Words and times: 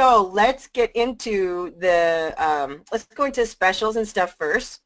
So 0.00 0.30
let's 0.32 0.66
get 0.66 0.96
into 0.96 1.74
the, 1.78 2.34
um, 2.38 2.84
let's 2.90 3.04
go 3.04 3.24
into 3.24 3.44
specials 3.44 3.96
and 3.96 4.08
stuff 4.08 4.34
first. 4.38 4.80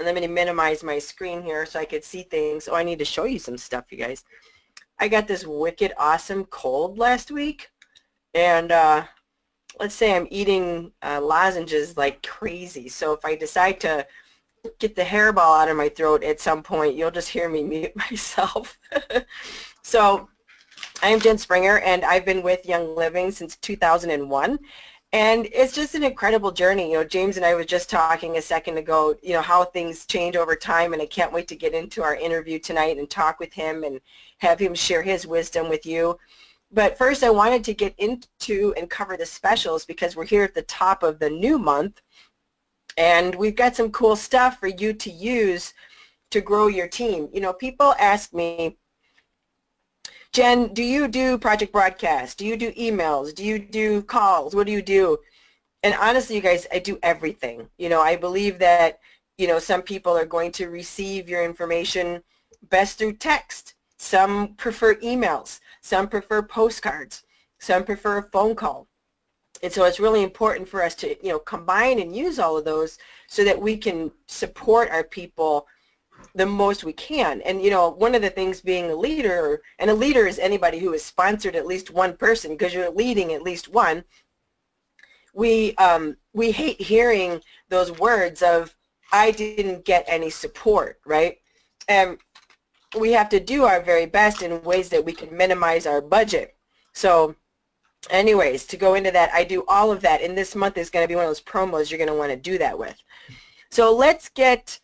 And 0.00 0.08
I'm 0.08 0.16
going 0.16 0.26
to 0.26 0.34
minimize 0.34 0.82
my 0.82 0.98
screen 0.98 1.44
here 1.44 1.64
so 1.64 1.78
I 1.78 1.84
could 1.84 2.02
see 2.02 2.24
things. 2.24 2.66
Oh, 2.66 2.74
I 2.74 2.82
need 2.82 2.98
to 2.98 3.04
show 3.04 3.22
you 3.22 3.38
some 3.38 3.56
stuff, 3.56 3.84
you 3.92 3.98
guys. 3.98 4.24
I 4.98 5.06
got 5.06 5.28
this 5.28 5.46
wicked 5.46 5.92
awesome 5.96 6.44
cold 6.46 6.98
last 6.98 7.30
week. 7.30 7.70
And 8.34 8.72
uh, 8.72 9.04
let's 9.78 9.94
say 9.94 10.16
I'm 10.16 10.26
eating 10.32 10.90
uh, 11.04 11.20
lozenges 11.22 11.96
like 11.96 12.26
crazy. 12.26 12.88
So 12.88 13.12
if 13.12 13.24
I 13.24 13.36
decide 13.36 13.78
to 13.82 14.08
get 14.80 14.96
the 14.96 15.02
hairball 15.02 15.62
out 15.62 15.68
of 15.68 15.76
my 15.76 15.88
throat 15.88 16.24
at 16.24 16.40
some 16.40 16.64
point, 16.64 16.96
you'll 16.96 17.12
just 17.12 17.28
hear 17.28 17.48
me 17.48 17.62
mute 17.62 17.94
myself. 18.10 18.76
so 19.84 20.28
I'm 21.02 21.20
Jen 21.20 21.36
Springer, 21.36 21.78
and 21.80 22.04
I've 22.04 22.24
been 22.24 22.42
with 22.42 22.64
Young 22.64 22.96
Living 22.96 23.30
since 23.30 23.56
2001. 23.56 24.58
And 25.12 25.46
it's 25.52 25.74
just 25.74 25.94
an 25.94 26.02
incredible 26.02 26.50
journey. 26.50 26.90
You 26.90 26.98
know, 26.98 27.04
James 27.04 27.36
and 27.36 27.44
I 27.44 27.54
were 27.54 27.64
just 27.64 27.90
talking 27.90 28.36
a 28.36 28.42
second 28.42 28.78
ago, 28.78 29.14
you 29.22 29.34
know, 29.34 29.42
how 29.42 29.64
things 29.64 30.06
change 30.06 30.36
over 30.36 30.56
time, 30.56 30.94
and 30.94 31.02
I 31.02 31.06
can't 31.06 31.32
wait 31.32 31.48
to 31.48 31.56
get 31.56 31.74
into 31.74 32.02
our 32.02 32.16
interview 32.16 32.58
tonight 32.58 32.96
and 32.96 33.08
talk 33.08 33.38
with 33.38 33.52
him 33.52 33.84
and 33.84 34.00
have 34.38 34.58
him 34.58 34.74
share 34.74 35.02
his 35.02 35.26
wisdom 35.26 35.68
with 35.68 35.84
you. 35.84 36.18
But 36.72 36.98
first, 36.98 37.22
I 37.22 37.30
wanted 37.30 37.62
to 37.64 37.74
get 37.74 37.94
into 37.98 38.74
and 38.76 38.88
cover 38.90 39.16
the 39.16 39.26
specials 39.26 39.84
because 39.84 40.16
we're 40.16 40.24
here 40.24 40.44
at 40.44 40.54
the 40.54 40.62
top 40.62 41.02
of 41.02 41.18
the 41.18 41.30
new 41.30 41.58
month, 41.58 42.00
and 42.96 43.34
we've 43.34 43.56
got 43.56 43.76
some 43.76 43.92
cool 43.92 44.16
stuff 44.16 44.58
for 44.58 44.68
you 44.68 44.94
to 44.94 45.10
use 45.10 45.74
to 46.30 46.40
grow 46.40 46.66
your 46.66 46.88
team. 46.88 47.28
You 47.32 47.42
know, 47.42 47.52
people 47.52 47.94
ask 48.00 48.32
me, 48.32 48.78
Jen, 50.32 50.72
do 50.74 50.82
you 50.82 51.08
do 51.08 51.38
project 51.38 51.72
broadcasts? 51.72 52.34
Do 52.34 52.46
you 52.46 52.56
do 52.56 52.72
emails? 52.72 53.34
Do 53.34 53.44
you 53.44 53.58
do 53.58 54.02
calls? 54.02 54.54
What 54.54 54.66
do 54.66 54.72
you 54.72 54.82
do? 54.82 55.18
And 55.82 55.94
honestly, 55.94 56.36
you 56.36 56.42
guys, 56.42 56.66
I 56.72 56.78
do 56.78 56.98
everything. 57.02 57.68
You 57.78 57.88
know, 57.88 58.00
I 58.00 58.16
believe 58.16 58.58
that, 58.58 59.00
you 59.38 59.46
know, 59.46 59.58
some 59.58 59.82
people 59.82 60.16
are 60.16 60.26
going 60.26 60.52
to 60.52 60.68
receive 60.68 61.28
your 61.28 61.44
information 61.44 62.22
best 62.68 62.98
through 62.98 63.14
text. 63.14 63.74
Some 63.98 64.54
prefer 64.54 64.96
emails. 64.96 65.60
Some 65.80 66.08
prefer 66.08 66.42
postcards. 66.42 67.24
Some 67.58 67.84
prefer 67.84 68.18
a 68.18 68.30
phone 68.30 68.54
call. 68.54 68.88
And 69.62 69.72
so 69.72 69.84
it's 69.84 70.00
really 70.00 70.22
important 70.22 70.68
for 70.68 70.82
us 70.82 70.94
to, 70.96 71.16
you 71.24 71.32
know, 71.32 71.38
combine 71.38 71.98
and 71.98 72.14
use 72.14 72.38
all 72.38 72.58
of 72.58 72.64
those 72.64 72.98
so 73.26 73.42
that 73.44 73.60
we 73.60 73.76
can 73.76 74.12
support 74.26 74.90
our 74.90 75.04
people 75.04 75.66
the 76.36 76.46
most 76.46 76.84
we 76.84 76.92
can. 76.92 77.40
And 77.42 77.62
you 77.62 77.70
know, 77.70 77.88
one 77.88 78.14
of 78.14 78.22
the 78.22 78.30
things 78.30 78.60
being 78.60 78.90
a 78.90 78.94
leader, 78.94 79.62
and 79.78 79.90
a 79.90 79.94
leader 79.94 80.26
is 80.26 80.38
anybody 80.38 80.78
who 80.78 80.92
has 80.92 81.02
sponsored 81.02 81.56
at 81.56 81.66
least 81.66 81.90
one 81.90 82.16
person 82.16 82.52
because 82.52 82.74
you're 82.74 82.90
leading 82.90 83.32
at 83.32 83.42
least 83.42 83.68
one. 83.68 84.04
We 85.34 85.74
um, 85.76 86.16
we 86.32 86.52
hate 86.52 86.80
hearing 86.80 87.40
those 87.68 87.98
words 87.98 88.42
of 88.42 88.76
I 89.12 89.30
didn't 89.30 89.84
get 89.84 90.04
any 90.06 90.30
support, 90.30 91.00
right? 91.06 91.38
And 91.88 92.18
we 92.98 93.12
have 93.12 93.28
to 93.30 93.40
do 93.40 93.64
our 93.64 93.82
very 93.82 94.06
best 94.06 94.42
in 94.42 94.62
ways 94.62 94.88
that 94.90 95.04
we 95.04 95.12
can 95.12 95.36
minimize 95.36 95.86
our 95.86 96.00
budget. 96.00 96.56
So 96.92 97.34
anyways, 98.10 98.66
to 98.66 98.76
go 98.76 98.94
into 98.94 99.10
that, 99.10 99.32
I 99.32 99.44
do 99.44 99.64
all 99.68 99.90
of 99.90 100.00
that. 100.02 100.22
And 100.22 100.36
this 100.36 100.54
month 100.54 100.76
is 100.76 100.90
going 100.90 101.04
to 101.04 101.08
be 101.08 101.14
one 101.14 101.24
of 101.24 101.30
those 101.30 101.42
promos 101.42 101.90
you're 101.90 101.98
going 101.98 102.08
to 102.08 102.14
want 102.14 102.30
to 102.30 102.36
do 102.36 102.58
that 102.58 102.78
with. 102.78 102.96
So 103.70 103.94
let's 103.94 104.28
get 104.28 104.78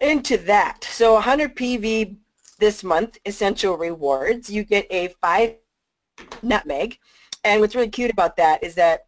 into 0.00 0.38
that. 0.38 0.84
So 0.84 1.14
100 1.14 1.56
PV 1.56 2.16
this 2.58 2.82
month, 2.84 3.18
essential 3.24 3.76
rewards. 3.76 4.50
You 4.50 4.64
get 4.64 4.86
a 4.90 5.08
five 5.20 5.56
nutmeg. 6.42 6.98
And 7.44 7.60
what's 7.60 7.74
really 7.74 7.88
cute 7.88 8.10
about 8.10 8.36
that 8.36 8.62
is 8.62 8.74
that 8.74 9.06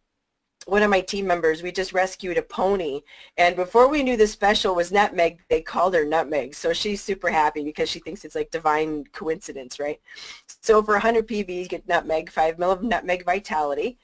one 0.67 0.83
of 0.83 0.89
my 0.89 1.01
team 1.01 1.25
members, 1.25 1.63
we 1.63 1.71
just 1.71 1.91
rescued 1.91 2.37
a 2.37 2.41
pony. 2.41 3.01
And 3.37 3.55
before 3.55 3.89
we 3.89 4.03
knew 4.03 4.15
the 4.15 4.27
special 4.27 4.75
was 4.75 4.91
nutmeg, 4.91 5.41
they 5.49 5.61
called 5.61 5.95
her 5.95 6.05
nutmeg. 6.05 6.53
So 6.53 6.71
she's 6.71 7.01
super 7.01 7.29
happy 7.29 7.63
because 7.63 7.89
she 7.89 7.99
thinks 7.99 8.23
it's 8.23 8.35
like 8.35 8.51
divine 8.51 9.05
coincidence, 9.11 9.79
right? 9.79 9.99
So 10.61 10.83
for 10.83 10.93
100 10.93 11.27
PV, 11.27 11.49
you 11.49 11.67
get 11.67 11.87
nutmeg, 11.87 12.31
5 12.31 12.59
mil 12.59 12.71
of 12.71 12.83
nutmeg 12.83 13.25
vitality. 13.25 13.97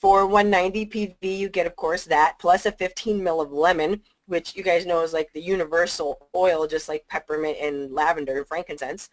For 0.00 0.26
190 0.26 0.86
PV, 0.86 1.38
you 1.38 1.48
get, 1.48 1.66
of 1.66 1.74
course, 1.74 2.04
that, 2.04 2.38
plus 2.38 2.66
a 2.66 2.72
15 2.72 3.22
mil 3.22 3.40
of 3.40 3.52
lemon, 3.52 4.00
which 4.28 4.54
you 4.54 4.62
guys 4.62 4.86
know 4.86 5.02
is 5.02 5.12
like 5.12 5.32
the 5.32 5.40
universal 5.40 6.28
oil, 6.34 6.66
just 6.66 6.88
like 6.88 7.08
peppermint 7.08 7.58
and 7.60 7.92
lavender 7.92 8.38
and 8.38 8.46
frankincense. 8.46 9.08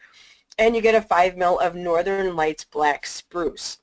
And 0.58 0.76
you 0.76 0.82
get 0.82 0.96
a 0.96 1.02
5 1.02 1.38
mil 1.38 1.60
of 1.60 1.76
Northern 1.76 2.36
Lights 2.36 2.66
Black 2.66 3.06
Spruce. 3.06 3.80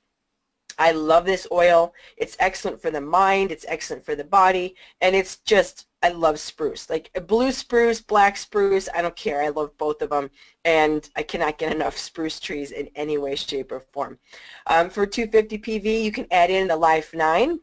I 0.78 0.93
love 0.93 1.25
this 1.25 1.47
oil. 1.53 1.94
It's 2.16 2.37
excellent 2.41 2.81
for 2.81 2.91
the 2.91 3.00
mind. 3.00 3.53
It's 3.53 3.66
excellent 3.69 4.04
for 4.04 4.15
the 4.15 4.25
body. 4.25 4.75
And 5.00 5.15
it's 5.15 5.37
just, 5.38 5.87
I 6.03 6.10
love 6.10 6.38
spruce. 6.38 6.88
Like 6.88 7.10
blue 7.26 7.53
spruce, 7.53 8.00
black 8.00 8.37
spruce, 8.37 8.88
I 8.94 9.03
don't 9.03 9.16
care. 9.16 9.43
I 9.43 9.49
love 9.49 9.76
both 9.76 10.03
of 10.03 10.10
them. 10.10 10.31
And 10.64 11.09
I 11.16 11.22
cannot 11.22 11.59
get 11.59 11.75
enough 11.75 11.97
spruce 11.99 12.41
trees 12.41 12.70
in 12.72 12.88
any 12.94 13.19
way, 13.19 13.34
shape, 13.34 13.72
or 13.72 13.81
form. 13.93 14.19
Um, 14.66 14.91
for 14.91 15.06
250 15.06 15.59
PV, 15.59 16.04
you 16.04 16.12
can 16.12 16.26
add 16.31 16.50
in 16.50 16.69
the 16.69 16.76
Life 16.76 17.14
9 17.14 17.60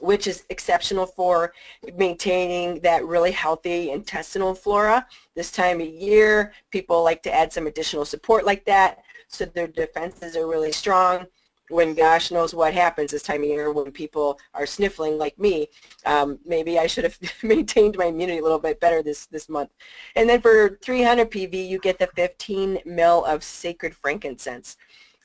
which 0.00 0.26
is 0.26 0.44
exceptional 0.48 1.06
for 1.06 1.52
maintaining 1.96 2.80
that 2.80 3.04
really 3.04 3.30
healthy 3.30 3.90
intestinal 3.90 4.54
flora. 4.54 5.06
This 5.36 5.52
time 5.52 5.80
of 5.80 5.86
year, 5.86 6.52
people 6.70 7.02
like 7.02 7.22
to 7.24 7.32
add 7.32 7.52
some 7.52 7.66
additional 7.66 8.04
support 8.04 8.44
like 8.44 8.64
that 8.64 9.04
so 9.28 9.44
their 9.46 9.66
defenses 9.66 10.36
are 10.36 10.46
really 10.46 10.72
strong 10.72 11.26
when 11.68 11.94
gosh 11.94 12.30
knows 12.30 12.54
what 12.54 12.74
happens 12.74 13.10
this 13.10 13.22
time 13.22 13.42
of 13.42 13.48
year 13.48 13.72
when 13.72 13.90
people 13.90 14.38
are 14.52 14.66
sniffling 14.66 15.16
like 15.16 15.38
me. 15.38 15.68
Um, 16.04 16.38
maybe 16.44 16.78
I 16.78 16.86
should 16.86 17.04
have 17.04 17.18
maintained 17.42 17.96
my 17.96 18.06
immunity 18.06 18.38
a 18.38 18.42
little 18.42 18.58
bit 18.58 18.78
better 18.78 19.02
this, 19.02 19.26
this 19.26 19.48
month. 19.48 19.70
And 20.14 20.28
then 20.28 20.40
for 20.42 20.78
300 20.82 21.30
PV, 21.30 21.68
you 21.68 21.78
get 21.78 21.98
the 21.98 22.08
15 22.14 22.80
mil 22.84 23.24
of 23.24 23.42
sacred 23.42 23.94
frankincense. 23.94 24.76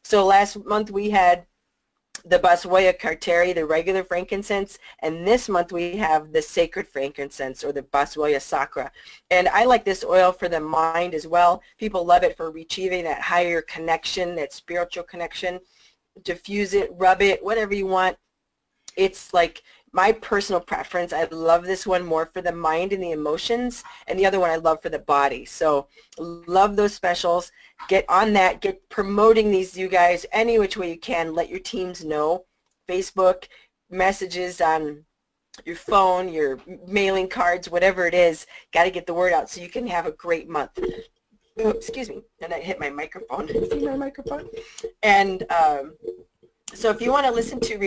So 0.04 0.26
last 0.26 0.64
month 0.66 0.90
we 0.90 1.10
had 1.10 1.46
the 2.26 2.40
Boswellia 2.40 2.98
carteri, 2.98 3.54
the 3.54 3.66
regular 3.66 4.04
frankincense, 4.04 4.80
and 5.00 5.28
this 5.28 5.48
month 5.50 5.72
we 5.72 5.98
have 5.98 6.32
the 6.32 6.42
sacred 6.42 6.88
frankincense 6.88 7.64
or 7.64 7.72
the 7.72 7.84
Boswellia 7.84 8.42
sacra. 8.42 8.92
And 9.32 9.48
I 9.50 9.66
like 9.66 9.86
this 9.86 10.04
oil 10.04 10.32
for 10.32 10.50
the 10.50 10.60
mind 10.60 11.14
as 11.14 11.28
well. 11.28 11.62
People 11.78 12.06
love 12.06 12.24
it 12.24 12.38
for 12.38 12.52
retrieving 12.52 13.04
that 13.06 13.22
higher 13.22 13.62
connection, 13.62 14.36
that 14.36 14.54
spiritual 14.54 15.04
connection. 15.04 15.60
Diffuse 16.24 16.74
it, 16.74 16.90
rub 16.94 17.22
it, 17.22 17.44
whatever 17.44 17.74
you 17.74 17.88
want. 17.88 18.18
It's 18.96 19.34
like 19.34 19.62
my 19.98 20.12
personal 20.12 20.62
preference, 20.62 21.12
I 21.12 21.24
love 21.32 21.64
this 21.66 21.88
one 21.88 22.06
more 22.06 22.28
for 22.28 22.40
the 22.40 22.52
mind 22.52 22.94
and 22.94 23.02
the 23.02 23.14
emotions, 23.14 23.84
and 24.06 24.20
the 24.20 24.28
other 24.28 24.40
one 24.40 24.52
I 24.52 24.58
love 24.58 24.80
for 24.80 24.90
the 24.90 25.00
body. 25.00 25.44
So 25.44 25.88
love 26.20 26.76
those 26.76 26.94
specials. 26.94 27.52
Get 27.88 28.06
on 28.08 28.32
that. 28.34 28.62
Get 28.62 28.88
promoting 28.90 29.50
these, 29.50 29.76
you 29.76 29.88
guys, 29.88 30.24
any 30.32 30.60
which 30.60 30.78
way 30.78 30.92
you 30.92 31.00
can. 31.00 31.34
Let 31.34 31.50
your 31.50 31.60
teams 31.60 32.06
know. 32.06 32.46
Facebook, 32.88 33.46
messages 33.90 34.62
on 34.62 35.04
your 35.66 35.76
phone, 35.76 36.32
your 36.32 36.60
mailing 36.86 37.28
cards, 37.28 37.68
whatever 37.68 38.06
it 38.06 38.14
is. 38.14 38.46
Got 38.72 38.84
to 38.84 38.92
get 38.92 39.08
the 39.08 39.16
word 39.16 39.34
out 39.34 39.50
so 39.50 39.62
you 39.62 39.70
can 39.70 39.88
have 39.88 40.06
a 40.06 40.12
great 40.12 40.48
month. 40.48 40.78
Oh, 41.58 41.70
excuse 41.70 42.08
me. 42.08 42.22
And 42.40 42.54
I 42.54 42.60
hit 42.60 42.80
my 42.80 42.92
microphone. 42.92 43.48
See 43.72 43.84
my 43.84 43.98
microphone? 43.98 44.48
And 45.02 45.44
um, 45.52 45.96
so 46.76 46.92
if 46.92 47.02
you 47.02 47.12
want 47.12 47.26
to 47.26 47.32
listen 47.32 47.60
to 47.62 47.80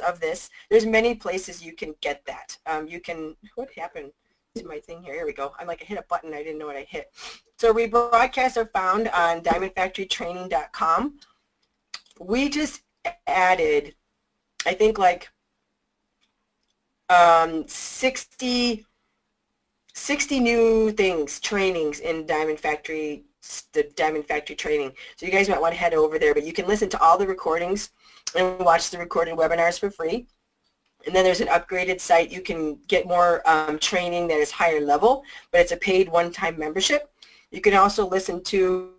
of 0.00 0.20
this. 0.20 0.50
There's 0.70 0.86
many 0.86 1.14
places 1.14 1.62
you 1.62 1.72
can 1.72 1.94
get 2.00 2.24
that. 2.26 2.56
Um, 2.66 2.86
you 2.86 3.00
can, 3.00 3.36
what 3.56 3.68
happened 3.76 4.12
to 4.56 4.64
my 4.66 4.78
thing 4.78 5.02
here? 5.02 5.14
Here 5.14 5.26
we 5.26 5.32
go. 5.32 5.52
I'm 5.58 5.66
like, 5.66 5.82
I 5.82 5.84
hit 5.84 5.98
a 5.98 6.04
button. 6.08 6.32
I 6.34 6.42
didn't 6.42 6.58
know 6.58 6.66
what 6.66 6.76
I 6.76 6.86
hit. 6.88 7.10
So 7.58 7.72
rebroadcasts 7.72 8.56
are 8.56 8.70
found 8.72 9.08
on 9.08 9.42
diamondfactorytraining.com. 9.42 11.18
We 12.18 12.48
just 12.48 12.82
added, 13.26 13.94
I 14.66 14.74
think 14.74 14.98
like 14.98 15.30
um, 17.08 17.66
60, 17.66 18.86
60 19.94 20.40
new 20.40 20.92
things, 20.92 21.40
trainings 21.40 22.00
in 22.00 22.26
Diamond 22.26 22.60
Factory, 22.60 23.24
the 23.72 23.84
Diamond 23.96 24.26
Factory 24.26 24.56
training. 24.56 24.92
So 25.16 25.26
you 25.26 25.32
guys 25.32 25.48
might 25.48 25.60
want 25.60 25.74
to 25.74 25.80
head 25.80 25.94
over 25.94 26.18
there, 26.18 26.34
but 26.34 26.44
you 26.44 26.52
can 26.52 26.66
listen 26.66 26.88
to 26.90 27.00
all 27.00 27.18
the 27.18 27.26
recordings 27.26 27.90
and 28.34 28.58
watch 28.60 28.90
the 28.90 28.98
recorded 28.98 29.36
webinars 29.36 29.78
for 29.78 29.90
free. 29.90 30.26
And 31.06 31.14
then 31.14 31.24
there's 31.24 31.40
an 31.40 31.48
upgraded 31.48 32.00
site. 32.00 32.30
You 32.30 32.42
can 32.42 32.78
get 32.86 33.06
more 33.06 33.42
um, 33.48 33.78
training 33.78 34.28
that 34.28 34.38
is 34.38 34.50
higher 34.50 34.80
level, 34.80 35.24
but 35.50 35.60
it's 35.60 35.72
a 35.72 35.76
paid 35.76 36.08
one-time 36.08 36.58
membership. 36.58 37.10
You 37.50 37.60
can 37.60 37.74
also 37.74 38.08
listen 38.08 38.42
to 38.44 38.92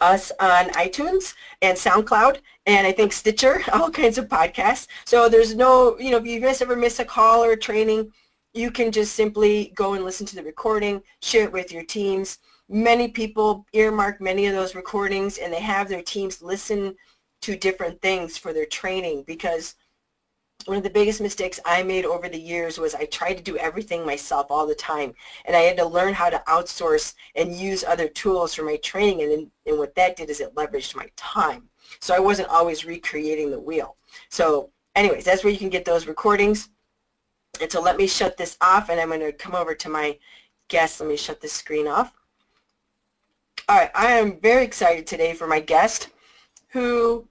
us 0.00 0.32
on 0.40 0.70
iTunes 0.70 1.34
and 1.62 1.76
SoundCloud 1.76 2.38
and 2.66 2.86
I 2.86 2.92
think 2.92 3.12
Stitcher, 3.12 3.62
all 3.72 3.90
kinds 3.90 4.18
of 4.18 4.28
podcasts. 4.28 4.86
So 5.04 5.28
there's 5.28 5.54
no, 5.54 5.98
you 5.98 6.10
know, 6.10 6.18
if 6.18 6.26
you 6.26 6.40
miss 6.40 6.62
ever 6.62 6.76
miss 6.76 6.98
a 7.00 7.04
call 7.04 7.44
or 7.44 7.52
a 7.52 7.56
training, 7.56 8.12
you 8.52 8.70
can 8.70 8.90
just 8.90 9.14
simply 9.14 9.72
go 9.74 9.94
and 9.94 10.04
listen 10.04 10.26
to 10.26 10.34
the 10.34 10.42
recording, 10.42 11.02
share 11.22 11.44
it 11.44 11.52
with 11.52 11.72
your 11.72 11.84
teams. 11.84 12.38
Many 12.68 13.08
people 13.08 13.66
earmark 13.72 14.20
many 14.20 14.46
of 14.46 14.54
those 14.54 14.74
recordings 14.74 15.38
and 15.38 15.52
they 15.52 15.60
have 15.60 15.88
their 15.88 16.02
teams 16.02 16.42
listen 16.42 16.94
to 17.42 17.56
different 17.56 18.00
things 18.02 18.36
for 18.36 18.52
their 18.52 18.66
training 18.66 19.24
because 19.26 19.74
one 20.66 20.76
of 20.76 20.82
the 20.82 20.90
biggest 20.90 21.20
mistakes 21.20 21.58
I 21.64 21.82
made 21.82 22.04
over 22.04 22.28
the 22.28 22.40
years 22.40 22.78
was 22.78 22.94
I 22.94 23.06
tried 23.06 23.34
to 23.34 23.42
do 23.42 23.56
everything 23.56 24.04
myself 24.04 24.48
all 24.50 24.66
the 24.66 24.74
time. 24.74 25.14
And 25.46 25.56
I 25.56 25.60
had 25.60 25.76
to 25.78 25.86
learn 25.86 26.12
how 26.12 26.28
to 26.28 26.42
outsource 26.48 27.14
and 27.34 27.54
use 27.54 27.82
other 27.82 28.08
tools 28.08 28.54
for 28.54 28.62
my 28.62 28.76
training. 28.76 29.32
And, 29.32 29.50
and 29.66 29.78
what 29.78 29.94
that 29.94 30.16
did 30.16 30.28
is 30.28 30.40
it 30.40 30.54
leveraged 30.54 30.96
my 30.96 31.08
time. 31.16 31.68
So 32.00 32.14
I 32.14 32.18
wasn't 32.18 32.48
always 32.48 32.84
recreating 32.84 33.50
the 33.50 33.60
wheel. 33.60 33.96
So 34.28 34.70
anyways, 34.94 35.24
that's 35.24 35.44
where 35.44 35.52
you 35.52 35.58
can 35.58 35.70
get 35.70 35.84
those 35.84 36.06
recordings. 36.06 36.68
And 37.60 37.70
so 37.70 37.80
let 37.80 37.96
me 37.96 38.06
shut 38.06 38.36
this 38.36 38.56
off 38.60 38.90
and 38.90 39.00
I'm 39.00 39.08
going 39.08 39.20
to 39.20 39.32
come 39.32 39.54
over 39.54 39.74
to 39.74 39.88
my 39.88 40.18
guest. 40.68 41.00
Let 41.00 41.08
me 41.08 41.16
shut 41.16 41.40
this 41.40 41.52
screen 41.52 41.88
off. 41.88 42.12
All 43.68 43.76
right, 43.76 43.90
I 43.94 44.12
am 44.12 44.40
very 44.40 44.64
excited 44.64 45.06
today 45.06 45.32
for 45.32 45.46
my 45.46 45.60
guest 45.60 46.08
who 46.68 47.28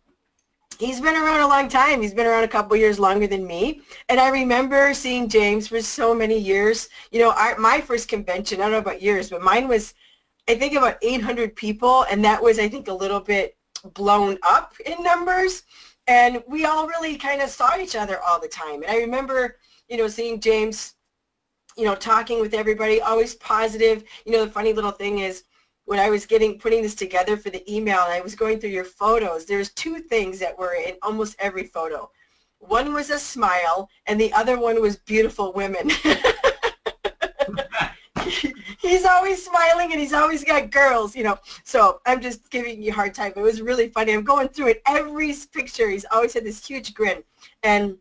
he's 0.79 1.01
been 1.01 1.15
around 1.15 1.41
a 1.41 1.47
long 1.47 1.67
time. 1.67 2.01
He's 2.01 2.13
been 2.13 2.25
around 2.25 2.45
a 2.45 2.47
couple 2.47 2.75
years 2.77 2.99
longer 2.99 3.27
than 3.27 3.45
me. 3.45 3.81
And 4.07 4.19
I 4.19 4.29
remember 4.29 4.93
seeing 4.93 5.27
James 5.27 5.67
for 5.67 5.81
so 5.81 6.15
many 6.15 6.39
years. 6.39 6.89
You 7.11 7.19
know, 7.19 7.31
our, 7.31 7.57
my 7.57 7.81
first 7.81 8.07
convention, 8.07 8.59
I 8.59 8.63
don't 8.63 8.71
know 8.71 8.77
about 8.79 9.01
yours, 9.01 9.29
but 9.29 9.41
mine 9.41 9.67
was, 9.67 9.93
I 10.47 10.55
think, 10.55 10.73
about 10.75 10.97
800 11.01 11.55
people. 11.55 12.05
And 12.09 12.23
that 12.25 12.41
was, 12.41 12.57
I 12.57 12.69
think, 12.69 12.87
a 12.87 12.93
little 12.93 13.19
bit 13.19 13.57
blown 13.93 14.37
up 14.47 14.73
in 14.85 15.03
numbers. 15.03 15.63
And 16.07 16.41
we 16.47 16.65
all 16.65 16.87
really 16.87 17.17
kind 17.17 17.41
of 17.41 17.49
saw 17.49 17.77
each 17.77 17.95
other 17.95 18.19
all 18.21 18.39
the 18.39 18.47
time. 18.47 18.81
And 18.81 18.91
I 18.91 18.97
remember, 18.97 19.57
you 19.89 19.97
know, 19.97 20.07
seeing 20.07 20.39
James, 20.39 20.95
you 21.77 21.83
know, 21.83 21.95
talking 21.95 22.39
with 22.39 22.53
everybody, 22.53 23.01
always 23.01 23.35
positive. 23.35 24.05
You 24.25 24.31
know, 24.31 24.45
the 24.45 24.51
funny 24.51 24.73
little 24.73 24.91
thing 24.91 25.19
is, 25.19 25.43
when 25.89 25.97
I 25.97 26.11
was 26.11 26.27
getting 26.27 26.59
putting 26.59 26.83
this 26.83 26.93
together 26.93 27.35
for 27.35 27.49
the 27.49 27.63
email 27.67 28.01
and 28.03 28.13
I 28.13 28.21
was 28.21 28.35
going 28.35 28.59
through 28.59 28.69
your 28.69 28.83
photos, 28.83 29.47
there's 29.47 29.71
two 29.71 29.97
things 29.97 30.37
that 30.37 30.55
were 30.55 30.75
in 30.75 30.93
almost 31.01 31.35
every 31.39 31.63
photo. 31.63 32.11
One 32.59 32.93
was 32.93 33.09
a 33.09 33.17
smile 33.17 33.89
and 34.05 34.21
the 34.21 34.31
other 34.33 34.59
one 34.59 34.79
was 34.83 34.97
beautiful 34.97 35.51
women. 35.51 35.89
he's 38.79 39.03
always 39.03 39.43
smiling 39.43 39.91
and 39.91 39.99
he's 39.99 40.13
always 40.13 40.43
got 40.43 40.69
girls, 40.69 41.15
you 41.15 41.23
know. 41.23 41.39
So 41.63 42.01
I'm 42.05 42.21
just 42.21 42.51
giving 42.51 42.83
you 42.83 42.91
a 42.91 42.93
hard 42.93 43.15
time. 43.15 43.33
It 43.35 43.41
was 43.41 43.59
really 43.59 43.89
funny. 43.89 44.13
I'm 44.13 44.23
going 44.23 44.49
through 44.49 44.67
it. 44.67 44.83
Every 44.87 45.35
picture, 45.51 45.89
he's 45.89 46.05
always 46.11 46.35
had 46.35 46.43
this 46.43 46.63
huge 46.63 46.93
grin. 46.93 47.23
And, 47.63 47.97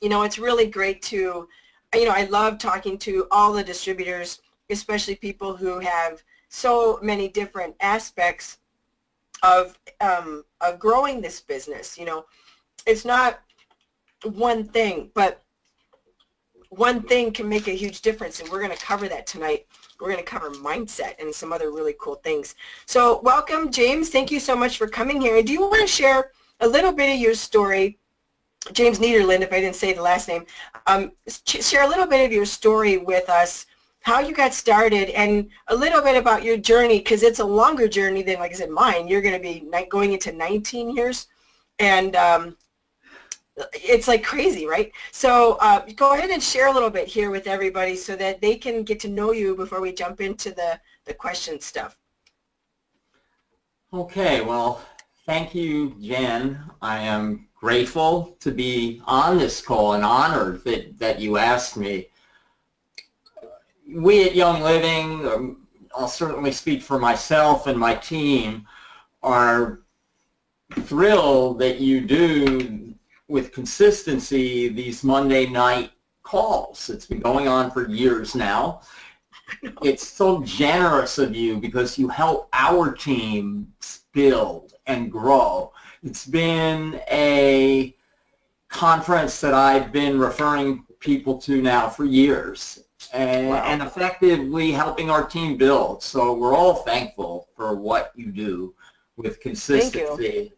you 0.00 0.08
know, 0.08 0.22
it's 0.22 0.38
really 0.38 0.68
great 0.68 1.02
to, 1.02 1.48
you 1.92 2.04
know, 2.04 2.12
I 2.12 2.26
love 2.26 2.58
talking 2.58 2.96
to 2.98 3.26
all 3.32 3.52
the 3.52 3.64
distributors, 3.64 4.42
especially 4.70 5.16
people 5.16 5.56
who 5.56 5.80
have 5.80 6.22
so 6.48 6.98
many 7.02 7.28
different 7.28 7.74
aspects 7.80 8.58
of 9.42 9.78
um, 10.00 10.44
of 10.60 10.78
growing 10.78 11.20
this 11.20 11.40
business. 11.40 11.98
You 11.98 12.06
know, 12.06 12.24
it's 12.86 13.04
not 13.04 13.40
one 14.24 14.64
thing, 14.64 15.10
but 15.14 15.42
one 16.70 17.02
thing 17.02 17.32
can 17.32 17.48
make 17.48 17.68
a 17.68 17.72
huge 17.72 18.02
difference, 18.02 18.40
and 18.40 18.48
we're 18.48 18.60
going 18.60 18.76
to 18.76 18.84
cover 18.84 19.08
that 19.08 19.26
tonight. 19.26 19.66
We're 20.00 20.10
going 20.10 20.24
to 20.24 20.30
cover 20.30 20.50
mindset 20.50 21.14
and 21.20 21.34
some 21.34 21.52
other 21.52 21.70
really 21.70 21.94
cool 22.00 22.16
things. 22.16 22.54
So 22.86 23.20
welcome, 23.22 23.70
James. 23.70 24.10
Thank 24.10 24.30
you 24.30 24.40
so 24.40 24.56
much 24.56 24.76
for 24.76 24.86
coming 24.86 25.20
here. 25.20 25.42
Do 25.42 25.52
you 25.52 25.62
want 25.62 25.80
to 25.80 25.86
share 25.86 26.32
a 26.60 26.68
little 26.68 26.92
bit 26.92 27.14
of 27.14 27.20
your 27.20 27.34
story? 27.34 27.98
James 28.72 28.98
Niederland, 28.98 29.42
if 29.42 29.52
I 29.52 29.60
didn't 29.60 29.76
say 29.76 29.92
the 29.92 30.02
last 30.02 30.26
name, 30.28 30.44
um, 30.86 31.12
share 31.46 31.84
a 31.84 31.88
little 31.88 32.06
bit 32.06 32.26
of 32.26 32.32
your 32.32 32.44
story 32.44 32.96
with 32.98 33.28
us 33.30 33.66
how 34.06 34.20
you 34.20 34.32
got 34.32 34.54
started 34.54 35.10
and 35.10 35.48
a 35.66 35.74
little 35.74 36.00
bit 36.00 36.16
about 36.16 36.44
your 36.44 36.56
journey 36.56 36.98
because 36.98 37.24
it's 37.24 37.40
a 37.40 37.44
longer 37.44 37.88
journey 37.88 38.22
than, 38.22 38.38
like 38.38 38.52
I 38.52 38.54
said, 38.54 38.70
mine. 38.70 39.08
You're 39.08 39.20
going 39.20 39.34
to 39.34 39.40
be 39.40 39.68
going 39.88 40.12
into 40.12 40.30
19 40.30 40.94
years 40.94 41.26
and 41.80 42.14
um, 42.14 42.56
it's 43.72 44.06
like 44.06 44.22
crazy, 44.22 44.64
right? 44.64 44.92
So 45.10 45.58
uh, 45.60 45.84
go 45.96 46.14
ahead 46.14 46.30
and 46.30 46.40
share 46.40 46.68
a 46.68 46.72
little 46.72 46.88
bit 46.88 47.08
here 47.08 47.32
with 47.32 47.48
everybody 47.48 47.96
so 47.96 48.14
that 48.14 48.40
they 48.40 48.54
can 48.54 48.84
get 48.84 49.00
to 49.00 49.08
know 49.08 49.32
you 49.32 49.56
before 49.56 49.80
we 49.80 49.92
jump 49.92 50.20
into 50.20 50.52
the, 50.52 50.78
the 51.04 51.12
question 51.12 51.60
stuff. 51.60 51.98
Okay, 53.92 54.40
well, 54.40 54.82
thank 55.24 55.52
you, 55.52 55.96
Jen. 56.00 56.60
I 56.80 56.98
am 56.98 57.48
grateful 57.56 58.36
to 58.38 58.52
be 58.52 59.02
on 59.04 59.36
this 59.36 59.60
call 59.60 59.94
and 59.94 60.04
honored 60.04 60.62
that, 60.62 60.96
that 61.00 61.18
you 61.18 61.38
asked 61.38 61.76
me 61.76 62.06
we 63.88 64.24
at 64.24 64.34
Young 64.34 64.62
Living, 64.62 65.26
um, 65.26 65.66
I'll 65.96 66.08
certainly 66.08 66.52
speak 66.52 66.82
for 66.82 66.98
myself 66.98 67.66
and 67.66 67.78
my 67.78 67.94
team, 67.94 68.66
are 69.22 69.80
thrilled 70.82 71.58
that 71.60 71.80
you 71.80 72.00
do 72.00 72.94
with 73.28 73.52
consistency 73.52 74.68
these 74.68 75.02
Monday 75.04 75.46
night 75.46 75.92
calls. 76.22 76.90
It's 76.90 77.06
been 77.06 77.20
going 77.20 77.48
on 77.48 77.70
for 77.70 77.88
years 77.88 78.34
now. 78.34 78.80
It's 79.82 80.08
so 80.08 80.42
generous 80.42 81.18
of 81.18 81.36
you 81.36 81.58
because 81.58 81.96
you 81.96 82.08
help 82.08 82.48
our 82.52 82.92
team 82.92 83.72
build 84.12 84.72
and 84.88 85.12
grow. 85.12 85.72
It's 86.02 86.26
been 86.26 87.00
a 87.08 87.94
conference 88.68 89.40
that 89.42 89.54
I've 89.54 89.92
been 89.92 90.18
referring 90.18 90.84
people 90.98 91.38
to 91.42 91.62
now 91.62 91.88
for 91.88 92.04
years 92.04 92.85
and, 93.12 93.48
wow. 93.48 93.64
and 93.64 93.82
effectively 93.82 94.72
helping 94.72 95.10
our 95.10 95.24
team 95.24 95.56
build. 95.56 96.02
So 96.02 96.34
we're 96.34 96.54
all 96.54 96.74
thankful 96.74 97.48
for 97.56 97.74
what 97.74 98.12
you 98.14 98.32
do 98.32 98.74
with 99.16 99.40
consistency. 99.40 100.52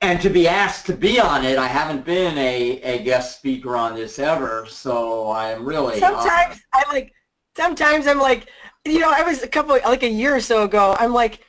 And 0.00 0.20
to 0.20 0.30
be 0.30 0.48
asked 0.48 0.86
to 0.86 0.94
be 0.94 1.20
on 1.20 1.44
it, 1.44 1.58
I 1.58 1.68
haven't 1.68 2.04
been 2.04 2.36
a, 2.36 2.80
a 2.82 3.02
guest 3.04 3.38
speaker 3.38 3.76
on 3.76 3.94
this 3.94 4.18
ever, 4.18 4.66
so 4.68 5.30
I'm 5.30 5.64
really 5.64 6.00
sometimes 6.00 6.60
I'm 6.74 6.88
like 6.88 7.12
sometimes 7.56 8.08
I'm 8.08 8.18
like 8.18 8.48
you 8.84 8.98
know 8.98 9.12
I 9.14 9.22
was 9.22 9.44
a 9.44 9.48
couple 9.48 9.78
like 9.84 10.02
a 10.02 10.08
year 10.08 10.34
or 10.34 10.40
so 10.40 10.64
ago 10.64 10.96
I'm 10.98 11.12
like 11.12 11.44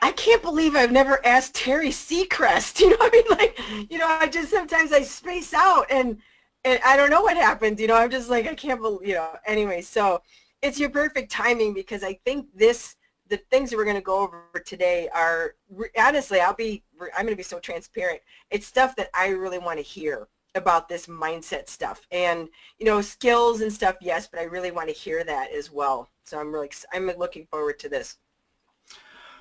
I 0.00 0.12
can't 0.12 0.42
believe 0.42 0.76
I've 0.76 0.92
never 0.92 1.24
asked 1.26 1.54
Terry 1.54 1.90
Seacrest. 1.90 2.80
You 2.88 2.90
know, 2.90 2.96
I 3.00 3.10
mean, 3.10 3.24
like, 3.30 3.58
you 3.90 3.98
know, 3.98 4.06
I 4.06 4.28
just 4.28 4.50
sometimes 4.50 4.92
I 4.92 5.02
space 5.02 5.52
out 5.52 5.86
and 5.90 6.18
and 6.64 6.80
I 6.84 6.96
don't 6.96 7.10
know 7.10 7.22
what 7.22 7.36
happened. 7.36 7.78
You 7.80 7.86
know, 7.86 7.96
I'm 7.96 8.10
just 8.10 8.28
like, 8.28 8.46
I 8.46 8.54
can't 8.54 8.80
believe, 8.80 9.08
you 9.08 9.14
know, 9.14 9.30
anyway, 9.46 9.80
so 9.80 10.22
it's 10.62 10.78
your 10.78 10.90
perfect 10.90 11.30
timing 11.30 11.74
because 11.74 12.02
I 12.02 12.18
think 12.24 12.46
this, 12.54 12.96
the 13.28 13.36
things 13.50 13.70
that 13.70 13.76
we're 13.76 13.84
going 13.84 13.96
to 13.96 14.02
go 14.02 14.20
over 14.20 14.44
today 14.64 15.08
are, 15.14 15.54
honestly, 15.98 16.40
I'll 16.40 16.54
be, 16.54 16.82
I'm 17.00 17.24
going 17.24 17.28
to 17.28 17.36
be 17.36 17.42
so 17.42 17.58
transparent. 17.60 18.20
It's 18.50 18.66
stuff 18.66 18.96
that 18.96 19.10
I 19.14 19.28
really 19.28 19.58
want 19.58 19.78
to 19.78 19.84
hear 19.84 20.28
about 20.54 20.88
this 20.88 21.06
mindset 21.06 21.68
stuff 21.68 22.06
and, 22.10 22.48
you 22.78 22.86
know, 22.86 23.00
skills 23.00 23.60
and 23.60 23.72
stuff, 23.72 23.96
yes, 24.00 24.26
but 24.26 24.40
I 24.40 24.44
really 24.44 24.70
want 24.70 24.88
to 24.88 24.94
hear 24.94 25.22
that 25.24 25.52
as 25.52 25.70
well. 25.70 26.10
So 26.24 26.40
I'm 26.40 26.52
really, 26.52 26.70
I'm 26.92 27.06
looking 27.18 27.46
forward 27.50 27.78
to 27.80 27.88
this. 27.88 28.16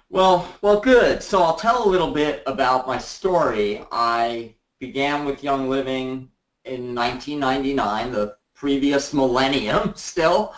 Well, 0.09 0.47
well, 0.61 0.79
good. 0.79 1.21
So 1.21 1.41
I'll 1.41 1.55
tell 1.55 1.85
a 1.85 1.89
little 1.89 2.11
bit 2.11 2.43
about 2.45 2.87
my 2.87 2.97
story. 2.97 3.85
I 3.91 4.53
began 4.79 5.25
with 5.25 5.43
Young 5.43 5.69
Living 5.69 6.29
in 6.67 6.93
1999, 6.93 8.11
the 8.11 8.35
previous 8.53 9.13
millennium 9.13 9.93
still. 9.95 10.53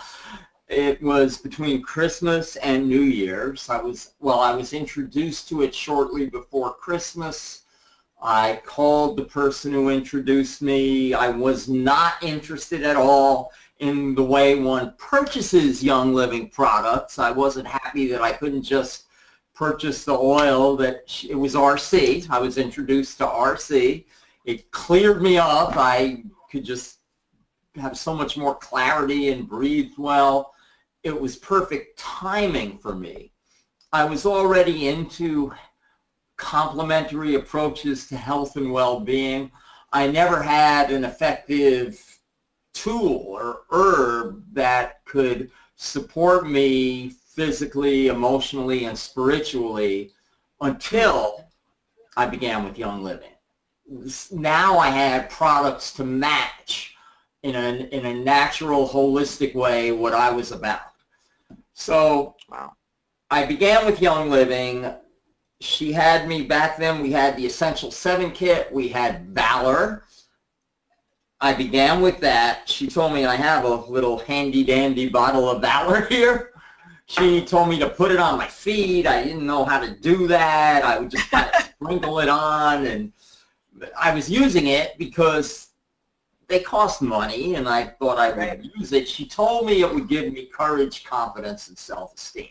It 0.67 1.01
was 1.01 1.37
between 1.37 1.81
Christmas 1.81 2.55
and 2.57 2.87
New 2.87 3.01
Year's. 3.01 3.69
I 3.69 3.81
was, 3.81 4.13
well, 4.19 4.39
I 4.39 4.53
was 4.53 4.73
introduced 4.73 5.49
to 5.49 5.63
it 5.63 5.73
shortly 5.73 6.29
before 6.29 6.75
Christmas. 6.75 7.63
I 8.21 8.61
called 8.65 9.17
the 9.17 9.25
person 9.25 9.71
who 9.71 9.89
introduced 9.89 10.61
me. 10.61 11.13
I 11.13 11.29
was 11.29 11.69
not 11.69 12.21
interested 12.21 12.83
at 12.83 12.97
all 12.97 13.51
in 13.79 14.13
the 14.13 14.23
way 14.23 14.59
one 14.59 14.93
purchases 14.97 15.83
Young 15.83 16.13
Living 16.13 16.49
products. 16.49 17.17
I 17.17 17.31
wasn't 17.31 17.67
happy 17.67 18.07
that 18.09 18.21
I 18.21 18.33
couldn't 18.33 18.63
just 18.63 19.05
purchase 19.55 20.05
the 20.05 20.13
oil 20.13 20.75
that 20.77 21.01
it 21.27 21.35
was 21.35 21.55
RC. 21.55 22.29
I 22.29 22.39
was 22.39 22.57
introduced 22.57 23.17
to 23.17 23.25
RC 23.25 24.05
it 24.49 24.71
cleared 24.71 25.21
me 25.21 25.37
up. 25.37 25.73
I 25.75 26.23
could 26.49 26.65
just 26.65 27.01
have 27.75 27.95
so 27.95 28.15
much 28.15 28.35
more 28.35 28.55
clarity 28.55 29.29
and 29.29 29.47
breathe 29.47 29.91
well. 29.95 30.55
It 31.03 31.21
was 31.21 31.35
perfect 31.35 31.99
timing 31.99 32.79
for 32.79 32.95
me. 32.95 33.31
I 33.93 34.05
was 34.05 34.25
already 34.25 34.87
into 34.87 35.53
complementary 36.37 37.35
approaches 37.35 38.07
to 38.07 38.17
health 38.17 38.55
and 38.55 38.71
well-being. 38.71 39.51
I 39.93 40.07
never 40.07 40.41
had 40.41 40.89
an 40.89 41.03
effective 41.03 42.03
tool 42.73 43.27
or 43.39 43.61
herb 43.69 44.43
that 44.53 45.05
could 45.05 45.51
support 45.75 46.49
me 46.49 47.09
physically, 47.35 48.07
emotionally, 48.07 48.85
and 48.85 48.97
spiritually 48.97 50.11
until 50.61 51.45
I 52.17 52.25
began 52.25 52.63
with 52.63 52.79
Young 52.79 53.03
Living 53.03 53.29
now 54.31 54.77
I 54.77 54.89
had 54.89 55.29
products 55.29 55.91
to 55.93 56.03
match 56.03 56.95
in 57.43 57.55
a, 57.55 57.87
in 57.95 58.05
a 58.05 58.13
natural, 58.13 58.87
holistic 58.87 59.55
way 59.55 59.91
what 59.91 60.13
I 60.13 60.31
was 60.31 60.51
about. 60.51 60.81
So 61.73 62.35
wow. 62.49 62.73
I 63.31 63.45
began 63.45 63.85
with 63.85 64.01
Young 64.01 64.29
Living 64.29 64.93
she 65.61 65.91
had 65.91 66.27
me 66.27 66.43
back 66.43 66.77
then. 66.77 67.01
We 67.01 67.11
had 67.11 67.35
the 67.35 67.45
Essential 67.45 67.91
7 67.91 68.31
kit. 68.31 68.71
We 68.71 68.87
had 68.87 69.27
Valor. 69.29 70.03
I 71.41 71.53
began 71.53 72.01
with 72.01 72.19
that. 72.19 72.67
She 72.67 72.87
told 72.87 73.13
me 73.13 73.25
I 73.25 73.35
have 73.35 73.63
a 73.63 73.75
little 73.75 74.19
handy-dandy 74.19 75.09
bottle 75.09 75.49
of 75.49 75.61
Valor 75.61 76.05
here. 76.09 76.51
She 77.07 77.43
told 77.43 77.69
me 77.69 77.79
to 77.79 77.89
put 77.89 78.11
it 78.11 78.19
on 78.19 78.37
my 78.37 78.47
feet. 78.47 79.07
I 79.07 79.23
didn't 79.23 79.45
know 79.45 79.65
how 79.65 79.79
to 79.79 79.91
do 79.91 80.27
that. 80.27 80.83
I 80.83 80.99
would 80.99 81.09
just 81.09 81.29
kind 81.31 81.49
of 81.53 81.61
sprinkle 81.81 82.19
it 82.19 82.29
on. 82.29 82.85
And 82.85 83.11
I 83.97 84.13
was 84.13 84.29
using 84.29 84.67
it 84.67 84.97
because 84.97 85.67
they 86.47 86.59
cost 86.59 87.01
money, 87.01 87.55
and 87.55 87.67
I 87.67 87.85
thought 87.85 88.17
I 88.17 88.29
would 88.29 88.37
right. 88.37 88.69
use 88.75 88.91
it. 88.93 89.07
She 89.07 89.27
told 89.27 89.67
me 89.67 89.81
it 89.81 89.93
would 89.93 90.07
give 90.07 90.33
me 90.33 90.45
courage, 90.45 91.03
confidence, 91.03 91.67
and 91.67 91.77
self-esteem 91.77 92.49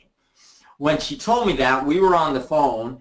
when 0.79 0.99
she 0.99 1.17
told 1.17 1.47
me 1.47 1.53
that, 1.55 1.85
we 1.85 2.01
were 2.01 2.17
on 2.17 2.33
the 2.33 2.41
phone. 2.41 3.01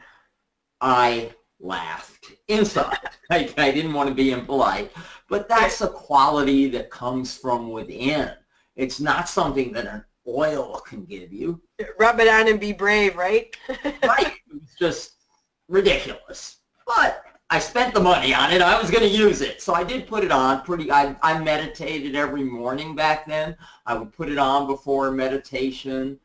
I 0.82 1.32
laughed 1.60 2.34
inside. 2.48 2.98
I, 3.32 3.52
I 3.58 3.72
didn't 3.72 3.94
want 3.94 4.10
to 4.10 4.16
be 4.16 4.32
impolite, 4.32 4.92
but 5.30 5.48
that's 5.48 5.82
a 5.82 5.88
quality 5.88 6.68
that 6.70 6.90
comes 6.90 7.38
from 7.38 7.72
within. 7.72 8.32
It's 8.76 9.00
not 9.00 9.30
something 9.30 9.72
that 9.74 9.86
an 9.86 10.04
oil 10.28 10.82
can 10.88 11.06
give 11.06 11.32
you. 11.32 11.62
Rub 12.00 12.20
it 12.20 12.28
on 12.28 12.48
and 12.48 12.60
be 12.60 12.74
brave, 12.74 13.16
right? 13.16 13.56
right. 14.04 14.34
It's 14.56 14.76
just 14.78 15.14
ridiculous. 15.68 16.58
But 16.86 17.26
I 17.50 17.60
spent 17.60 17.94
the 17.94 18.01
money 18.01 18.34
on 18.34 18.51
it. 18.51 18.62
I 18.62 18.80
was 18.80 18.92
going 18.92 19.04
to 19.04 19.18
use 19.18 19.42
it. 19.42 19.62
So 19.62 19.74
I 19.74 19.84
did 19.84 20.06
put 20.08 20.24
it 20.24 20.32
on 20.32 20.63
pretty, 20.63 20.92
I, 20.92 21.16
I 21.22 21.39
meditated 21.39 22.13
every 22.16 22.44
morning 22.44 22.96
back 22.96 23.25
then. 23.25 23.56
I 23.86 23.98
would 23.98 24.12
put 24.12 24.30
it 24.30 24.38
on 24.38 24.68
before 24.68 25.12
meditation 25.12 26.20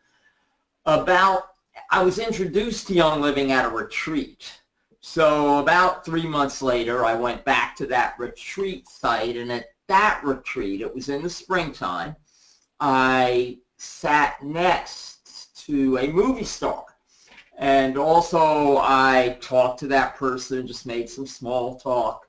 about, 0.84 1.50
I 1.90 2.02
was 2.02 2.18
introduced 2.18 2.88
to 2.88 2.94
Young 2.94 3.20
Living 3.20 3.52
at 3.52 3.64
a 3.64 3.68
retreat. 3.68 4.52
So 5.00 5.58
about 5.58 6.04
three 6.04 6.26
months 6.26 6.60
later, 6.60 7.04
I 7.04 7.14
went 7.14 7.44
back 7.44 7.76
to 7.76 7.86
that 7.86 8.14
retreat 8.18 8.88
site, 8.88 9.36
and 9.36 9.50
at 9.50 9.66
that 9.88 10.20
retreat, 10.24 10.80
it 10.80 10.94
was 10.94 11.08
in 11.08 11.22
the 11.22 11.30
springtime, 11.30 12.14
I 12.80 13.58
sat 13.76 14.42
next 14.42 15.56
to 15.66 15.98
a 15.98 16.08
movie 16.08 16.44
star. 16.44 16.84
And 17.58 17.98
also 17.98 18.78
I 18.78 19.38
talked 19.40 19.80
to 19.80 19.86
that 19.88 20.16
person, 20.16 20.66
just 20.66 20.86
made 20.86 21.08
some 21.08 21.26
small 21.26 21.78
talk. 21.78 22.26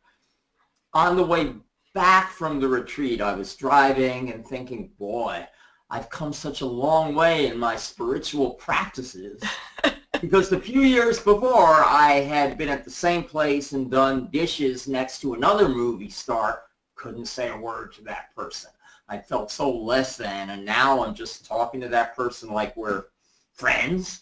On 0.94 1.16
the 1.16 1.24
way 1.24 1.54
back 1.94 2.32
from 2.32 2.60
the 2.60 2.68
retreat, 2.68 3.22
I 3.22 3.34
was 3.34 3.56
driving 3.56 4.32
and 4.32 4.46
thinking, 4.46 4.92
boy, 5.00 5.48
I've 5.90 6.10
come 6.10 6.34
such 6.34 6.62
a 6.62 6.66
long 6.66 7.16
way 7.16 7.48
in 7.48 7.58
my 7.58 7.76
spiritual 7.76 8.52
practices. 8.52 9.42
because 10.22 10.50
the 10.50 10.60
few 10.60 10.82
years 10.82 11.20
before, 11.20 11.84
I 11.84 12.26
had 12.28 12.58
been 12.58 12.70
at 12.70 12.84
the 12.84 12.92
same 12.92 13.24
place 13.24 13.74
and 13.74 13.92
done 13.92 14.30
dishes 14.32 14.88
next 14.88 15.20
to 15.22 15.34
another 15.34 15.70
movie 15.70 16.10
star. 16.10 16.64
Couldn't 16.96 17.26
say 17.26 17.50
a 17.50 17.58
word 17.58 17.94
to 17.94 18.04
that 18.04 18.34
person. 18.36 18.72
I 19.10 19.18
felt 19.18 19.52
so 19.52 19.70
less 19.70 20.16
than, 20.18 20.50
and 20.50 20.66
now 20.66 21.04
I'm 21.04 21.14
just 21.14 21.46
talking 21.46 21.82
to 21.82 21.90
that 21.90 22.16
person 22.16 22.52
like 22.52 22.76
we're 22.78 23.06
friends. 23.54 24.22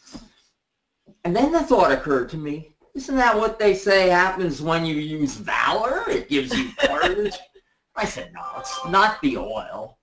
And 1.23 1.35
then 1.35 1.51
the 1.51 1.61
thought 1.61 1.91
occurred 1.91 2.29
to 2.29 2.37
me, 2.37 2.75
isn't 2.93 3.15
that 3.15 3.37
what 3.37 3.59
they 3.59 3.73
say 3.73 4.09
happens 4.09 4.61
when 4.61 4.85
you 4.85 4.95
use 4.95 5.35
valor? 5.35 6.03
It 6.09 6.29
gives 6.29 6.55
you 6.57 6.71
courage. 6.79 7.33
I 7.95 8.05
said, 8.05 8.31
no, 8.33 8.41
it's 8.57 8.85
not 8.87 9.21
the 9.21 9.37
oil 9.37 9.97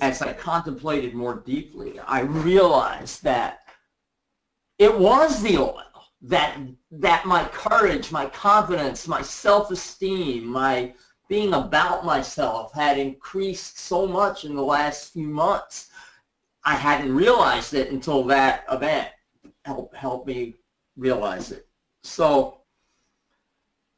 as 0.00 0.22
I 0.22 0.32
contemplated 0.32 1.14
more 1.14 1.42
deeply, 1.44 1.98
I 2.00 2.20
realized 2.20 3.22
that 3.24 3.60
it 4.78 4.96
was 4.96 5.42
the 5.42 5.58
oil 5.58 5.82
that 6.22 6.58
that 6.90 7.26
my 7.26 7.44
courage, 7.46 8.10
my 8.10 8.26
confidence, 8.26 9.06
my 9.06 9.22
self-esteem, 9.22 10.44
my 10.44 10.94
being 11.28 11.54
about 11.54 12.04
myself 12.04 12.72
had 12.72 12.98
increased 12.98 13.78
so 13.78 14.06
much 14.06 14.44
in 14.44 14.54
the 14.54 14.62
last 14.62 15.12
few 15.12 15.28
months. 15.28 15.90
I 16.64 16.74
hadn't 16.74 17.14
realized 17.14 17.74
it 17.74 17.90
until 17.90 18.24
that 18.24 18.64
event 18.70 19.08
helped 19.64 19.96
help 19.96 20.26
me 20.26 20.54
realize 20.96 21.52
it. 21.52 21.66
So 22.02 22.60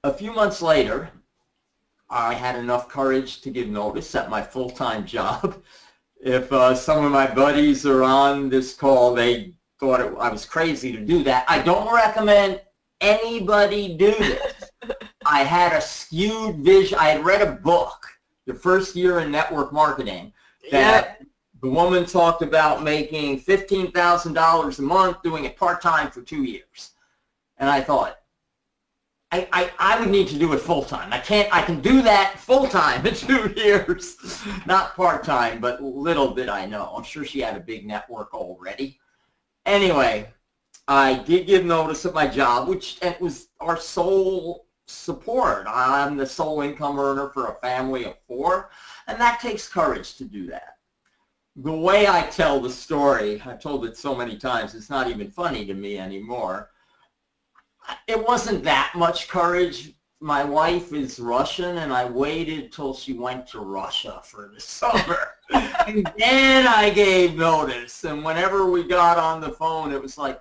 a 0.05 0.13
few 0.13 0.33
months 0.33 0.63
later, 0.63 1.11
I 2.11 2.35
had 2.35 2.57
enough 2.57 2.89
courage 2.89 3.41
to 3.43 3.51
give 3.51 3.69
notice 3.69 4.15
at 4.15 4.31
my 4.31 4.43
full-time 4.43 5.07
job. 5.17 5.63
If 6.21 6.53
uh, 6.53 6.75
some 6.75 7.05
of 7.05 7.13
my 7.13 7.33
buddies 7.33 7.87
are 7.87 8.03
on 8.03 8.49
this 8.49 8.75
call, 8.75 9.15
they 9.15 9.55
thought 9.79 10.01
it, 10.01 10.13
I 10.19 10.31
was 10.31 10.45
crazy 10.45 10.93
to 10.93 11.01
do 11.01 11.23
that. 11.25 11.45
I 11.49 11.61
don't 11.63 11.93
recommend 11.95 12.61
anybody 13.01 13.97
do 13.97 14.15
this. 14.19 14.71
I 15.27 15.45
had 15.45 15.73
a 15.73 15.81
skewed 15.81 16.57
vision. 16.57 16.99
I 16.99 17.11
had 17.11 17.25
read 17.25 17.43
a 17.43 17.53
book 17.53 18.07
the 18.47 18.55
first 18.55 18.97
year 18.97 19.21
in 19.21 19.31
network 19.31 19.73
marketing 19.73 20.33
that 20.73 21.05
yep. 21.05 21.18
The 21.61 21.69
woman 21.69 22.07
talked 22.07 22.43
about 22.43 22.83
making 22.83 23.41
$15,000 23.41 24.79
a 24.79 24.83
month 24.83 25.23
doing 25.23 25.45
it 25.45 25.57
part-time 25.57 26.11
for 26.11 26.23
two 26.23 26.45
years. 26.45 26.93
And 27.59 27.69
I 27.69 27.81
thought, 27.81 28.19
I, 29.31 29.49
I, 29.53 29.71
I 29.79 30.01
would 30.01 30.09
need 30.09 30.29
to 30.29 30.39
do 30.39 30.53
it 30.55 30.59
full 30.59 30.85
time. 30.85 31.13
I 31.13 31.19
can't. 31.19 31.55
I 31.55 31.61
can 31.61 31.81
do 31.81 32.01
that 32.03 32.39
full 32.39 32.67
time 32.67 33.07
in 33.07 33.15
two 33.15 33.53
years, 33.57 34.17
not 34.65 34.97
part 34.97 35.23
time. 35.23 35.61
But 35.61 35.83
little 35.83 36.35
did 36.35 36.49
I 36.49 36.65
know. 36.65 36.95
I'm 36.97 37.03
sure 37.03 37.25
she 37.25 37.41
had 37.41 37.57
a 37.57 37.61
big 37.61 37.87
network 37.87 38.33
already. 38.33 38.99
Anyway, 39.67 40.33
I 40.87 41.15
did 41.25 41.47
give 41.47 41.67
notice 41.67 42.07
of 42.07 42.15
my 42.15 42.27
job, 42.27 42.69
which 42.69 42.97
it 43.03 43.21
was 43.21 43.49
our 43.61 43.77
sole 43.79 44.67
support. 44.87 45.67
I'm 45.69 46.17
the 46.17 46.25
sole 46.25 46.63
income 46.63 46.99
earner 46.99 47.29
for 47.29 47.49
a 47.49 47.61
family 47.61 48.07
of 48.07 48.15
four, 48.27 48.71
and 49.09 49.21
that 49.21 49.41
takes 49.41 49.69
courage 49.69 50.17
to 50.17 50.25
do 50.25 50.47
that. 50.47 50.78
The 51.59 51.73
way 51.73 52.07
I 52.07 52.23
tell 52.23 52.61
the 52.61 52.71
story, 52.71 53.43
I've 53.45 53.61
told 53.61 53.85
it 53.85 53.97
so 53.97 54.15
many 54.15 54.37
times, 54.37 54.75
it's 54.75 54.91
not 54.91 55.09
even 55.09 55.31
funny 55.31 55.67
to 55.67 55.75
me 55.75 55.99
anymore 55.99 56.71
it 58.07 58.27
wasn't 58.27 58.65
that 58.65 58.93
much 58.95 59.29
courage. 59.29 59.93
My 60.21 60.43
wife 60.43 60.93
is 60.93 61.21
Russian, 61.21 61.79
and 61.79 61.93
I 61.93 62.05
waited 62.05 62.73
till 62.73 62.95
she 62.95 63.13
went 63.13 63.47
to 63.49 63.61
Russia 63.61 64.21
for 64.25 64.51
the 64.53 64.61
summer. 64.61 65.19
and 65.87 66.11
then 66.19 66.67
I 66.67 66.91
gave 66.91 67.37
notice. 67.37 68.05
And 68.05 68.25
whenever 68.25 68.71
we 68.71 68.85
got 68.85 69.19
on 69.19 69.41
the 69.41 69.53
phone, 69.53 69.93
it 69.93 70.03
was 70.03 70.19
like, 70.19 70.41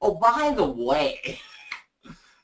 oh, 0.00 0.14
by 0.14 0.54
the 0.56 0.66
way. 0.66 1.40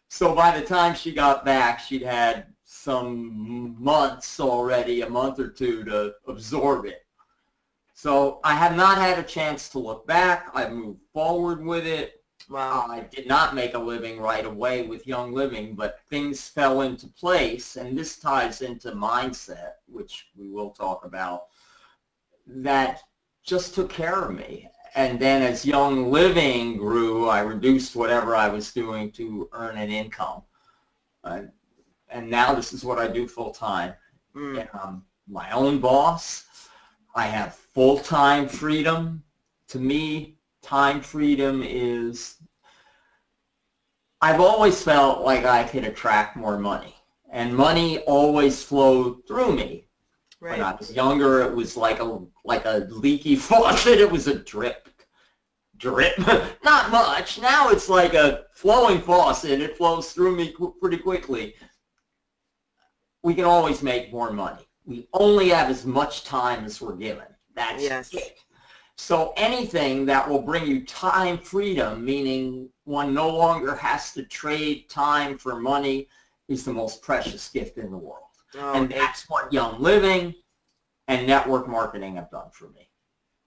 So 0.08 0.34
by 0.34 0.58
the 0.58 0.64
time 0.64 0.94
she 0.94 1.12
got 1.12 1.44
back, 1.44 1.78
she'd 1.78 2.00
had 2.00 2.46
some 2.64 3.76
months 3.78 4.40
already, 4.40 5.02
a 5.02 5.10
month 5.10 5.38
or 5.38 5.48
two 5.48 5.84
to 5.84 6.14
absorb 6.26 6.86
it. 6.86 7.05
So 7.96 8.40
I 8.44 8.52
have 8.52 8.76
not 8.76 8.98
had 8.98 9.18
a 9.18 9.22
chance 9.22 9.70
to 9.70 9.78
look 9.78 10.06
back. 10.06 10.50
I've 10.52 10.70
moved 10.70 11.00
forward 11.14 11.64
with 11.64 11.86
it. 11.86 12.22
Wow. 12.50 12.88
I 12.90 13.00
did 13.00 13.26
not 13.26 13.54
make 13.54 13.72
a 13.72 13.78
living 13.78 14.20
right 14.20 14.44
away 14.44 14.82
with 14.86 15.06
Young 15.06 15.32
Living, 15.32 15.74
but 15.74 16.00
things 16.10 16.46
fell 16.46 16.82
into 16.82 17.06
place, 17.06 17.76
and 17.76 17.96
this 17.96 18.18
ties 18.18 18.60
into 18.60 18.92
mindset, 18.92 19.76
which 19.86 20.26
we 20.36 20.50
will 20.50 20.72
talk 20.72 21.06
about, 21.06 21.46
that 22.46 23.00
just 23.42 23.74
took 23.74 23.88
care 23.88 24.24
of 24.24 24.36
me. 24.36 24.68
And 24.94 25.18
then 25.18 25.40
as 25.40 25.64
Young 25.64 26.10
Living 26.12 26.76
grew, 26.76 27.30
I 27.30 27.40
reduced 27.40 27.96
whatever 27.96 28.36
I 28.36 28.48
was 28.48 28.74
doing 28.74 29.10
to 29.12 29.48
earn 29.52 29.78
an 29.78 29.88
income. 29.88 30.42
Uh, 31.24 31.44
and 32.10 32.28
now 32.28 32.54
this 32.54 32.74
is 32.74 32.84
what 32.84 32.98
I 32.98 33.08
do 33.08 33.26
full 33.26 33.52
time. 33.52 33.94
Mm. 34.34 34.68
I'm 34.74 35.02
my 35.26 35.50
own 35.52 35.80
boss. 35.80 36.44
I 37.16 37.24
have 37.24 37.54
full-time 37.54 38.46
freedom. 38.46 39.24
To 39.68 39.78
me, 39.78 40.36
time 40.62 41.00
freedom 41.00 41.62
is 41.64 42.36
I've 44.20 44.40
always 44.40 44.82
felt 44.82 45.22
like 45.22 45.44
I 45.46 45.64
could 45.64 45.84
attract 45.84 46.36
more 46.36 46.58
money. 46.58 46.94
And 47.32 47.54
money 47.54 47.98
always 48.00 48.62
flowed 48.62 49.26
through 49.26 49.56
me. 49.56 49.88
Right. 50.40 50.58
When 50.58 50.66
I 50.66 50.74
was 50.74 50.92
younger, 50.92 51.40
it 51.42 51.54
was 51.54 51.76
like 51.76 52.00
a 52.00 52.20
like 52.44 52.66
a 52.66 52.86
leaky 52.90 53.36
faucet. 53.48 53.98
It 53.98 54.10
was 54.10 54.26
a 54.26 54.34
drip, 54.34 54.88
drip. 55.78 56.18
Not 56.64 56.90
much. 56.90 57.40
Now 57.40 57.70
it's 57.70 57.88
like 57.88 58.12
a 58.12 58.44
flowing 58.52 59.00
faucet. 59.00 59.60
It 59.62 59.76
flows 59.76 60.12
through 60.12 60.36
me 60.36 60.52
qu- 60.52 60.74
pretty 60.80 60.98
quickly. 60.98 61.54
We 63.22 63.34
can 63.34 63.44
always 63.44 63.82
make 63.82 64.12
more 64.12 64.32
money. 64.32 64.66
We 64.86 65.08
only 65.12 65.48
have 65.48 65.68
as 65.68 65.84
much 65.84 66.24
time 66.24 66.64
as 66.64 66.80
we're 66.80 66.94
given. 66.94 67.26
That's 67.54 67.82
yes. 67.82 68.14
it. 68.14 68.38
So 68.96 69.34
anything 69.36 70.06
that 70.06 70.26
will 70.28 70.40
bring 70.40 70.66
you 70.66 70.84
time 70.86 71.38
freedom, 71.38 72.04
meaning 72.04 72.70
one 72.84 73.12
no 73.12 73.28
longer 73.28 73.74
has 73.74 74.12
to 74.14 74.22
trade 74.22 74.88
time 74.88 75.36
for 75.36 75.60
money, 75.60 76.08
is 76.48 76.64
the 76.64 76.72
most 76.72 77.02
precious 77.02 77.48
gift 77.48 77.76
in 77.76 77.90
the 77.90 77.96
world. 77.96 78.22
Oh, 78.54 78.74
and 78.74 78.90
that's 78.90 79.28
what 79.28 79.52
Young 79.52 79.82
Living 79.82 80.34
and 81.08 81.26
network 81.26 81.68
marketing 81.68 82.16
have 82.16 82.30
done 82.30 82.50
for 82.52 82.68
me. 82.68 82.88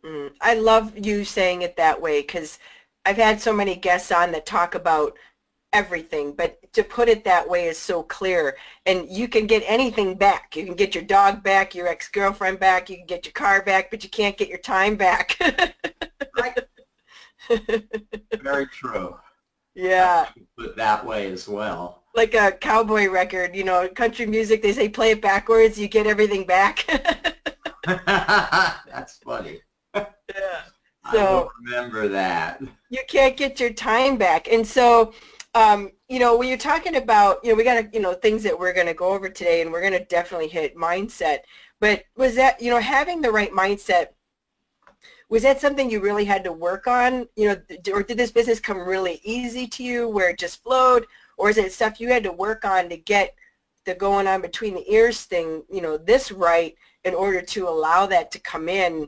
Mm, 0.04 0.32
I 0.42 0.54
love 0.56 0.98
you 0.98 1.24
saying 1.24 1.62
it 1.62 1.78
that 1.78 2.02
way 2.02 2.22
because 2.22 2.60
I've 3.06 3.18
had 3.18 3.42
so 3.42 3.54
many 3.54 3.76
guests 3.76 4.12
on 4.12 4.32
that 4.34 4.46
talk 4.46 4.76
about 4.76 5.18
everything, 5.74 6.34
but 6.34 6.58
to 6.74 6.84
put 6.84 7.10
it 7.10 7.24
that 7.24 7.48
way 7.48 7.68
is 7.68 7.78
so 7.78 8.04
clear. 8.04 8.58
And 8.86 9.08
you 9.10 9.28
can 9.28 9.48
get 9.48 9.64
anything 9.66 10.16
back. 10.16 10.56
You 10.56 10.66
can 10.66 10.76
get 10.76 10.96
your 10.96 11.04
dog 11.04 11.44
back, 11.44 11.76
your 11.76 11.88
ex-girlfriend 11.88 12.60
back, 12.60 12.90
you 12.90 12.98
can 12.98 13.06
get 13.06 13.26
your 13.26 13.34
car 13.34 13.64
back, 13.64 13.92
but 13.92 14.04
you 14.04 14.10
can't 14.10 14.38
get 14.38 14.50
your 14.50 14.58
time 14.58 14.96
back. 14.96 15.38
right. 16.38 16.60
Very 18.42 18.68
true. 18.68 19.16
Yeah. 19.76 20.30
Put 20.58 20.76
that 20.78 21.06
way 21.06 21.32
as 21.32 21.48
well. 21.48 22.04
Like 22.16 22.34
a 22.34 22.52
cowboy 22.52 23.08
record, 23.08 23.56
you 23.56 23.64
know, 23.64 23.88
country 23.90 24.26
music, 24.26 24.62
they 24.62 24.74
say 24.74 24.90
play 24.90 25.12
it 25.12 25.22
backwards, 25.22 25.80
you 25.80 25.88
get 25.88 26.08
everything 26.08 26.46
back. 26.46 26.86
That's 27.86 29.18
funny. 29.18 29.62
Yeah. 29.96 30.62
So 31.12 31.50
I 31.50 31.64
remember 31.64 32.08
that. 32.10 32.62
You 32.90 33.00
can't 33.08 33.38
get 33.38 33.60
your 33.60 33.72
time 33.72 34.18
back. 34.18 34.48
And 34.52 34.66
so 34.66 35.14
um, 35.54 35.92
you 36.08 36.20
know, 36.20 36.38
when 36.38 36.48
you're 36.48 36.58
talking 36.58 36.96
about, 36.96 37.40
you 37.44 37.50
know, 37.50 37.56
we 37.56 37.64
got, 37.64 37.82
to, 37.82 37.90
you 37.92 38.00
know, 38.00 38.14
things 38.14 38.44
that 38.44 38.58
we're 38.58 38.74
going 38.74 38.88
to 38.88 38.94
go 38.94 39.10
over 39.10 39.30
today 39.30 39.62
and 39.62 39.72
we're 39.72 39.82
going 39.82 39.94
to 39.94 40.06
definitely 40.06 40.48
hit 40.48 40.76
mindset. 40.76 41.40
But 41.80 42.04
was 42.16 42.36
that, 42.36 42.62
you 42.62 42.70
know, 42.70 42.80
having 42.80 43.22
the 43.22 43.32
right 43.32 43.52
mindset, 43.52 44.10
was 45.30 45.44
that 45.44 45.62
something 45.62 45.90
you 45.90 46.02
really 46.02 46.26
had 46.26 46.44
to 46.44 46.52
work 46.52 46.88
on? 46.88 47.28
You 47.36 47.50
know, 47.50 47.62
or 47.94 48.04
did 48.04 48.18
this 48.18 48.32
business 48.32 48.60
come 48.60 48.80
really 48.80 49.22
easy 49.24 49.68
to 49.68 49.84
you 49.84 50.08
where 50.08 50.30
it 50.30 50.40
just 50.40 50.64
flowed? 50.64 51.06
Or 51.38 51.50
is 51.50 51.58
it 51.58 51.72
stuff 51.72 52.00
you 52.00 52.10
had 52.10 52.24
to 52.24 52.32
work 52.32 52.66
on 52.66 52.90
to 52.90 52.98
get 52.98 53.36
the 53.86 53.96
going 53.96 54.28
on 54.28 54.42
between 54.42 54.76
the 54.76 54.92
ears 54.92 55.22
thing, 55.24 55.64
you 55.72 55.82
know, 55.82 55.98
this 55.98 56.32
right 56.32 56.76
in 57.06 57.14
order 57.16 57.42
to 57.42 57.68
allow 57.68 58.06
that 58.06 58.30
to 58.32 58.40
come 58.40 58.70
in 58.70 59.08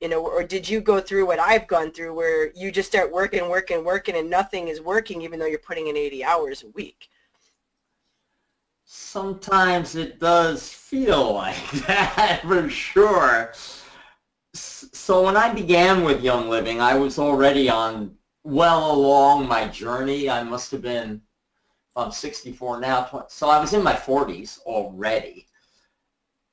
you 0.00 0.08
know, 0.08 0.26
or 0.26 0.42
did 0.42 0.68
you 0.68 0.80
go 0.80 0.98
through 0.98 1.26
what 1.26 1.38
I've 1.38 1.66
gone 1.66 1.92
through 1.92 2.14
where 2.14 2.52
you 2.52 2.72
just 2.72 2.88
start 2.88 3.12
working, 3.12 3.48
working, 3.50 3.84
working 3.84 4.16
and 4.16 4.30
nothing 4.30 4.68
is 4.68 4.80
working 4.80 5.20
even 5.20 5.38
though 5.38 5.46
you're 5.46 5.58
putting 5.58 5.88
in 5.88 5.96
80 5.96 6.24
hours 6.24 6.62
a 6.62 6.68
week? 6.68 7.10
Sometimes 8.84 9.96
it 9.96 10.18
does 10.18 10.68
feel 10.68 11.34
like 11.34 11.70
that 11.86 12.40
for 12.42 12.68
sure. 12.70 13.52
So 14.54 15.22
when 15.24 15.36
I 15.36 15.52
began 15.52 16.02
with 16.02 16.22
Young 16.22 16.48
Living, 16.48 16.80
I 16.80 16.94
was 16.94 17.18
already 17.18 17.68
on 17.68 18.16
well 18.42 18.92
along 18.92 19.46
my 19.46 19.68
journey. 19.68 20.30
I 20.30 20.42
must 20.42 20.70
have 20.70 20.82
been, 20.82 21.20
I'm 21.94 22.10
64 22.10 22.80
now, 22.80 23.26
so 23.28 23.50
I 23.50 23.60
was 23.60 23.74
in 23.74 23.82
my 23.82 23.92
40s 23.92 24.60
already. 24.62 25.46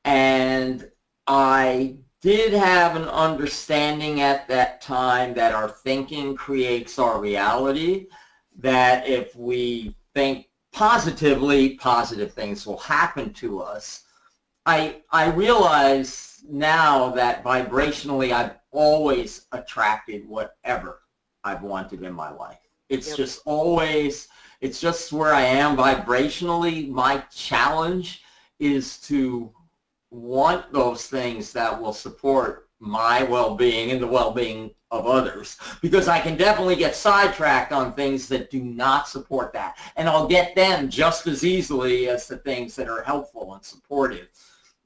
And 0.04 0.90
I 1.26 1.98
did 2.22 2.54
have 2.54 2.96
an 2.96 3.08
understanding 3.08 4.22
at 4.22 4.48
that 4.48 4.82
time 4.82 5.34
that 5.36 5.54
our 5.54 5.70
thinking 5.70 6.36
creates 6.36 6.98
our 6.98 7.20
reality, 7.20 8.08
that 8.58 9.08
if 9.08 9.36
we 9.36 9.96
think 10.16 10.50
positively, 10.72 11.76
positive 11.76 12.34
things 12.34 12.66
will 12.66 12.78
happen 12.78 13.34
to 13.34 13.62
us. 13.62 14.04
I, 14.66 15.02
I 15.12 15.30
realize 15.30 16.44
now 16.50 17.10
that 17.12 17.44
vibrationally 17.44 18.32
I've 18.32 18.58
always 18.72 19.46
attracted 19.52 20.28
whatever 20.28 21.02
I've 21.44 21.62
wanted 21.62 22.04
in 22.04 22.14
my 22.14 22.32
life. 22.32 22.60
It's 22.90 23.10
yep. 23.10 23.18
just 23.18 23.42
always, 23.46 24.28
it's 24.62 24.82
just 24.82 25.14
where 25.14 25.34
I 25.34 25.42
am 25.42 25.78
vibrationally. 25.78 26.90
My 26.90 27.20
challenge 27.34 28.24
is 28.60 28.98
to 29.02 29.52
want 30.10 30.72
those 30.72 31.08
things 31.08 31.52
that 31.54 31.82
will 31.82 31.94
support 31.94 32.70
my 32.80 33.24
well-being 33.24 33.92
and 33.92 34.02
the 34.02 34.08
well-being 34.08 34.72
of 34.92 35.06
others 35.06 35.58
because 35.82 36.08
I 36.08 36.20
can 36.20 36.38
definitely 36.38 36.78
get 36.78 36.96
sidetracked 36.96 37.74
on 37.74 37.94
things 37.94 38.30
that 38.30 38.50
do 38.50 38.64
not 38.64 39.10
support 39.10 39.52
that 39.54 39.78
and 39.98 40.08
I'll 40.08 40.28
get 40.28 40.56
them 40.56 40.90
just 40.90 41.28
as 41.28 41.44
easily 41.44 42.08
as 42.08 42.28
the 42.28 42.38
things 42.38 42.76
that 42.78 42.88
are 42.88 43.04
helpful 43.04 43.54
and 43.54 43.66
supportive. 43.66 44.30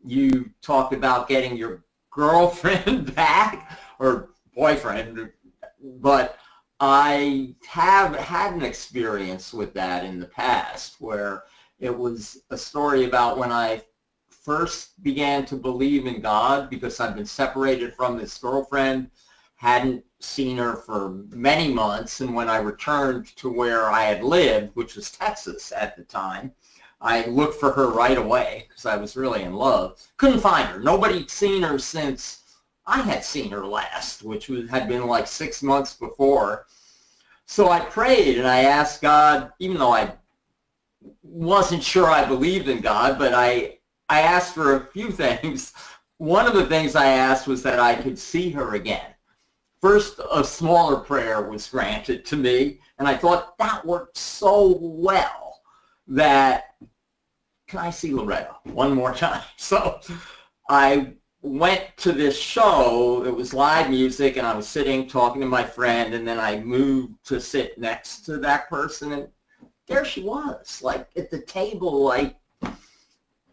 You 0.03 0.49
talked 0.61 0.93
about 0.93 1.27
getting 1.27 1.55
your 1.55 1.83
girlfriend 2.09 3.13
back 3.15 3.77
or 3.99 4.29
boyfriend 4.55 5.31
but 5.99 6.37
I 6.79 7.53
have 7.67 8.15
had 8.15 8.53
an 8.53 8.63
experience 8.63 9.53
with 9.53 9.73
that 9.75 10.03
in 10.03 10.19
the 10.19 10.25
past 10.25 10.95
where 10.99 11.43
it 11.79 11.95
was 11.95 12.41
a 12.49 12.57
story 12.57 13.05
about 13.05 13.37
when 13.37 13.51
I 13.51 13.83
first 14.41 15.01
began 15.03 15.45
to 15.45 15.55
believe 15.55 16.07
in 16.07 16.21
God 16.21 16.69
because 16.69 16.99
I'd 16.99 17.15
been 17.15 17.25
separated 17.25 17.93
from 17.93 18.17
this 18.17 18.37
girlfriend, 18.37 19.11
hadn't 19.55 20.03
seen 20.19 20.57
her 20.57 20.75
for 20.75 21.11
many 21.29 21.71
months, 21.71 22.21
and 22.21 22.33
when 22.33 22.49
I 22.49 22.57
returned 22.57 23.35
to 23.37 23.51
where 23.51 23.89
I 23.91 24.03
had 24.03 24.23
lived, 24.23 24.75
which 24.75 24.95
was 24.95 25.11
Texas 25.11 25.71
at 25.71 25.95
the 25.95 26.03
time, 26.03 26.51
I 26.99 27.25
looked 27.25 27.59
for 27.59 27.71
her 27.71 27.89
right 27.89 28.17
away 28.17 28.65
because 28.67 28.85
I 28.85 28.95
was 28.95 29.15
really 29.15 29.43
in 29.43 29.53
love. 29.53 30.01
Couldn't 30.17 30.39
find 30.39 30.67
her. 30.67 30.79
Nobody'd 30.79 31.29
seen 31.31 31.63
her 31.63 31.79
since 31.79 32.43
I 32.85 33.01
had 33.01 33.23
seen 33.23 33.51
her 33.51 33.65
last, 33.65 34.23
which 34.23 34.49
was, 34.49 34.69
had 34.69 34.87
been 34.87 35.07
like 35.07 35.27
six 35.27 35.63
months 35.63 35.95
before. 35.95 36.65
So 37.45 37.69
I 37.69 37.79
prayed 37.79 38.37
and 38.37 38.47
I 38.47 38.63
asked 38.63 39.01
God, 39.01 39.51
even 39.59 39.77
though 39.77 39.93
I 39.93 40.13
wasn't 41.23 41.83
sure 41.83 42.07
I 42.07 42.25
believed 42.25 42.69
in 42.69 42.81
God, 42.81 43.17
but 43.17 43.33
I 43.33 43.79
I 44.11 44.23
asked 44.23 44.53
for 44.53 44.75
a 44.75 44.87
few 44.87 45.09
things. 45.23 45.73
One 46.17 46.45
of 46.45 46.53
the 46.53 46.65
things 46.65 46.95
I 46.95 47.07
asked 47.07 47.47
was 47.47 47.63
that 47.63 47.79
I 47.79 47.95
could 47.95 48.19
see 48.19 48.51
her 48.51 48.75
again. 48.75 49.15
First, 49.81 50.19
a 50.31 50.43
smaller 50.43 50.97
prayer 50.97 51.41
was 51.41 51.67
granted 51.67 52.25
to 52.25 52.35
me, 52.35 52.81
and 52.99 53.07
I 53.07 53.17
thought 53.17 53.57
that 53.57 53.83
worked 53.83 54.17
so 54.17 54.77
well 54.79 55.61
that, 56.07 56.75
can 57.67 57.79
I 57.79 57.89
see 57.89 58.13
Loretta 58.13 58.57
one 58.65 58.93
more 58.93 59.13
time? 59.25 59.43
So 59.55 59.99
I 60.69 61.13
went 61.41 61.85
to 61.97 62.11
this 62.11 62.37
show. 62.37 63.23
It 63.25 63.33
was 63.33 63.53
live 63.53 63.89
music, 63.89 64.37
and 64.37 64.45
I 64.45 64.55
was 64.55 64.67
sitting 64.67 65.07
talking 65.07 65.41
to 65.41 65.47
my 65.47 65.63
friend, 65.63 66.13
and 66.13 66.27
then 66.27 66.37
I 66.37 66.59
moved 66.59 67.25
to 67.27 67.39
sit 67.39 67.79
next 67.79 68.25
to 68.25 68.37
that 68.39 68.69
person, 68.69 69.13
and 69.13 69.29
there 69.87 70.05
she 70.05 70.21
was, 70.21 70.81
like 70.83 71.07
at 71.17 71.31
the 71.31 71.41
table, 71.41 72.03
like 72.03 72.35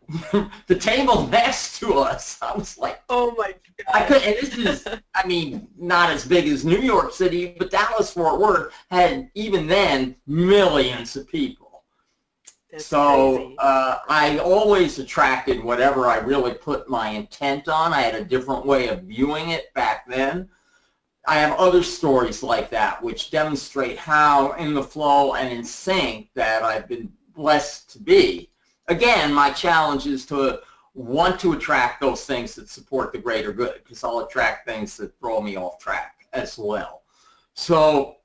the 0.66 0.74
table 0.74 1.26
next 1.26 1.78
to 1.80 1.94
us. 1.94 2.38
I 2.40 2.56
was 2.56 2.78
like, 2.78 3.02
oh 3.10 3.34
my 3.36 3.52
god! 3.52 3.86
I 3.92 4.04
could, 4.04 4.22
and 4.22 4.36
this 4.36 4.56
is, 4.56 4.88
I 5.14 5.26
mean, 5.26 5.68
not 5.76 6.10
as 6.10 6.24
big 6.24 6.48
as 6.48 6.64
New 6.64 6.78
York 6.78 7.12
City, 7.12 7.54
but 7.58 7.70
Dallas 7.70 8.12
Fort 8.12 8.40
Worth 8.40 8.72
had 8.90 9.30
even 9.34 9.66
then 9.66 10.16
millions 10.26 11.14
of 11.16 11.28
people. 11.28 11.84
That's 12.72 12.86
so 12.86 13.54
uh, 13.58 13.98
I 14.08 14.38
always 14.38 14.98
attracted 14.98 15.62
whatever 15.62 16.06
I 16.06 16.18
really 16.18 16.54
put 16.54 16.88
my 16.88 17.10
intent 17.10 17.68
on. 17.68 17.92
I 17.92 18.00
had 18.00 18.14
a 18.14 18.24
different 18.24 18.64
way 18.64 18.88
of 18.88 19.02
viewing 19.02 19.50
it 19.50 19.72
back 19.74 20.06
then. 20.08 20.48
I 21.26 21.34
have 21.34 21.58
other 21.58 21.82
stories 21.82 22.42
like 22.42 22.70
that 22.70 23.02
which 23.02 23.30
demonstrate 23.30 23.98
how 23.98 24.52
in 24.52 24.72
the 24.72 24.82
flow 24.82 25.34
and 25.34 25.52
in 25.52 25.62
sync 25.62 26.30
that 26.34 26.62
I've 26.62 26.88
been 26.88 27.12
blessed 27.34 27.90
to 27.92 27.98
be 27.98 28.50
again, 28.88 29.32
my 29.32 29.50
challenge 29.50 30.06
is 30.06 30.26
to 30.26 30.60
want 30.94 31.38
to 31.40 31.52
attract 31.52 32.00
those 32.00 32.24
things 32.24 32.54
that 32.54 32.68
support 32.68 33.12
the 33.12 33.18
greater 33.18 33.52
good 33.52 33.74
because 33.84 34.02
I'll 34.02 34.20
attract 34.20 34.66
things 34.66 34.96
that 34.96 35.16
throw 35.18 35.40
me 35.40 35.56
off 35.56 35.78
track 35.78 36.26
as 36.32 36.58
well. 36.58 37.02
So 37.54 38.16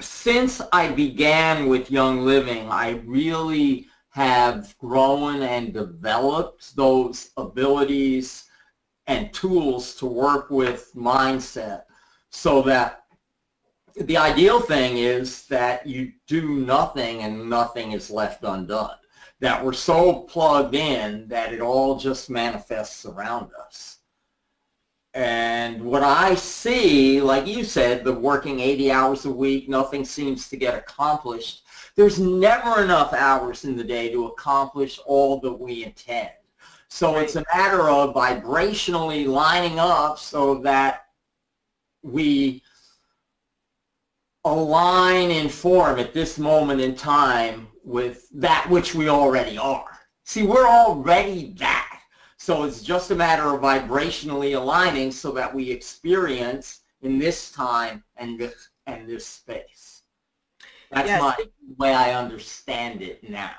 since 0.00 0.60
I 0.72 0.90
began 0.92 1.68
with 1.68 1.90
Young 1.90 2.24
Living, 2.24 2.70
I 2.70 3.02
really 3.04 3.86
have 4.10 4.76
grown 4.78 5.42
and 5.42 5.72
developed 5.72 6.76
those 6.76 7.30
abilities 7.36 8.44
and 9.06 9.32
tools 9.32 9.94
to 9.96 10.06
work 10.06 10.50
with 10.50 10.92
mindset 10.94 11.82
so 12.30 12.62
that 12.62 13.04
the 13.96 14.16
ideal 14.16 14.60
thing 14.60 14.98
is 14.98 15.46
that 15.46 15.86
you 15.86 16.12
do 16.26 16.56
nothing 16.60 17.22
and 17.22 17.48
nothing 17.48 17.92
is 17.92 18.10
left 18.10 18.44
undone 18.44 18.94
that 19.40 19.64
we're 19.64 19.72
so 19.72 20.22
plugged 20.22 20.74
in 20.74 21.28
that 21.28 21.52
it 21.52 21.60
all 21.60 21.98
just 21.98 22.28
manifests 22.28 23.06
around 23.06 23.50
us. 23.66 23.98
And 25.14 25.82
what 25.82 26.02
I 26.02 26.34
see, 26.34 27.20
like 27.20 27.46
you 27.46 27.64
said, 27.64 28.04
the 28.04 28.12
working 28.12 28.60
80 28.60 28.92
hours 28.92 29.24
a 29.24 29.30
week, 29.30 29.68
nothing 29.68 30.04
seems 30.04 30.48
to 30.48 30.56
get 30.56 30.74
accomplished. 30.74 31.64
There's 31.96 32.20
never 32.20 32.82
enough 32.82 33.12
hours 33.12 33.64
in 33.64 33.76
the 33.76 33.84
day 33.84 34.10
to 34.12 34.26
accomplish 34.26 35.00
all 35.06 35.40
that 35.40 35.52
we 35.52 35.84
intend. 35.84 36.30
So 36.88 37.14
right. 37.14 37.24
it's 37.24 37.36
a 37.36 37.44
matter 37.54 37.88
of 37.88 38.14
vibrationally 38.14 39.26
lining 39.26 39.78
up 39.78 40.18
so 40.18 40.56
that 40.62 41.06
we 42.02 42.62
align 44.44 45.30
in 45.30 45.48
form 45.48 45.98
at 45.98 46.14
this 46.14 46.38
moment 46.38 46.80
in 46.80 46.94
time 46.94 47.67
with 47.88 48.28
that 48.34 48.68
which 48.68 48.94
we 48.94 49.08
already 49.08 49.56
are. 49.56 49.86
See, 50.24 50.42
we're 50.42 50.68
already 50.68 51.54
that. 51.58 52.00
So 52.36 52.64
it's 52.64 52.82
just 52.82 53.10
a 53.10 53.14
matter 53.14 53.54
of 53.54 53.62
vibrationally 53.62 54.56
aligning 54.56 55.10
so 55.10 55.32
that 55.32 55.52
we 55.52 55.70
experience 55.70 56.82
in 57.00 57.18
this 57.18 57.50
time 57.50 58.04
and 58.16 58.38
this 58.38 58.68
and 58.86 59.08
this 59.08 59.26
space. 59.26 60.02
That's 60.90 61.08
Yes. 61.08 61.20
my 61.20 61.36
way 61.78 61.94
I 61.94 62.14
understand 62.14 63.02
it 63.02 63.28
now. 63.28 63.56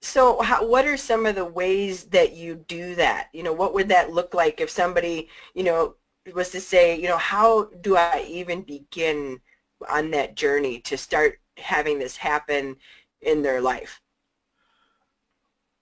So 0.00 0.40
how, 0.40 0.66
what 0.66 0.86
are 0.86 0.96
some 0.96 1.26
of 1.26 1.34
the 1.34 1.44
ways 1.44 2.04
that 2.04 2.32
you 2.32 2.64
do 2.68 2.94
that? 2.94 3.28
You 3.32 3.42
know, 3.42 3.52
what 3.52 3.74
would 3.74 3.88
that 3.88 4.12
look 4.12 4.32
like 4.32 4.60
if 4.60 4.70
somebody, 4.70 5.28
you 5.54 5.64
know, 5.64 5.96
was 6.34 6.50
to 6.50 6.60
say, 6.60 6.98
you 6.98 7.08
know, 7.08 7.18
how 7.18 7.64
do 7.82 7.96
I 7.96 8.24
even 8.28 8.62
begin 8.62 9.40
on 9.90 10.10
that 10.12 10.36
journey 10.36 10.80
to 10.82 10.96
start 10.96 11.40
having 11.56 11.98
this 11.98 12.16
happen 12.16 12.76
in 13.22 13.42
their 13.42 13.60
life? 13.60 14.00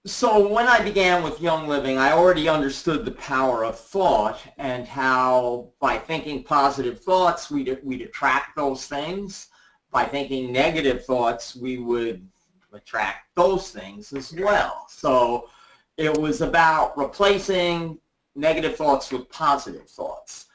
So 0.05 0.47
when 0.47 0.67
I 0.67 0.81
began 0.81 1.21
with 1.21 1.41
Young 1.41 1.67
Living, 1.67 1.97
I 1.97 2.13
already 2.13 2.47
understood 2.47 3.03
the 3.03 3.11
power 3.11 3.65
of 3.65 3.77
thought 3.77 4.39
and 4.57 4.87
how 4.87 5.69
by 5.81 5.97
thinking 5.97 6.43
positive 6.43 7.01
thoughts, 7.01 7.51
we'd, 7.51 7.77
we'd 7.83 8.01
attract 8.01 8.55
those 8.55 8.87
things. 8.87 9.49
By 9.91 10.05
thinking 10.05 10.53
negative 10.53 11.03
thoughts, 11.03 11.57
we 11.57 11.79
would 11.79 12.25
attract 12.71 13.35
those 13.35 13.71
things 13.71 14.13
as 14.13 14.33
well. 14.33 14.85
So 14.87 15.49
it 15.97 16.17
was 16.17 16.41
about 16.41 16.97
replacing 16.97 17.99
negative 18.35 18.77
thoughts 18.77 19.11
with 19.11 19.29
positive 19.29 19.89
thoughts. 19.89 20.45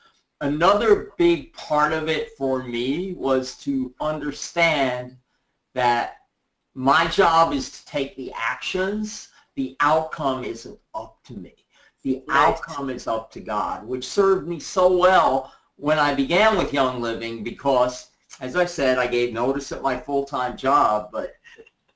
Another 0.40 1.12
big 1.18 1.52
part 1.52 1.92
of 1.92 2.08
it 2.08 2.30
for 2.38 2.62
me 2.62 3.12
was 3.12 3.56
to 3.58 3.92
understand 4.00 5.16
that 5.74 6.21
my 6.74 7.06
job 7.08 7.52
is 7.52 7.70
to 7.70 7.86
take 7.86 8.16
the 8.16 8.32
actions. 8.36 9.28
The 9.56 9.76
outcome 9.80 10.44
isn't 10.44 10.78
up 10.94 11.22
to 11.24 11.34
me. 11.34 11.54
The 12.02 12.22
Right. 12.26 12.48
outcome 12.48 12.90
is 12.90 13.06
up 13.06 13.30
to 13.32 13.40
God, 13.40 13.86
which 13.86 14.06
served 14.08 14.48
me 14.48 14.58
so 14.58 14.96
well 14.96 15.52
when 15.76 15.98
I 15.98 16.14
began 16.14 16.56
with 16.56 16.72
Young 16.72 17.00
Living 17.00 17.44
because, 17.44 18.08
as 18.40 18.56
I 18.56 18.64
said, 18.64 18.98
I 18.98 19.06
gave 19.06 19.32
notice 19.32 19.70
at 19.72 19.82
my 19.82 19.98
full-time 19.98 20.56
job, 20.56 21.10
but 21.12 21.34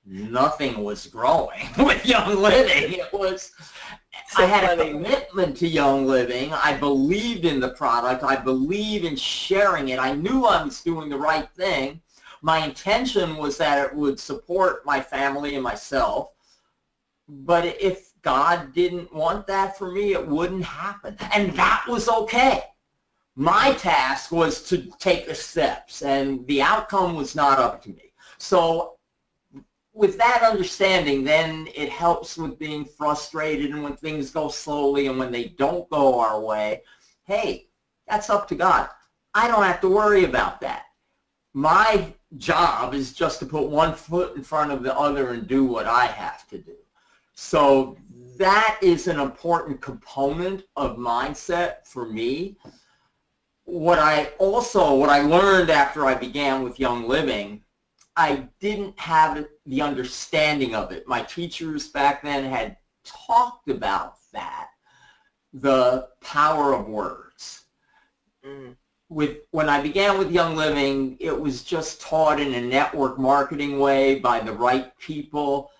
nothing 0.04 0.84
was 0.84 1.06
growing 1.06 1.66
with 1.78 2.06
Young 2.06 2.36
Living. 2.40 2.92
It 2.94 3.12
was, 3.12 3.52
So 4.28 4.44
I 4.44 4.46
had 4.46 4.78
a 4.78 4.92
commitment 4.92 5.56
to 5.58 5.68
Young 5.68 6.06
Living. 6.06 6.52
I 6.52 6.76
believed 6.76 7.44
in 7.44 7.58
the 7.58 7.70
product. 7.70 8.22
I 8.22 8.36
believed 8.36 9.04
in 9.04 9.16
sharing 9.16 9.88
it. 9.88 9.98
I 9.98 10.14
knew 10.14 10.44
I 10.44 10.62
was 10.62 10.82
doing 10.82 11.08
the 11.08 11.18
right 11.18 11.48
thing. 11.56 12.00
My 12.42 12.64
intention 12.64 13.36
was 13.36 13.56
that 13.58 13.86
it 13.86 13.94
would 13.94 14.20
support 14.20 14.84
my 14.86 15.00
family 15.00 15.54
and 15.54 15.64
myself. 15.64 16.32
But 17.28 17.64
if 17.80 18.12
God 18.22 18.72
didn't 18.72 19.12
want 19.14 19.46
that 19.46 19.76
for 19.78 19.90
me, 19.90 20.12
it 20.12 20.26
wouldn't 20.26 20.64
happen. 20.64 21.16
And 21.32 21.52
that 21.54 21.84
was 21.88 22.08
okay. 22.08 22.64
My 23.34 23.72
task 23.74 24.32
was 24.32 24.62
to 24.70 24.90
take 24.98 25.26
the 25.26 25.34
steps, 25.34 26.00
and 26.02 26.46
the 26.46 26.62
outcome 26.62 27.16
was 27.16 27.34
not 27.34 27.58
up 27.58 27.82
to 27.82 27.90
me. 27.90 28.12
So 28.38 28.96
with 29.92 30.18
that 30.18 30.42
understanding, 30.42 31.24
then 31.24 31.68
it 31.74 31.88
helps 31.90 32.36
with 32.36 32.58
being 32.58 32.84
frustrated 32.84 33.70
and 33.70 33.82
when 33.82 33.96
things 33.96 34.30
go 34.30 34.48
slowly 34.48 35.06
and 35.06 35.18
when 35.18 35.32
they 35.32 35.48
don't 35.48 35.88
go 35.90 36.18
our 36.18 36.40
way. 36.40 36.82
Hey, 37.24 37.68
that's 38.06 38.30
up 38.30 38.46
to 38.48 38.54
God. 38.54 38.88
I 39.34 39.48
don't 39.48 39.62
have 39.64 39.80
to 39.82 39.88
worry 39.88 40.24
about 40.24 40.60
that. 40.62 40.84
My 41.54 42.14
job 42.38 42.94
is 42.94 43.12
just 43.12 43.38
to 43.40 43.46
put 43.46 43.68
one 43.68 43.94
foot 43.94 44.36
in 44.36 44.42
front 44.42 44.72
of 44.72 44.82
the 44.82 44.96
other 44.96 45.30
and 45.30 45.46
do 45.46 45.64
what 45.64 45.86
I 45.86 46.06
have 46.06 46.46
to 46.48 46.58
do. 46.58 46.76
So 47.34 47.96
that 48.38 48.78
is 48.82 49.06
an 49.08 49.20
important 49.20 49.80
component 49.80 50.64
of 50.76 50.96
mindset 50.96 51.86
for 51.86 52.06
me. 52.06 52.56
What 53.64 53.98
I 53.98 54.30
also, 54.38 54.94
what 54.94 55.10
I 55.10 55.22
learned 55.22 55.70
after 55.70 56.06
I 56.06 56.14
began 56.14 56.62
with 56.62 56.78
Young 56.78 57.08
Living 57.08 57.62
I 58.16 58.48
didn't 58.60 58.98
have 58.98 59.46
the 59.66 59.82
understanding 59.82 60.74
of 60.74 60.90
it. 60.90 61.06
My 61.06 61.22
teachers 61.22 61.88
back 61.88 62.22
then 62.22 62.44
had 62.44 62.78
talked 63.04 63.68
about 63.68 64.16
that, 64.32 64.68
the 65.52 66.08
power 66.22 66.72
of 66.72 66.88
words. 66.88 67.64
Mm. 68.44 68.74
With 69.08 69.38
when 69.52 69.68
I 69.68 69.80
began 69.80 70.18
with 70.18 70.32
Young 70.32 70.56
Living, 70.56 71.16
it 71.20 71.38
was 71.38 71.62
just 71.62 72.00
taught 72.00 72.40
in 72.40 72.54
a 72.54 72.60
network 72.60 73.18
marketing 73.18 73.78
way 73.78 74.18
by 74.18 74.40
the 74.40 74.52
right 74.52 74.96
people. 74.98 75.70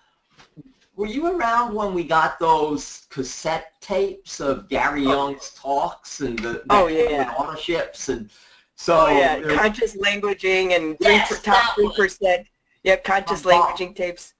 Were 0.95 1.07
you 1.07 1.37
around 1.37 1.75
when 1.75 1.93
we 1.93 2.03
got 2.03 2.39
those 2.39 3.05
cassette 3.09 3.73
tapes 3.81 4.39
of 4.39 4.69
Gary 4.69 5.05
oh. 5.05 5.11
Young's 5.11 5.51
talks 5.51 6.21
and 6.21 6.39
the, 6.39 6.53
the 6.53 6.65
Oh, 6.69 6.87
yeah. 6.87 7.33
autoships 7.33 8.09
and 8.09 8.31
so 8.75 9.01
Oh 9.01 9.07
yeah, 9.09 9.41
conscious 9.55 9.97
languaging 9.97 10.75
and 10.75 10.95
Yes, 10.99 11.41
top 11.41 11.75
three 11.75 11.91
percent. 11.95 12.47
Yep, 12.83 13.03
conscious 13.03 13.43
languaging 13.43 13.95
tapes. 13.95 14.33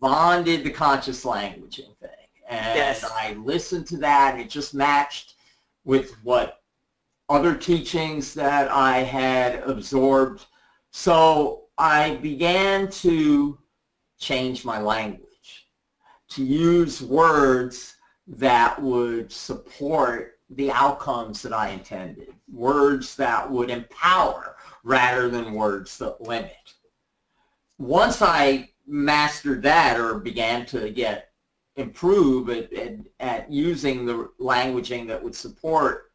Vaughn 0.00 0.42
did 0.42 0.64
the 0.64 0.70
conscious 0.70 1.24
languaging 1.24 1.96
thing. 1.98 2.10
And 2.48 2.76
Yes. 2.78 3.04
I 3.04 3.34
listened 3.34 3.86
to 3.88 3.96
that 3.98 4.38
it 4.40 4.48
just 4.48 4.72
matched 4.72 5.34
with 5.84 6.12
what 6.24 6.62
other 7.28 7.54
teachings 7.54 8.34
that 8.34 8.70
I 8.70 8.98
had 8.98 9.62
absorbed. 9.62 10.46
So 10.90 11.64
I 11.78 12.16
began 12.16 12.90
to 13.02 13.58
change 14.18 14.64
my 14.64 14.80
language, 14.80 15.68
to 16.30 16.44
use 16.44 17.02
words 17.02 17.96
that 18.26 18.80
would 18.80 19.30
support 19.32 20.38
the 20.50 20.70
outcomes 20.70 21.42
that 21.42 21.52
I 21.52 21.70
intended, 21.70 22.34
words 22.50 23.16
that 23.16 23.50
would 23.50 23.70
empower 23.70 24.56
rather 24.84 25.28
than 25.28 25.52
words 25.52 25.98
that 25.98 26.20
limit. 26.20 26.74
Once 27.78 28.22
I 28.22 28.70
mastered 28.86 29.62
that 29.62 29.98
or 29.98 30.18
began 30.18 30.64
to 30.66 30.90
get 30.90 31.30
improve 31.76 32.48
at, 32.48 32.72
at, 32.72 32.94
at 33.20 33.52
using 33.52 34.06
the 34.06 34.30
languaging 34.40 35.06
that 35.06 35.22
would 35.22 35.34
support 35.34 36.05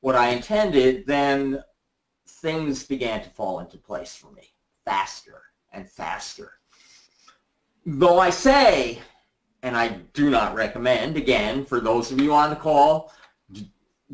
what 0.00 0.14
I 0.14 0.30
intended, 0.30 1.06
then 1.06 1.62
things 2.26 2.84
began 2.84 3.22
to 3.22 3.30
fall 3.30 3.60
into 3.60 3.76
place 3.76 4.14
for 4.14 4.30
me 4.32 4.54
faster 4.84 5.42
and 5.72 5.88
faster. 5.88 6.52
Though 7.86 8.18
I 8.18 8.30
say, 8.30 8.98
and 9.62 9.76
I 9.76 9.88
do 10.14 10.30
not 10.30 10.54
recommend, 10.54 11.16
again, 11.16 11.64
for 11.64 11.80
those 11.80 12.10
of 12.10 12.20
you 12.20 12.34
on 12.34 12.50
the 12.50 12.56
call, 12.56 13.12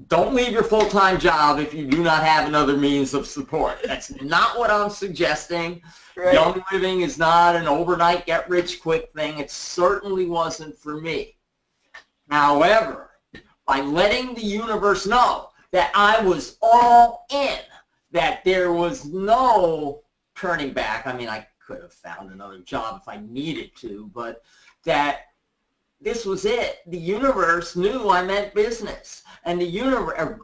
don't 0.08 0.34
leave 0.34 0.52
your 0.52 0.62
full-time 0.62 1.18
job 1.18 1.58
if 1.58 1.72
you 1.72 1.86
do 1.86 2.02
not 2.02 2.22
have 2.22 2.46
another 2.46 2.76
means 2.76 3.14
of 3.14 3.26
support. 3.26 3.78
That's 3.84 4.10
not 4.20 4.58
what 4.58 4.70
I'm 4.70 4.90
suggesting. 4.90 5.80
Right. 6.16 6.34
Young 6.34 6.62
living 6.72 7.00
is 7.00 7.16
not 7.16 7.56
an 7.56 7.66
overnight 7.66 8.26
get 8.26 8.48
rich 8.48 8.82
quick 8.82 9.10
thing. 9.14 9.38
It 9.38 9.50
certainly 9.50 10.26
wasn't 10.26 10.76
for 10.76 11.00
me. 11.00 11.36
However, 12.28 13.10
by 13.66 13.80
letting 13.80 14.34
the 14.34 14.42
universe 14.42 15.06
know 15.06 15.48
that 15.76 15.92
I 15.94 16.22
was 16.22 16.56
all 16.62 17.26
in, 17.30 17.58
that 18.10 18.42
there 18.44 18.72
was 18.72 19.04
no 19.04 20.00
turning 20.34 20.72
back. 20.72 21.06
I 21.06 21.14
mean, 21.14 21.28
I 21.28 21.46
could 21.66 21.82
have 21.82 21.92
found 21.92 22.32
another 22.32 22.60
job 22.60 23.02
if 23.02 23.06
I 23.06 23.20
needed 23.28 23.76
to, 23.80 24.10
but 24.14 24.40
that 24.84 25.26
this 26.00 26.24
was 26.24 26.46
it. 26.46 26.78
The 26.86 26.96
universe 26.96 27.76
knew 27.76 28.08
I 28.08 28.24
meant 28.24 28.54
business, 28.54 29.22
and 29.44 29.60
the 29.60 29.66
universe, 29.66 30.14
er, 30.18 30.40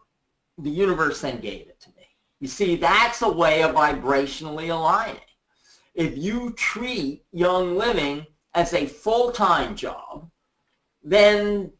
the 0.58 0.68
universe 0.68 1.22
then 1.22 1.40
gave 1.40 1.62
it 1.62 1.80
to 1.80 1.88
me. 1.96 2.06
You 2.40 2.46
see, 2.46 2.76
that's 2.76 3.22
a 3.22 3.32
way 3.32 3.62
of 3.62 3.74
vibrationally 3.74 4.68
aligning 4.68 5.16
if 5.94 6.18
you 6.18 6.50
treat 6.58 7.24
Young 7.32 7.78
Living 7.78 8.26
as 8.52 8.74
a 8.74 8.84
full-time 8.84 9.76
job, 9.76 10.30
then 11.02 11.72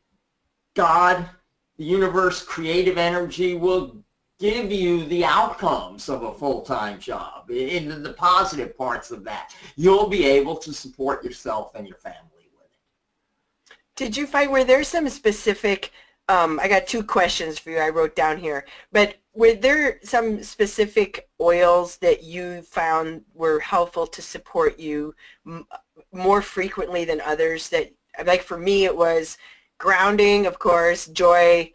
God, 0.75 1.29
the 1.77 1.85
universe, 1.85 2.43
creative 2.43 2.99
energy 2.99 3.55
will 3.55 3.97
give 4.39 4.73
you 4.73 5.05
the 5.07 5.25
outcomes 5.25 6.09
of 6.09 6.23
a 6.25 6.35
full-time 6.35 6.99
job, 6.99 7.51
in 7.51 8.03
the- 8.03 8.13
positive 8.15 8.77
parts 8.77 9.11
of 9.11 9.25
that. 9.25 9.55
You'll 9.77 10.09
be 10.09 10.27
able 10.27 10.57
to 10.57 10.73
support 10.73 11.25
yourself 11.25 11.75
and 11.75 11.87
your 11.87 11.97
family 11.99 12.51
with 12.57 12.67
it. 12.67 13.77
Did 13.95 14.17
you 14.17 14.27
find 14.27 14.51
were 14.51 14.65
there 14.65 14.85
some 14.85 15.09
specific? 15.09 15.93
Um, 16.29 16.59
I 16.61 16.69
got 16.69 16.87
two 16.87 17.03
questions 17.03 17.59
for 17.59 17.71
you. 17.71 17.79
I 17.79 17.89
wrote 17.89 18.17
down 18.17 18.39
here, 18.39 18.65
but 18.91 19.17
were 19.35 19.55
there 19.55 19.99
some 20.03 20.43
specific 20.43 21.29
oils 21.41 21.97
that 21.99 22.23
you 22.23 22.63
found 22.63 23.25
were 23.35 23.61
helpful 23.61 24.07
to 24.07 24.23
support 24.23 24.79
you 24.79 25.15
m- 25.47 25.67
more 26.13 26.41
frequently 26.43 27.05
than 27.05 27.21
others? 27.21 27.69
That 27.71 27.93
like 28.25 28.43
for 28.43 28.59
me, 28.59 28.85
it 28.85 28.97
was 28.97 29.37
grounding, 29.79 30.47
of 30.47 30.59
course, 30.59 31.07
joy, 31.07 31.73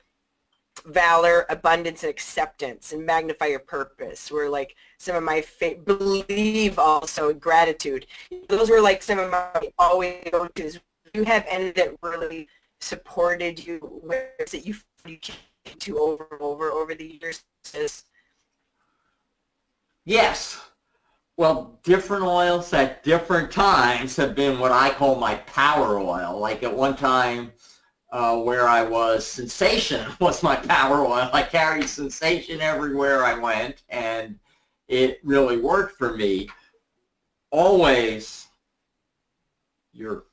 valor, 0.86 1.46
abundance, 1.50 2.04
and 2.04 2.10
acceptance, 2.10 2.94
and 2.94 3.06
magnify 3.06 3.48
your 3.48 3.60
purpose 3.60 4.32
were 4.32 4.50
like 4.50 4.76
some 4.98 5.16
of 5.16 5.24
my 5.24 5.42
fa- 5.42 5.76
believe 5.86 6.80
also 6.80 7.34
gratitude. 7.34 8.06
Those 8.50 8.70
were 8.70 8.82
like 8.82 9.04
some 9.04 9.20
of 9.20 9.30
my 9.30 9.52
always 9.78 10.24
go-tos. 10.32 10.80
You 11.14 11.24
have 11.24 11.46
any 11.50 11.72
that 11.72 11.96
really 12.02 12.48
supported 12.82 13.66
you? 13.66 13.80
Where 14.04 14.32
it 14.40 14.66
you 14.66 14.76
you 15.06 15.18
came 15.18 15.36
to 15.80 16.00
over 16.00 16.28
and 16.32 16.42
over 16.42 16.72
over 16.72 16.94
the 16.94 17.20
years? 17.22 17.44
Yes. 20.06 20.60
Well, 21.38 21.80
different 21.84 22.24
oils 22.24 22.74
at 22.74 23.04
different 23.04 23.52
times 23.52 24.16
have 24.16 24.36
been 24.36 24.58
what 24.58 24.72
I 24.72 24.90
call 24.90 25.16
my 25.16 25.36
power 25.36 26.00
oil. 26.00 26.40
Like 26.40 26.64
at 26.64 26.74
one 26.74 26.96
time 26.96 27.52
uh, 28.10 28.38
where 28.38 28.68
I 28.68 28.84
was, 28.84 29.26
Sensation 29.26 30.10
was 30.20 30.44
my 30.44 30.56
power 30.56 31.06
oil. 31.06 31.30
I 31.34 31.44
carried 31.44 31.90
Sensation 31.90 32.62
everywhere 32.62 33.24
I 33.26 33.38
went, 33.38 33.84
and 33.90 34.40
it 34.88 35.20
really 35.24 35.58
worked 35.58 35.98
for 35.98 36.16
me. 36.16 36.50
Always, 37.52 38.48
you're 39.94 40.26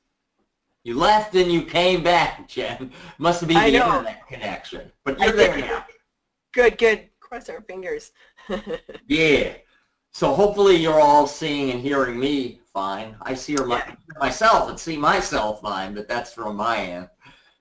you 0.85 0.99
left 0.99 1.35
and 1.35 1.51
you 1.51 1.63
came 1.63 2.03
back, 2.03 2.47
Jen. 2.49 2.93
Must 3.19 3.47
be 3.49 3.55
the 3.55 3.67
internet 3.67 4.27
connection. 4.29 4.93
But 5.05 5.19
you're 5.19 5.33
there 5.33 5.59
now. 5.59 5.87
Good, 6.53 6.79
good. 6.79 7.09
Cross 7.21 7.49
our 7.49 7.63
fingers. 7.63 8.13
yeah. 9.09 9.55
So 10.13 10.33
hopefully 10.33 10.77
you're 10.77 11.01
all 11.01 11.27
seeing 11.27 11.71
and 11.71 11.81
hearing 11.81 12.21
me 12.21 12.61
fine. 12.73 13.17
I 13.23 13.35
see 13.35 13.55
her 13.55 13.67
yeah. 13.67 13.97
myself 14.21 14.69
and 14.69 14.79
see 14.79 14.97
myself 14.97 15.63
fine, 15.63 15.95
but 15.95 16.07
that's 16.07 16.33
from 16.33 16.57
my 16.57 16.77
end. 16.77 17.09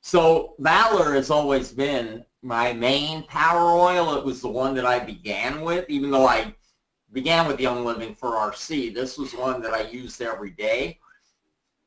So 0.06 0.56
Valor 0.60 1.14
has 1.14 1.30
always 1.30 1.72
been 1.72 2.26
my 2.42 2.74
main 2.74 3.24
power 3.24 3.72
oil. 3.72 4.18
It 4.18 4.26
was 4.26 4.42
the 4.42 4.50
one 4.50 4.76
that 4.76 4.86
I 4.86 5.00
began 5.00 5.62
with, 5.62 5.90
even 5.90 6.12
though 6.12 6.28
I 6.28 6.54
began 7.14 7.48
with 7.48 7.62
Young 7.62 7.86
Living 7.86 8.14
for 8.14 8.32
RC. 8.32 8.94
This 8.94 9.18
was 9.18 9.34
one 9.34 9.62
that 9.62 9.74
I 9.74 9.84
used 9.84 10.22
every 10.22 10.52
day 10.52 11.00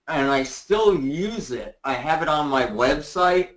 and 0.09 0.31
I 0.31 0.45
still 0.45 0.99
use 0.99 1.51
it. 1.51 1.79
I 1.85 1.93
have 1.93 2.23
it 2.23 2.29
on 2.29 2.49
my 2.49 2.67
website. 2.67 3.51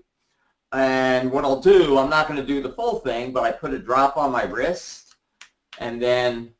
And 0.74 1.32
what 1.32 1.46
I'll 1.46 1.62
do, 1.62 1.98
I'm 1.98 2.10
not 2.10 2.28
going 2.28 2.40
to 2.40 2.46
do 2.46 2.62
the 2.62 2.74
full 2.74 3.00
thing, 3.00 3.32
but 3.32 3.44
I 3.44 3.54
put 3.54 3.74
a 3.74 3.80
drop 3.80 4.18
on 4.18 4.30
my 4.30 4.44
wrist 4.44 5.16
and 5.80 6.02
then 6.02 6.52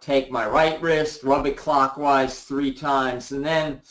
take 0.00 0.30
my 0.30 0.46
right 0.46 0.80
wrist, 0.80 1.24
rub 1.24 1.46
it 1.46 1.56
clockwise 1.56 2.44
three 2.44 2.72
times, 2.72 3.32
and 3.32 3.44
then 3.44 3.82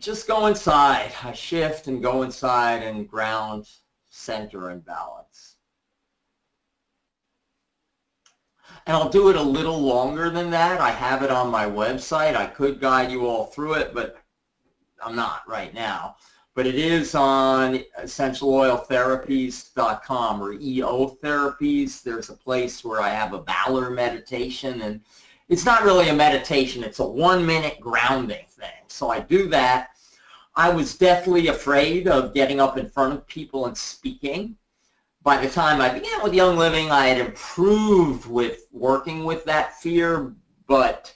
just 0.00 0.26
go 0.26 0.46
inside. 0.46 1.12
I 1.22 1.32
shift 1.32 1.86
and 1.86 2.02
go 2.02 2.22
inside 2.22 2.82
and 2.82 3.08
ground, 3.08 3.68
center, 4.08 4.70
and 4.70 4.84
balance. 4.84 5.54
And 8.86 8.96
I'll 8.96 9.10
do 9.10 9.28
it 9.28 9.36
a 9.36 9.42
little 9.42 9.78
longer 9.78 10.30
than 10.30 10.50
that. 10.50 10.80
I 10.80 10.90
have 10.90 11.22
it 11.22 11.30
on 11.30 11.50
my 11.50 11.66
website. 11.66 12.34
I 12.34 12.46
could 12.46 12.80
guide 12.80 13.12
you 13.12 13.26
all 13.26 13.44
through 13.46 13.74
it, 13.74 13.94
but 13.94 14.16
I'm 15.04 15.14
not 15.14 15.42
right 15.46 15.74
now, 15.74 16.16
but 16.54 16.66
it 16.66 16.76
is 16.76 17.14
on 17.14 17.80
essentialoiltherapies.com 18.00 20.42
or 20.42 20.54
EO 20.54 21.18
Therapies. 21.22 22.02
There's 22.02 22.30
a 22.30 22.34
place 22.34 22.82
where 22.82 23.02
I 23.02 23.10
have 23.10 23.34
a 23.34 23.42
Valor 23.42 23.90
meditation, 23.90 24.80
and 24.82 25.02
it's 25.50 25.64
not 25.64 25.82
really 25.82 26.08
a 26.08 26.14
meditation. 26.14 26.84
It's 26.84 27.00
a 27.00 27.06
one-minute 27.06 27.80
grounding 27.80 28.46
thing. 28.48 28.70
So 28.86 29.10
I 29.10 29.18
do 29.18 29.48
that. 29.48 29.88
I 30.54 30.70
was 30.70 30.96
deathly 30.96 31.48
afraid 31.48 32.06
of 32.06 32.32
getting 32.32 32.60
up 32.60 32.78
in 32.78 32.88
front 32.88 33.14
of 33.14 33.26
people 33.26 33.66
and 33.66 33.76
speaking. 33.76 34.56
By 35.22 35.44
the 35.44 35.50
time 35.50 35.80
I 35.80 35.88
began 35.88 36.22
with 36.22 36.34
Young 36.34 36.56
Living, 36.56 36.92
I 36.92 37.06
had 37.06 37.18
improved 37.18 38.26
with 38.26 38.66
working 38.70 39.24
with 39.24 39.44
that 39.44 39.78
fear, 39.80 40.34
but 40.68 41.14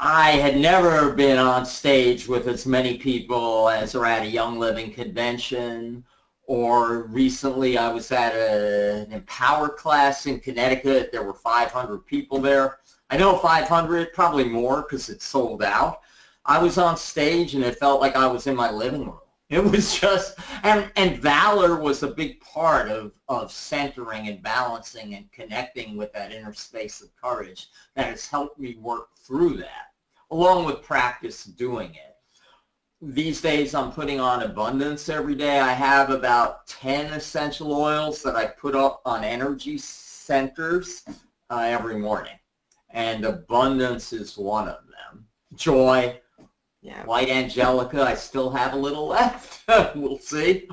I 0.00 0.30
had 0.30 0.56
never 0.56 1.12
been 1.12 1.38
on 1.38 1.66
stage 1.66 2.28
with 2.28 2.46
as 2.46 2.64
many 2.64 2.96
people 2.96 3.68
as 3.70 3.96
are 3.96 4.06
at 4.06 4.22
a 4.22 4.30
Young 4.30 4.60
Living 4.60 4.92
convention 4.92 6.04
or 6.52 7.04
recently 7.04 7.78
I 7.78 7.90
was 7.90 8.12
at 8.12 8.34
a, 8.34 9.06
an 9.06 9.12
Empower 9.12 9.70
class 9.70 10.26
in 10.26 10.38
Connecticut. 10.38 11.10
There 11.10 11.22
were 11.22 11.32
500 11.32 12.04
people 12.04 12.40
there. 12.40 12.80
I 13.08 13.16
know 13.16 13.38
500, 13.38 14.12
probably 14.12 14.44
more 14.44 14.82
because 14.82 15.08
it's 15.08 15.24
sold 15.24 15.62
out. 15.62 16.00
I 16.44 16.62
was 16.62 16.76
on 16.76 16.98
stage 16.98 17.54
and 17.54 17.64
it 17.64 17.78
felt 17.78 18.02
like 18.02 18.16
I 18.16 18.26
was 18.26 18.46
in 18.46 18.54
my 18.54 18.70
living 18.70 19.06
room. 19.06 19.18
It 19.48 19.62
was 19.62 19.98
just, 19.98 20.38
and, 20.62 20.90
and 20.96 21.20
valor 21.20 21.78
was 21.78 22.02
a 22.02 22.08
big 22.08 22.40
part 22.40 22.88
of, 22.88 23.12
of 23.28 23.52
centering 23.52 24.28
and 24.28 24.42
balancing 24.42 25.14
and 25.14 25.30
connecting 25.30 25.94
with 25.94 26.10
that 26.14 26.32
inner 26.32 26.54
space 26.54 27.02
of 27.02 27.14
courage 27.16 27.68
that 27.94 28.06
has 28.06 28.26
helped 28.26 28.58
me 28.58 28.76
work 28.80 29.08
through 29.26 29.58
that 29.58 29.92
along 30.30 30.64
with 30.64 30.82
practice 30.82 31.44
doing 31.44 31.90
it. 31.94 32.11
These 33.04 33.40
days 33.40 33.74
I'm 33.74 33.90
putting 33.90 34.20
on 34.20 34.44
abundance 34.44 35.08
every 35.08 35.34
day. 35.34 35.58
I 35.58 35.72
have 35.72 36.10
about 36.10 36.68
10 36.68 37.12
essential 37.12 37.72
oils 37.74 38.22
that 38.22 38.36
I 38.36 38.46
put 38.46 38.76
up 38.76 39.02
on 39.04 39.24
energy 39.24 39.76
centers 39.76 41.02
uh, 41.50 41.64
every 41.66 41.96
morning. 41.96 42.38
And 42.90 43.24
abundance 43.24 44.12
is 44.12 44.38
one 44.38 44.68
of 44.68 44.78
them. 44.86 45.26
Joy, 45.56 46.20
yeah. 46.80 47.04
white 47.04 47.28
angelica, 47.28 48.02
I 48.04 48.14
still 48.14 48.50
have 48.50 48.72
a 48.72 48.76
little 48.76 49.06
left. 49.08 49.64
we'll 49.96 50.20
see. 50.20 50.68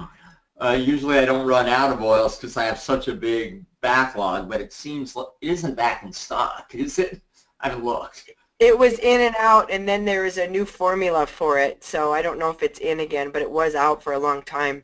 Uh, 0.62 0.78
usually 0.80 1.18
I 1.18 1.26
don't 1.26 1.48
run 1.48 1.68
out 1.68 1.92
of 1.92 2.04
oils 2.04 2.38
because 2.38 2.58
I 2.58 2.66
have 2.66 2.78
such 2.78 3.08
a 3.08 3.16
big 3.16 3.66
backlog, 3.82 4.48
but 4.48 4.62
it 4.62 4.72
seems 4.72 5.16
like 5.16 5.26
it 5.42 5.50
isn't 5.50 5.74
back 5.74 6.04
in 6.04 6.14
stock, 6.14 6.70
is 6.76 7.00
it? 7.00 7.24
I 7.60 7.70
haven't 7.70 7.86
looked. 7.86 8.30
It 8.60 8.78
was 8.78 9.00
in 9.00 9.22
and 9.22 9.36
out, 9.40 9.72
and 9.72 9.88
then 9.88 10.04
there 10.04 10.26
is 10.26 10.38
a 10.38 10.48
new 10.48 10.66
formula 10.66 11.26
for 11.26 11.58
it. 11.60 11.84
So 11.84 12.14
I 12.14 12.22
don't 12.22 12.38
know 12.38 12.50
if 12.50 12.62
it's 12.62 12.80
in 12.80 13.00
again, 13.00 13.32
but 13.32 13.42
it 13.42 13.50
was 13.50 13.74
out 13.74 14.04
for 14.04 14.14
a 14.14 14.20
long 14.20 14.42
time. 14.42 14.84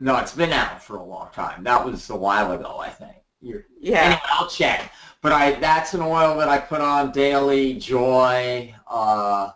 No, 0.00 0.18
it's 0.18 0.34
been 0.34 0.52
out 0.52 0.82
for 0.82 0.96
a 0.96 1.04
long 1.04 1.28
time. 1.32 1.62
That 1.62 1.84
was 1.84 2.10
a 2.10 2.16
while 2.16 2.50
ago, 2.50 2.78
I 2.80 2.88
think. 2.88 3.14
You're, 3.40 3.64
yeah. 3.80 4.00
Anyway, 4.00 4.20
I'll 4.30 4.48
check. 4.48 4.92
But 5.20 5.32
I 5.32 5.52
that's 5.52 5.94
an 5.94 6.00
oil 6.02 6.36
that 6.38 6.48
I 6.48 6.58
put 6.58 6.80
on 6.80 7.12
daily. 7.12 7.74
Joy. 7.74 8.74
Uh, 8.88 9.50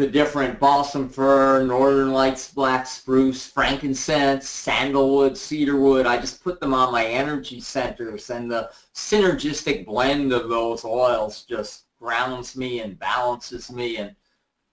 the 0.00 0.06
different 0.06 0.58
balsam 0.58 1.10
fir, 1.10 1.62
northern 1.62 2.10
lights, 2.10 2.54
black 2.54 2.86
spruce, 2.86 3.46
frankincense, 3.46 4.48
sandalwood, 4.48 5.36
cedarwood. 5.36 6.06
I 6.06 6.18
just 6.18 6.42
put 6.42 6.58
them 6.58 6.72
on 6.72 6.90
my 6.90 7.04
energy 7.04 7.60
centers 7.60 8.30
and 8.30 8.50
the 8.50 8.70
synergistic 8.94 9.84
blend 9.84 10.32
of 10.32 10.48
those 10.48 10.86
oils 10.86 11.44
just 11.44 11.84
grounds 12.00 12.56
me 12.56 12.80
and 12.80 12.98
balances 12.98 13.70
me 13.70 13.98
and 13.98 14.16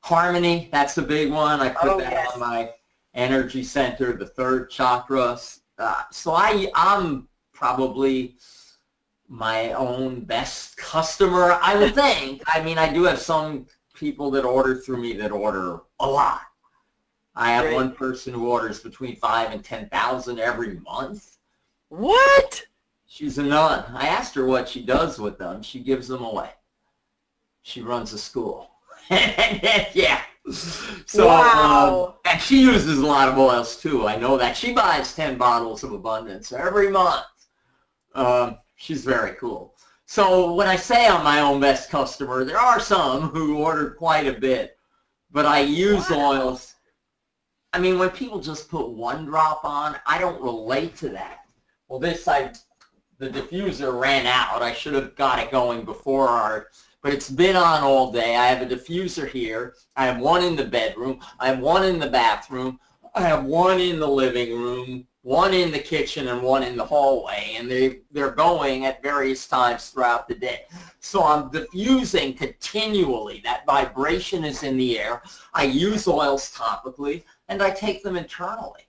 harmony, 0.02 0.70
that's 0.72 0.96
the 0.96 1.02
big 1.02 1.30
one. 1.30 1.60
I 1.60 1.70
put 1.70 1.92
oh, 1.92 2.00
that 2.00 2.13
yes. 2.13 2.32
on 2.34 2.40
my 2.40 2.72
energy 3.13 3.63
center, 3.63 4.13
the 4.13 4.28
third 4.28 4.70
chakra. 4.70 5.38
Uh, 5.78 6.04
so 6.10 6.32
I, 6.32 6.72
I'm 6.74 7.28
probably 7.52 8.38
my 9.28 9.74
own 9.74 10.22
best 10.22 10.78
customer, 10.78 11.60
I 11.62 11.78
would 11.78 11.96
think. 12.04 12.44
I 12.48 12.63
mean, 12.63 12.78
I 12.78 12.94
do 12.94 13.04
have 13.04 13.20
some 13.20 13.66
people 13.98 14.32
that 14.32 14.46
order 14.46 14.76
through 14.76 15.02
me 15.02 15.14
that 15.14 15.32
order 15.32 15.80
a 16.00 16.08
lot. 16.08 16.42
I 17.36 17.52
have 17.52 17.66
Great. 17.66 17.76
one 17.76 17.92
person 17.94 18.34
who 18.34 18.48
orders 18.48 18.80
between 18.80 19.16
five 19.16 19.52
and 19.52 19.64
ten 19.64 19.90
thousand 19.90 20.40
every 20.40 20.80
month. 20.80 21.38
What? 21.90 22.64
She's 23.08 23.38
a 23.38 23.44
nun. 23.44 23.86
I 23.94 24.08
asked 24.08 24.36
her 24.36 24.46
what 24.46 24.68
she 24.68 24.82
does 24.82 25.20
with 25.20 25.38
them. 25.38 25.62
She 25.62 25.80
gives 25.80 26.08
them 26.08 26.24
away. 26.24 26.50
She 27.62 27.82
runs 27.82 28.14
a 28.14 28.18
school. 28.18 28.72
yeah. 29.10 30.22
So, 31.06 31.28
wow. 31.28 32.06
um, 32.08 32.32
and 32.32 32.42
she 32.42 32.62
uses 32.62 33.00
a 33.00 33.06
lot 33.06 33.28
of 33.28 33.38
oils 33.38 33.78
too. 33.78 34.08
I 34.08 34.18
know 34.18 34.38
that. 34.38 34.56
She 34.56 34.74
buys 34.74 35.16
10 35.16 35.38
bottles 35.38 35.84
of 35.84 35.92
Abundance 35.92 36.52
every 36.52 36.90
month. 36.90 37.26
Um, 38.16 38.58
she's 38.76 39.04
very 39.04 39.36
cool. 39.36 39.77
So 40.10 40.54
when 40.54 40.67
I 40.67 40.78
say 40.78 41.06
I'm 41.06 41.22
my 41.26 41.41
own 41.41 41.60
best 41.60 41.89
customer, 41.89 42.46
there 42.46 42.58
are 42.58 42.80
some 42.80 43.24
who 43.24 43.58
order 43.58 43.91
quite 43.91 44.26
a 44.26 44.39
bit, 44.39 44.78
but 45.32 45.46
I 45.46 45.60
use 45.60 46.10
wow. 46.10 46.32
oils. 46.32 46.76
I 47.74 47.80
mean, 47.80 48.00
when 48.00 48.10
people 48.12 48.39
just 48.39 48.70
put 48.70 48.89
one 48.89 49.26
drop 49.26 49.65
on, 49.65 49.98
I 50.06 50.17
don't 50.17 50.41
relate 50.41 50.96
to 50.98 51.10
that. 51.10 51.39
Well, 51.89 52.00
this 52.00 52.26
I, 52.26 52.54
the 53.17 53.30
diffuser 53.30 54.00
ran 54.00 54.26
out. 54.28 54.62
I 54.62 54.72
should 54.72 54.93
have 54.93 55.13
got 55.17 55.39
it 55.39 55.52
going 55.52 55.84
before 55.84 56.30
our, 56.30 56.67
but 57.04 57.13
it's 57.13 57.30
been 57.30 57.58
on 57.58 57.84
all 57.84 58.10
day. 58.10 58.38
I 58.38 58.48
have 58.48 58.62
a 58.62 58.76
diffuser 58.76 59.28
here. 59.28 59.76
I 59.98 60.06
have 60.06 60.22
one 60.22 60.41
in 60.41 60.56
the 60.56 60.65
bedroom. 60.65 61.20
I 61.38 61.48
have 61.48 61.60
one 61.60 61.84
in 61.84 62.00
the 62.00 62.10
bathroom. 62.10 62.80
I 63.13 63.24
have 63.24 63.43
one 63.43 63.82
in 63.82 64.00
the 64.00 64.08
living 64.08 64.58
room 64.58 65.06
one 65.28 65.54
in 65.54 65.72
the 65.72 65.80
kitchen 65.80 66.30
and 66.30 66.42
one 66.42 66.63
in 66.63 66.78
the 66.78 66.86
hallway, 66.86 67.56
and 67.58 67.70
they, 67.70 68.00
they're 68.12 68.32
going 68.32 68.86
at 68.86 69.04
various 69.04 69.46
times 69.46 69.90
throughout 69.90 70.26
the 70.26 70.34
day. 70.34 70.62
So 71.02 71.22
I'm 71.22 71.52
diffusing 71.52 72.34
continually. 72.34 73.42
That 73.44 73.66
vibration 73.66 74.46
is 74.46 74.63
in 74.63 74.78
the 74.78 74.98
air. 74.98 75.22
I 75.54 75.63
use 75.63 76.08
oils 76.08 76.56
topically, 76.56 77.26
and 77.50 77.62
I 77.62 77.72
take 77.72 78.04
them 78.04 78.16
internally. 78.16 78.88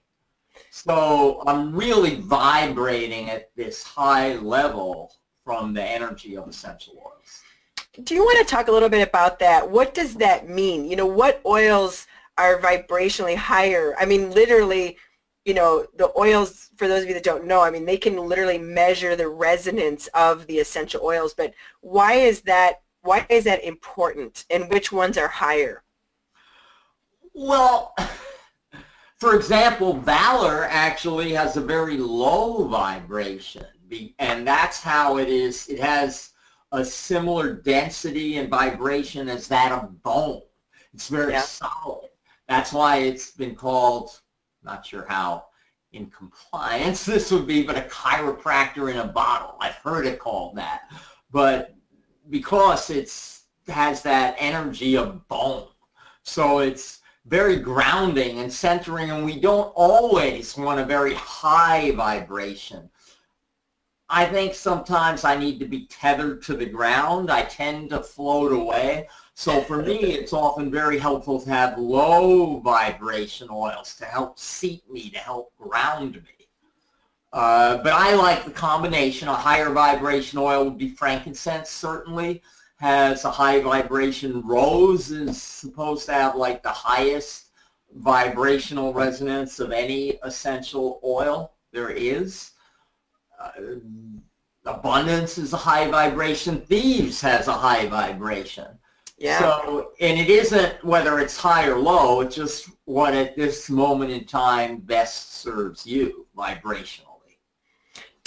So 0.71 1.43
I'm 1.45 1.75
really 1.75 2.15
vibrating 2.15 3.29
at 3.29 3.53
this 3.57 3.83
high 3.83 4.35
level 4.35 5.11
from 5.43 5.73
the 5.73 5.83
energy 5.83 6.37
of 6.37 6.47
essential 6.47 6.93
oils. 7.05 7.41
Do 8.05 8.15
you 8.15 8.21
want 8.21 8.47
to 8.47 8.49
talk 8.49 8.69
a 8.69 8.71
little 8.71 8.87
bit 8.87 9.05
about 9.05 9.39
that? 9.39 9.69
What 9.69 9.93
does 9.93 10.15
that 10.15 10.47
mean? 10.47 10.89
You 10.89 10.95
know, 10.95 11.05
what 11.05 11.41
oils 11.45 12.07
are 12.37 12.61
vibrationally 12.61 13.35
higher? 13.35 13.93
I 13.99 14.05
mean, 14.05 14.31
literally, 14.31 14.97
you 15.45 15.53
know, 15.53 15.85
the 15.97 16.11
oils, 16.17 16.69
for 16.75 16.87
those 16.87 17.03
of 17.03 17.07
you 17.07 17.13
that 17.13 17.23
don't 17.23 17.45
know, 17.45 17.61
I 17.61 17.71
mean, 17.71 17.85
they 17.85 17.97
can 17.97 18.17
literally 18.17 18.57
measure 18.57 19.15
the 19.15 19.29
resonance 19.29 20.07
of 20.13 20.45
the 20.47 20.59
essential 20.59 21.01
oils, 21.03 21.33
but 21.33 21.53
why 21.81 22.13
is 22.13 22.41
that, 22.41 22.81
why 23.01 23.25
is 23.29 23.45
that 23.45 23.63
important 23.63 24.45
and 24.49 24.69
which 24.69 24.91
ones 24.91 25.17
are 25.17 25.27
higher? 25.27 25.83
Well, 27.33 27.95
for 29.19 29.35
example, 29.35 29.93
Valor 29.93 30.65
actually 30.69 31.31
has 31.33 31.57
a 31.57 31.61
very 31.61 31.97
low 31.97 32.67
vibration, 32.67 33.65
and 34.19 34.47
that's 34.47 34.81
how 34.81 35.17
it 35.17 35.29
is. 35.29 35.67
It 35.69 35.79
has 35.79 36.31
a 36.71 36.85
similar 36.85 37.53
density 37.53 38.37
and 38.37 38.49
vibration 38.49 39.29
as 39.29 39.47
that 39.47 39.71
of 39.71 40.03
bone. 40.03 40.41
It's 40.93 41.07
very 41.07 41.33
yeah. 41.33 41.41
solid. 41.41 42.09
That's 42.47 42.73
why 42.73 42.97
it's 42.97 43.31
been 43.31 43.55
called, 43.55 44.21
not 44.63 44.85
sure 44.85 45.05
how 45.07 45.45
in 45.91 46.07
compliance 46.07 47.05
this 47.05 47.31
would 47.31 47.47
be, 47.47 47.63
but 47.63 47.77
a 47.77 47.81
chiropractor 47.81 48.91
in 48.91 48.97
a 48.97 49.07
bottle. 49.07 49.55
I've 49.59 49.75
heard 49.75 50.05
it 50.05 50.19
called 50.19 50.55
that. 50.57 50.91
But 51.31 51.75
because 52.29 52.89
it's 52.89 53.39
has 53.69 54.01
that 54.03 54.35
energy 54.39 54.97
of 54.97 55.27
bone. 55.27 55.67
So 56.23 56.59
it's 56.59 57.01
very 57.25 57.57
grounding 57.57 58.39
and 58.39 58.51
centering, 58.51 59.11
and 59.11 59.23
we 59.23 59.39
don't 59.39 59.71
always 59.75 60.57
want 60.57 60.79
a 60.79 60.85
very 60.85 61.13
high 61.13 61.91
vibration. 61.91 62.89
I 64.09 64.25
think 64.25 64.55
sometimes 64.55 65.23
I 65.23 65.37
need 65.37 65.59
to 65.59 65.67
be 65.67 65.85
tethered 65.85 66.41
to 66.43 66.55
the 66.55 66.65
ground. 66.65 67.29
I 67.29 67.43
tend 67.43 67.91
to 67.91 68.01
float 68.01 68.51
away. 68.51 69.07
So 69.39 69.61
for 69.61 69.81
me, 69.81 69.95
it's 69.95 70.33
often 70.33 70.69
very 70.69 70.99
helpful 70.99 71.39
to 71.39 71.49
have 71.49 71.77
low 71.77 72.59
vibration 72.59 73.47
oils 73.49 73.95
to 73.95 74.03
help 74.03 74.37
seat 74.37 74.83
me, 74.91 75.09
to 75.11 75.17
help 75.17 75.53
ground 75.57 76.15
me. 76.15 76.47
Uh, 77.31 77.77
but 77.77 77.93
I 77.93 78.15
like 78.15 78.43
the 78.43 78.51
combination. 78.51 79.29
A 79.29 79.33
higher 79.33 79.69
vibration 79.69 80.39
oil 80.39 80.65
would 80.65 80.77
be 80.77 80.89
frankincense, 80.89 81.69
certainly 81.69 82.41
has 82.81 83.23
a 83.23 83.31
high 83.31 83.61
vibration. 83.61 84.45
Rose 84.45 85.09
is 85.09 85.41
supposed 85.41 86.07
to 86.07 86.13
have 86.15 86.35
like 86.35 86.61
the 86.61 86.67
highest 86.67 87.51
vibrational 87.95 88.93
resonance 88.93 89.61
of 89.61 89.71
any 89.71 90.19
essential 90.23 90.99
oil 91.01 91.53
there 91.71 91.91
is. 91.91 92.51
Uh, 93.39 93.77
abundance 94.65 95.37
is 95.37 95.53
a 95.53 95.57
high 95.57 95.89
vibration. 95.89 96.59
Thieves 96.59 97.21
has 97.21 97.47
a 97.47 97.53
high 97.53 97.87
vibration. 97.87 98.78
Yeah. 99.19 99.39
So, 99.39 99.91
and 99.99 100.17
it 100.17 100.29
isn't 100.29 100.83
whether 100.83 101.19
it's 101.19 101.35
high 101.37 101.67
or 101.67 101.77
low, 101.77 102.21
it's 102.21 102.35
just 102.35 102.69
what 102.85 103.13
at 103.13 103.35
this 103.35 103.69
moment 103.69 104.11
in 104.11 104.23
time 104.25 104.77
best 104.77 105.35
serves 105.35 105.85
you 105.85 106.25
vibrationally 106.37 107.09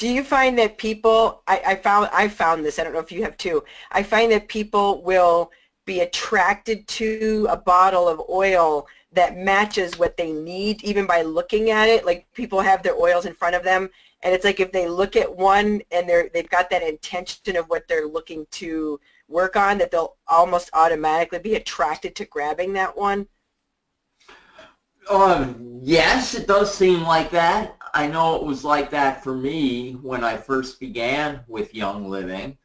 do 0.03 0.09
you 0.09 0.25
find 0.25 0.59
that 0.59 0.79
people 0.79 1.43
I, 1.47 1.63
I 1.65 1.75
found 1.77 2.11
I 2.13 2.27
found 2.27 2.65
this 2.65 2.81
I 2.81 2.83
don't 2.83 2.93
know 2.93 2.99
if 2.99 3.13
you 3.13 3.23
have 3.23 3.37
too 3.37 3.63
I 3.93 4.03
find 4.03 4.33
that 4.33 4.49
people 4.49 5.01
will 5.03 5.53
be 5.85 6.01
attracted 6.01 6.89
to 6.89 7.47
a 7.49 7.57
bottle 7.57 8.09
of 8.09 8.21
oil 8.29 8.89
that 9.13 9.37
matches 9.37 9.99
what 10.01 10.17
they 10.17 10.33
need 10.33 10.83
even 10.83 11.07
by 11.07 11.23
looking 11.23 11.71
at 11.71 11.89
it 11.89 12.05
like 12.05 12.27
people 12.35 12.61
have 12.61 12.83
their 12.83 12.97
oils 12.97 13.27
in 13.27 13.35
front 13.35 13.55
of 13.55 13.63
them 13.63 13.89
and 14.25 14.35
it's 14.35 14.45
like 14.45 14.59
if 14.59 14.73
they 14.73 14.89
look 14.89 15.15
at 15.15 15.37
one 15.37 15.81
and 15.93 16.09
they're 16.09 16.29
they've 16.35 16.51
got 16.51 16.69
that 16.71 16.83
intention 16.83 17.57
of 17.57 17.67
what 17.67 17.87
they're 17.87 18.09
looking 18.09 18.45
to 18.51 18.99
work 19.33 19.57
on 19.57 19.79
that 19.79 19.91
they'll 19.91 20.17
almost 20.29 20.71
automatically 20.75 21.39
be 21.39 21.55
attracted 21.55 22.15
to 22.15 22.25
grabbing 22.25 22.73
that 22.73 22.97
one 22.97 23.27
um, 25.11 25.81
yes, 25.83 26.35
it 26.35 26.47
does 26.47 26.73
seem 26.73 27.03
like 27.03 27.31
that. 27.31 27.77
I 27.95 28.07
know 28.07 28.37
it 28.37 28.45
was 28.45 28.65
like 28.65 28.91
that 28.91 29.23
for 29.23 29.35
me 29.35 29.93
when 29.93 30.25
I 30.25 30.37
first 30.37 30.81
began 30.81 31.41
with 31.49 31.75
Young 31.75 32.09
Living. 32.09 32.57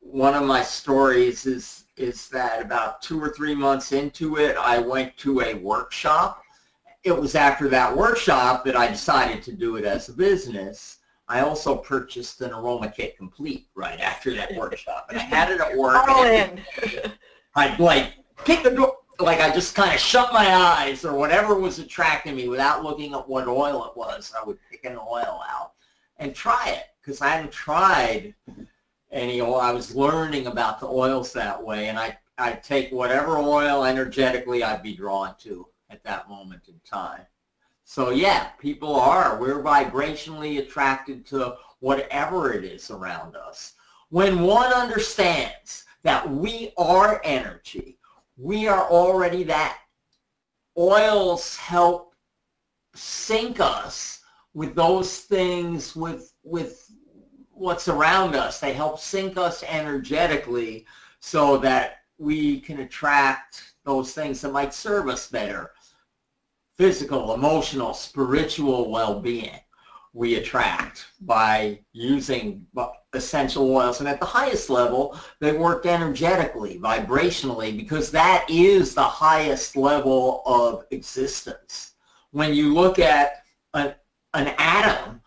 One 0.00 0.34
of 0.34 0.44
my 0.44 0.62
stories 0.62 1.46
is 1.46 1.84
is 1.96 2.28
that 2.28 2.60
about 2.60 3.00
two 3.00 3.18
or 3.18 3.30
three 3.30 3.54
months 3.54 3.92
into 3.92 4.36
it, 4.36 4.54
I 4.58 4.78
went 4.78 5.16
to 5.18 5.40
a 5.40 5.54
workshop. 5.54 6.42
It 7.04 7.18
was 7.18 7.34
after 7.34 7.70
that 7.70 7.96
workshop 7.96 8.66
that 8.66 8.76
I 8.76 8.88
decided 8.88 9.42
to 9.44 9.52
do 9.52 9.76
it 9.76 9.86
as 9.86 10.10
a 10.10 10.12
business. 10.12 10.95
I 11.28 11.40
also 11.40 11.74
purchased 11.76 12.40
an 12.40 12.52
aroma 12.52 12.88
kit 12.88 13.16
complete 13.16 13.66
right 13.74 14.00
after 14.00 14.32
that 14.34 14.54
workshop, 14.54 15.06
and 15.08 15.18
I 15.18 15.22
had 15.22 15.50
it 15.50 15.60
at 15.60 15.76
work. 15.76 16.08
All 16.08 16.24
in. 16.24 16.60
I 17.56 17.76
like 17.78 18.14
kick 18.44 18.62
the 18.62 18.70
door 18.70 18.98
like 19.18 19.40
I 19.40 19.52
just 19.52 19.74
kind 19.74 19.94
of 19.94 19.98
shut 19.98 20.32
my 20.32 20.54
eyes 20.54 21.04
or 21.04 21.14
whatever 21.14 21.54
was 21.54 21.78
attracting 21.78 22.36
me 22.36 22.48
without 22.48 22.84
looking 22.84 23.14
at 23.14 23.28
what 23.28 23.48
oil 23.48 23.86
it 23.86 23.96
was. 23.96 24.32
I 24.38 24.44
would 24.44 24.58
pick 24.70 24.84
an 24.84 24.96
oil 24.98 25.40
out 25.48 25.72
and 26.18 26.34
try 26.34 26.68
it 26.68 26.84
because 27.00 27.20
I 27.22 27.28
hadn't 27.28 27.52
tried 27.52 28.34
any 29.10 29.40
oil. 29.40 29.56
I 29.56 29.72
was 29.72 29.96
learning 29.96 30.46
about 30.46 30.80
the 30.80 30.86
oils 30.86 31.32
that 31.32 31.62
way, 31.62 31.88
and 31.88 31.98
I 31.98 32.18
I'd 32.38 32.62
take 32.62 32.92
whatever 32.92 33.38
oil 33.38 33.84
energetically 33.84 34.62
I'd 34.62 34.82
be 34.82 34.94
drawn 34.94 35.34
to 35.40 35.66
at 35.88 36.04
that 36.04 36.28
moment 36.28 36.68
in 36.68 36.78
time. 36.84 37.22
So 37.88 38.10
yeah, 38.10 38.48
people 38.58 38.96
are. 38.96 39.38
We're 39.40 39.62
vibrationally 39.62 40.58
attracted 40.58 41.24
to 41.26 41.54
whatever 41.78 42.52
it 42.52 42.64
is 42.64 42.90
around 42.90 43.36
us. 43.36 43.74
When 44.08 44.42
one 44.42 44.72
understands 44.72 45.84
that 46.02 46.28
we 46.28 46.72
are 46.76 47.20
energy, 47.22 47.98
we 48.36 48.66
are 48.66 48.90
already 48.90 49.44
that. 49.44 49.78
Oils 50.76 51.56
help 51.56 52.16
sync 52.96 53.60
us 53.60 54.18
with 54.52 54.74
those 54.74 55.18
things, 55.20 55.94
with, 55.94 56.34
with 56.42 56.90
what's 57.52 57.86
around 57.86 58.34
us. 58.34 58.58
They 58.58 58.72
help 58.72 58.98
sync 58.98 59.38
us 59.38 59.62
energetically 59.62 60.86
so 61.20 61.56
that 61.58 61.98
we 62.18 62.58
can 62.60 62.80
attract 62.80 63.74
those 63.84 64.12
things 64.12 64.40
that 64.40 64.52
might 64.52 64.74
serve 64.74 65.08
us 65.08 65.30
better. 65.30 65.70
Physical, 66.76 67.34
emotional, 67.34 67.94
spiritual 67.94 68.90
well-being 68.90 69.58
we 70.16 70.36
attract 70.36 71.04
by 71.20 71.78
using 71.92 72.66
essential 73.12 73.70
oils. 73.70 74.00
And 74.00 74.08
at 74.08 74.18
the 74.18 74.26
highest 74.26 74.70
level, 74.70 75.18
they 75.40 75.52
work 75.52 75.84
energetically, 75.84 76.78
vibrationally, 76.78 77.76
because 77.76 78.10
that 78.12 78.46
is 78.48 78.94
the 78.94 79.02
highest 79.02 79.76
level 79.76 80.42
of 80.46 80.84
existence. 80.90 81.94
When 82.30 82.54
you 82.54 82.72
look 82.72 82.98
at 82.98 83.42
an, 83.74 83.94
an 84.32 84.54
atom, 84.56 85.20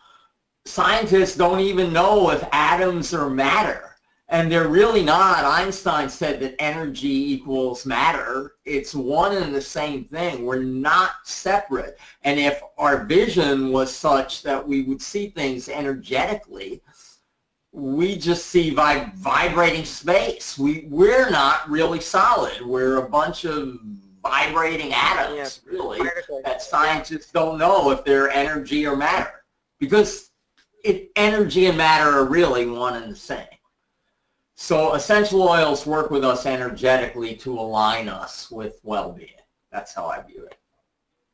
scientists 0.66 1.36
don't 1.36 1.60
even 1.60 1.92
know 1.92 2.30
if 2.30 2.42
atoms 2.50 3.14
are 3.14 3.30
matter 3.30 3.89
and 4.30 4.50
they're 4.50 4.68
really 4.68 5.02
not. 5.02 5.44
Einstein 5.44 6.08
said 6.08 6.38
that 6.40 6.54
energy 6.60 7.32
equals 7.32 7.84
matter. 7.84 8.54
It's 8.64 8.94
one 8.94 9.36
and 9.36 9.52
the 9.52 9.60
same 9.60 10.04
thing. 10.04 10.44
We're 10.44 10.62
not 10.62 11.10
separate. 11.24 11.98
And 12.22 12.38
if 12.38 12.62
our 12.78 13.04
vision 13.04 13.72
was 13.72 13.94
such 13.94 14.42
that 14.44 14.66
we 14.66 14.82
would 14.82 15.02
see 15.02 15.30
things 15.30 15.68
energetically, 15.68 16.80
we 17.72 18.16
just 18.16 18.46
see 18.46 18.72
vib- 18.72 19.14
vibrating 19.16 19.84
space. 19.84 20.56
We, 20.56 20.86
we're 20.88 21.30
not 21.30 21.68
really 21.68 22.00
solid. 22.00 22.62
We're 22.62 22.98
a 22.98 23.08
bunch 23.08 23.44
of 23.44 23.80
vibrating 24.22 24.92
atoms, 24.92 25.60
yeah. 25.64 25.72
really, 25.72 26.08
that 26.44 26.62
scientists 26.62 27.32
don't 27.32 27.58
know 27.58 27.90
if 27.90 28.04
they're 28.04 28.30
energy 28.30 28.86
or 28.86 28.94
matter. 28.94 29.44
Because 29.80 30.30
it, 30.84 31.10
energy 31.16 31.66
and 31.66 31.76
matter 31.78 32.10
are 32.10 32.26
really 32.26 32.66
one 32.66 33.02
and 33.02 33.10
the 33.10 33.16
same. 33.16 33.46
So 34.60 34.92
essential 34.92 35.48
oils 35.48 35.86
work 35.86 36.10
with 36.10 36.22
us 36.22 36.44
energetically 36.44 37.34
to 37.36 37.58
align 37.58 38.10
us 38.10 38.50
with 38.50 38.78
well-being. 38.82 39.40
That's 39.72 39.94
how 39.94 40.04
I 40.04 40.20
view 40.20 40.44
it. 40.44 40.58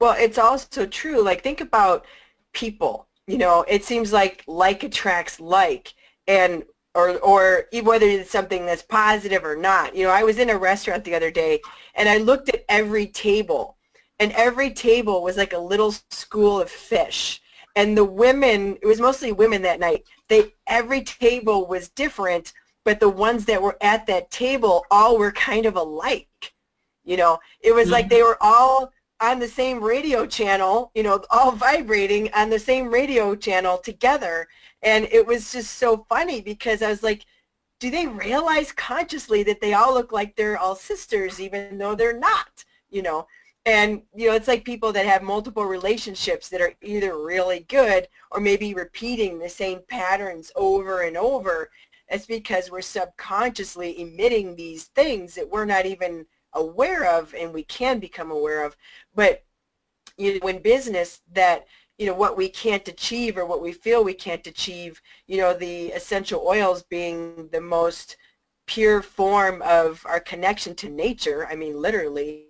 Well, 0.00 0.14
it's 0.16 0.38
also 0.38 0.86
true. 0.86 1.24
Like 1.24 1.42
think 1.42 1.60
about 1.60 2.06
people. 2.52 3.08
You 3.26 3.38
know, 3.38 3.64
it 3.66 3.84
seems 3.84 4.12
like 4.12 4.44
like 4.46 4.84
attracts 4.84 5.40
like, 5.40 5.92
and 6.28 6.62
or 6.94 7.18
or 7.18 7.66
whether 7.82 8.06
it's 8.06 8.30
something 8.30 8.64
that's 8.64 8.82
positive 8.82 9.44
or 9.44 9.56
not. 9.56 9.96
You 9.96 10.04
know, 10.04 10.12
I 10.12 10.22
was 10.22 10.38
in 10.38 10.50
a 10.50 10.56
restaurant 10.56 11.04
the 11.04 11.16
other 11.16 11.32
day, 11.32 11.60
and 11.96 12.08
I 12.08 12.18
looked 12.18 12.48
at 12.48 12.64
every 12.68 13.08
table, 13.08 13.76
and 14.20 14.30
every 14.32 14.70
table 14.70 15.24
was 15.24 15.36
like 15.36 15.52
a 15.52 15.58
little 15.58 15.92
school 16.10 16.60
of 16.60 16.70
fish. 16.70 17.42
And 17.74 17.98
the 17.98 18.04
women, 18.04 18.78
it 18.80 18.86
was 18.86 19.00
mostly 19.00 19.32
women 19.32 19.62
that 19.62 19.80
night. 19.80 20.04
They 20.28 20.54
every 20.68 21.02
table 21.02 21.66
was 21.66 21.88
different 21.88 22.52
but 22.86 23.00
the 23.00 23.08
ones 23.08 23.44
that 23.46 23.60
were 23.60 23.76
at 23.80 24.06
that 24.06 24.30
table 24.30 24.86
all 24.92 25.18
were 25.18 25.32
kind 25.32 25.66
of 25.66 25.74
alike. 25.74 26.54
You 27.04 27.16
know, 27.16 27.38
it 27.60 27.74
was 27.74 27.86
mm-hmm. 27.86 27.92
like 27.94 28.08
they 28.08 28.22
were 28.22 28.38
all 28.40 28.92
on 29.20 29.40
the 29.40 29.48
same 29.48 29.82
radio 29.82 30.24
channel, 30.24 30.92
you 30.94 31.02
know, 31.02 31.20
all 31.30 31.50
vibrating 31.50 32.32
on 32.32 32.48
the 32.48 32.60
same 32.60 32.88
radio 32.88 33.34
channel 33.34 33.78
together. 33.78 34.46
And 34.82 35.08
it 35.10 35.26
was 35.26 35.50
just 35.50 35.78
so 35.78 36.06
funny 36.08 36.40
because 36.40 36.80
I 36.80 36.88
was 36.88 37.02
like, 37.02 37.26
do 37.80 37.90
they 37.90 38.06
realize 38.06 38.70
consciously 38.70 39.42
that 39.42 39.60
they 39.60 39.74
all 39.74 39.92
look 39.92 40.12
like 40.12 40.36
they're 40.36 40.56
all 40.56 40.76
sisters 40.76 41.40
even 41.40 41.78
though 41.78 41.96
they're 41.96 42.18
not, 42.18 42.64
you 42.88 43.02
know? 43.02 43.26
And, 43.64 44.02
you 44.14 44.28
know, 44.28 44.34
it's 44.34 44.46
like 44.46 44.64
people 44.64 44.92
that 44.92 45.06
have 45.06 45.24
multiple 45.24 45.64
relationships 45.64 46.48
that 46.50 46.60
are 46.60 46.74
either 46.82 47.18
really 47.18 47.66
good 47.68 48.06
or 48.30 48.40
maybe 48.40 48.74
repeating 48.74 49.40
the 49.40 49.48
same 49.48 49.80
patterns 49.88 50.52
over 50.54 51.02
and 51.02 51.16
over. 51.16 51.70
It's 52.08 52.26
because 52.26 52.70
we're 52.70 52.82
subconsciously 52.82 54.00
emitting 54.00 54.56
these 54.56 54.84
things 54.84 55.34
that 55.34 55.50
we're 55.50 55.64
not 55.64 55.86
even 55.86 56.26
aware 56.52 57.04
of 57.18 57.34
and 57.34 57.52
we 57.52 57.64
can 57.64 57.98
become 57.98 58.30
aware 58.30 58.64
of. 58.64 58.76
But 59.14 59.44
you 60.16 60.38
know, 60.40 60.48
in 60.48 60.62
business 60.62 61.20
that 61.32 61.66
you 61.98 62.06
know 62.06 62.14
what 62.14 62.36
we 62.36 62.48
can't 62.48 62.86
achieve 62.88 63.36
or 63.36 63.46
what 63.46 63.62
we 63.62 63.72
feel 63.72 64.04
we 64.04 64.14
can't 64.14 64.46
achieve 64.46 65.00
you 65.26 65.38
know 65.38 65.54
the 65.54 65.88
essential 65.88 66.44
oils 66.46 66.82
being 66.82 67.48
the 67.52 67.60
most 67.60 68.16
pure 68.66 69.00
form 69.02 69.62
of 69.62 70.04
our 70.06 70.20
connection 70.20 70.74
to 70.74 70.88
nature 70.88 71.46
i 71.50 71.56
mean 71.56 71.80
literally 71.80 72.46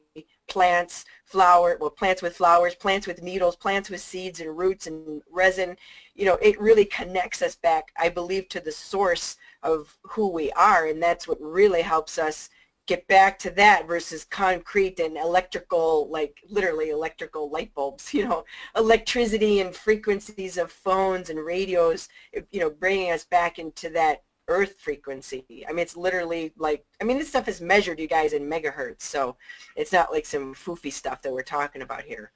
plants 0.48 1.04
flower 1.24 1.76
well 1.80 1.90
plants 1.90 2.22
with 2.22 2.36
flowers 2.36 2.74
plants 2.74 3.06
with 3.06 3.22
needles 3.22 3.56
plants 3.56 3.90
with 3.90 4.00
seeds 4.00 4.40
and 4.40 4.56
roots 4.56 4.86
and 4.86 5.22
resin 5.30 5.76
you 6.14 6.24
know 6.24 6.38
it 6.42 6.60
really 6.60 6.84
connects 6.84 7.42
us 7.42 7.56
back 7.56 7.92
i 7.98 8.08
believe 8.08 8.48
to 8.48 8.60
the 8.60 8.72
source 8.72 9.36
of 9.66 9.98
who 10.02 10.28
we 10.28 10.52
are 10.52 10.86
and 10.86 11.02
that's 11.02 11.28
what 11.28 11.40
really 11.40 11.82
helps 11.82 12.18
us 12.18 12.48
get 12.86 13.06
back 13.08 13.38
to 13.40 13.50
that 13.50 13.86
versus 13.86 14.24
concrete 14.24 15.00
and 15.00 15.16
electrical, 15.16 16.08
like 16.08 16.38
literally 16.48 16.90
electrical 16.90 17.50
light 17.50 17.74
bulbs, 17.74 18.14
you 18.14 18.26
know, 18.26 18.44
electricity 18.76 19.60
and 19.60 19.74
frequencies 19.74 20.56
of 20.56 20.70
phones 20.70 21.30
and 21.30 21.44
radios, 21.44 22.08
you 22.50 22.60
know, 22.60 22.70
bringing 22.70 23.10
us 23.10 23.24
back 23.24 23.58
into 23.58 23.90
that 23.90 24.22
earth 24.48 24.76
frequency. 24.78 25.64
I 25.68 25.72
mean, 25.72 25.80
it's 25.80 25.96
literally 25.96 26.52
like, 26.56 26.84
I 27.00 27.04
mean, 27.04 27.18
this 27.18 27.28
stuff 27.28 27.48
is 27.48 27.60
measured, 27.60 27.98
you 27.98 28.06
guys, 28.06 28.32
in 28.32 28.48
megahertz. 28.48 29.02
So 29.02 29.36
it's 29.74 29.92
not 29.92 30.12
like 30.12 30.24
some 30.24 30.54
foofy 30.54 30.92
stuff 30.92 31.22
that 31.22 31.32
we're 31.32 31.42
talking 31.42 31.82
about 31.82 32.02
here. 32.02 32.32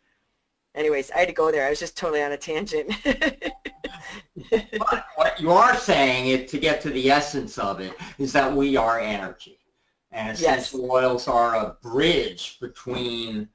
Anyways, 0.74 1.10
I 1.10 1.20
had 1.20 1.28
to 1.28 1.34
go 1.34 1.50
there. 1.50 1.66
I 1.66 1.70
was 1.70 1.80
just 1.80 1.96
totally 1.96 2.22
on 2.22 2.32
a 2.32 2.36
tangent. 2.36 2.94
but 3.04 5.04
what 5.16 5.40
you 5.40 5.50
are 5.50 5.76
saying, 5.76 6.28
it, 6.28 6.48
to 6.48 6.58
get 6.58 6.80
to 6.82 6.90
the 6.90 7.10
essence 7.10 7.58
of 7.58 7.80
it, 7.80 7.94
is 8.18 8.32
that 8.32 8.54
we 8.54 8.76
are 8.76 9.00
energy. 9.00 9.58
And 10.12 10.36
essential 10.36 10.80
yes. 10.80 10.90
oils 10.90 11.28
are 11.28 11.56
a 11.56 11.76
bridge 11.82 12.58
between 12.60 13.48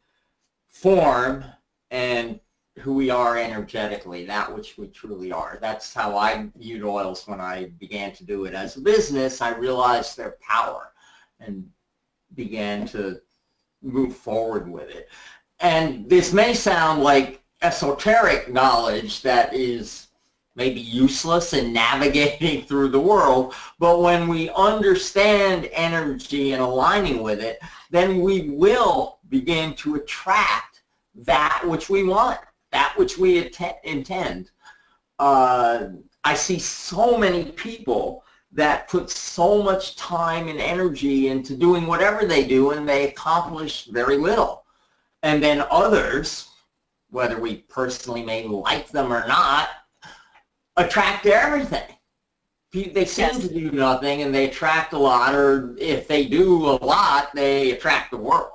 form 0.68 1.46
and 1.92 2.40
who 2.80 2.94
we 2.94 3.10
are 3.10 3.38
energetically, 3.38 4.26
that 4.26 4.54
which 4.54 4.78
we 4.78 4.88
truly 4.88 5.32
are. 5.32 5.58
That's 5.62 5.94
how 5.94 6.18
I 6.18 6.50
viewed 6.58 6.84
oils 6.84 7.28
when 7.28 7.40
I 7.40 7.72
began 7.80 8.12
to 8.14 8.26
do 8.26 8.46
it 8.46 8.54
as 8.54 8.76
a 8.76 8.82
business. 8.82 9.42
I 9.42 9.56
realized 9.56 10.18
their 10.18 10.38
power 10.42 10.92
and 11.40 11.70
began 12.34 12.86
to 12.88 13.22
move 13.82 14.16
forward 14.16 14.70
with 14.70 14.90
it. 14.90 15.10
And 15.60 16.10
this 16.10 16.34
may 16.34 16.54
sound 16.54 17.04
like 17.04 17.44
esoteric 17.62 18.52
knowledge 18.52 19.22
that 19.22 19.54
is 19.54 20.08
maybe 20.56 20.80
useless 20.80 21.54
in 21.54 21.74
navigating 21.74 22.64
through 22.68 22.90
the 22.90 23.00
world, 23.00 23.54
but 23.80 24.02
when 24.02 24.28
we 24.28 24.50
understand 24.52 25.70
energy 25.74 26.54
and 26.54 26.62
aligning 26.62 27.22
with 27.22 27.42
it, 27.42 27.60
then 27.92 28.22
we 28.22 28.50
will 28.52 29.20
begin 29.30 29.74
to 29.76 29.96
attract 29.96 30.84
that 31.16 31.62
which 31.66 31.90
we 31.90 32.04
want, 32.04 32.40
that 32.72 32.94
which 32.98 33.18
we 33.18 33.52
intend. 33.84 34.52
Uh, 35.20 35.88
I 36.24 36.34
see 36.34 36.60
so 36.60 37.18
many 37.18 37.46
people 37.52 38.24
that 38.52 38.88
put 38.88 39.10
so 39.10 39.62
much 39.62 39.96
time 39.96 40.48
and 40.48 40.60
energy 40.60 41.28
into 41.28 41.56
doing 41.56 41.86
whatever 41.88 42.26
they 42.26 42.46
do 42.48 42.72
and 42.72 42.88
they 42.88 43.10
accomplish 43.10 43.86
very 43.86 44.18
little. 44.18 44.65
And 45.26 45.42
then 45.42 45.66
others, 45.72 46.50
whether 47.10 47.40
we 47.40 47.56
personally 47.56 48.22
may 48.22 48.44
like 48.44 48.90
them 48.90 49.12
or 49.12 49.28
not, 49.28 49.70
attract 50.78 51.26
everything. 51.26 51.96
They 52.72 53.06
seem 53.06 53.30
yes. 53.30 53.40
to 53.40 53.52
do 53.52 53.72
nothing 53.72 54.22
and 54.22 54.36
they 54.36 54.48
attract 54.48 54.94
a 54.94 55.00
lot, 55.00 55.34
or 55.34 55.76
if 55.80 56.08
they 56.08 56.26
do 56.28 56.68
a 56.70 56.78
lot, 56.86 57.34
they 57.34 57.72
attract 57.72 58.12
the 58.12 58.18
world. 58.18 58.52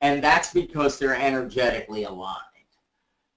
And 0.00 0.22
that's 0.22 0.52
because 0.52 1.00
they're 1.00 1.16
energetically 1.16 2.04
aligned. 2.04 2.44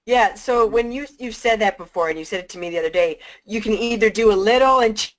Yeah, 0.06 0.34
so 0.34 0.64
when 0.64 0.92
you 0.92 1.06
you 1.18 1.32
said 1.32 1.60
that 1.60 1.76
before, 1.78 2.10
and 2.10 2.18
you 2.18 2.24
said 2.24 2.40
it 2.40 2.48
to 2.50 2.58
me 2.58 2.70
the 2.70 2.78
other 2.78 2.90
day, 2.90 3.18
you 3.44 3.60
can 3.60 3.72
either 3.72 4.08
do 4.08 4.32
a 4.32 4.34
little 4.34 4.80
and 4.80 5.12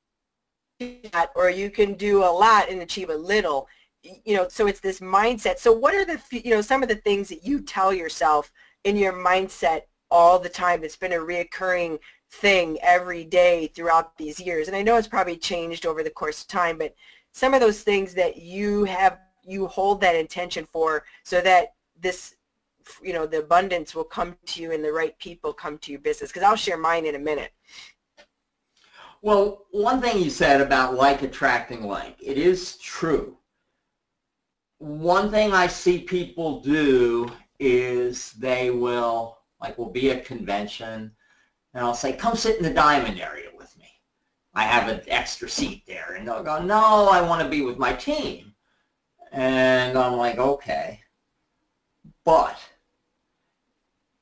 achieve 0.80 1.12
that, 1.12 1.32
or 1.36 1.50
you 1.50 1.70
can 1.70 1.96
do 1.96 2.24
a 2.24 2.32
lot 2.32 2.70
and 2.70 2.82
achieve 2.82 3.10
a 3.10 3.16
little. 3.16 3.68
You 4.04 4.36
know, 4.36 4.48
so 4.50 4.68
it's 4.68 4.82
this 4.82 5.00
mindset. 5.00 5.60
So 5.60 5.72
what 5.72 5.96
are 5.96 6.06
the 6.06 6.20
you 6.32 6.52
know 6.52 6.62
some 6.62 6.84
of 6.84 6.90
the 6.90 6.96
things 6.96 7.30
that 7.30 7.46
you 7.46 7.62
tell 7.62 7.94
yourself 7.94 8.52
in 8.84 8.98
your 8.98 9.14
mindset 9.14 9.84
all 10.12 10.40
the 10.40 10.50
time? 10.50 10.84
It's 10.84 10.98
been 10.98 11.14
a 11.14 11.18
reoccurring 11.18 12.00
thing 12.34 12.80
every 12.82 13.24
day 13.24 13.68
throughout 13.68 14.18
these 14.18 14.40
years. 14.40 14.68
And 14.68 14.76
I 14.76 14.82
know 14.82 14.98
it's 14.98 15.08
probably 15.08 15.38
changed 15.38 15.86
over 15.86 16.04
the 16.04 16.10
course 16.10 16.42
of 16.42 16.48
time, 16.48 16.78
but 16.78 16.96
some 17.32 17.54
of 17.54 17.62
those 17.62 17.82
things 17.82 18.14
that 18.16 18.38
you 18.38 18.84
have, 18.86 19.20
you 19.44 19.68
hold 19.68 20.02
that 20.02 20.16
intention 20.16 20.68
for 20.72 21.04
so 21.24 21.42
that 21.42 21.74
this, 22.00 22.36
you 23.02 23.14
know, 23.14 23.26
the 23.26 23.40
abundance 23.40 23.94
will 23.94 24.04
come 24.04 24.36
to 24.48 24.62
you 24.62 24.72
and 24.72 24.84
the 24.84 24.92
right 24.92 25.18
people 25.20 25.54
come 25.54 25.78
to 25.80 25.92
your 25.92 26.02
business. 26.02 26.32
Because 26.32 26.44
I'll 26.44 26.56
share 26.56 26.78
mine 26.78 27.06
in 27.06 27.16
a 27.16 27.20
minute. 27.20 27.52
Well, 29.22 29.66
one 29.72 30.02
thing 30.02 30.22
you 30.22 30.30
said 30.30 30.60
about 30.60 30.96
like 30.96 31.22
attracting 31.22 31.84
like, 31.84 32.18
it 32.22 32.38
is 32.38 32.78
true. 32.78 33.38
One 34.84 35.32
thing 35.32 35.54
I 35.54 35.68
see 35.68 36.00
people 36.00 36.60
do 36.60 37.32
is 37.58 38.34
they 38.34 38.70
will, 38.70 39.38
like, 39.62 39.78
will 39.78 39.90
be 39.90 40.12
at 40.12 40.26
convention, 40.26 41.10
and 41.74 41.86
I'll 41.86 41.94
say, 41.94 42.12
come 42.12 42.36
sit 42.36 42.58
in 42.58 42.64
the 42.64 42.74
diamond 42.74 43.18
area 43.18 43.48
with 43.58 43.78
me. 43.80 43.88
I 44.54 44.64
have 44.64 44.90
an 44.90 45.00
extra 45.08 45.48
seat 45.48 45.84
there. 45.88 46.16
And 46.16 46.28
they'll 46.28 46.44
go, 46.44 46.62
no, 46.62 47.08
I 47.08 47.22
want 47.22 47.42
to 47.42 47.48
be 47.48 47.62
with 47.62 47.78
my 47.78 47.94
team. 47.94 48.56
And 49.32 49.98
I'm 49.98 50.18
like, 50.18 50.38
okay. 50.38 51.00
But 52.26 52.58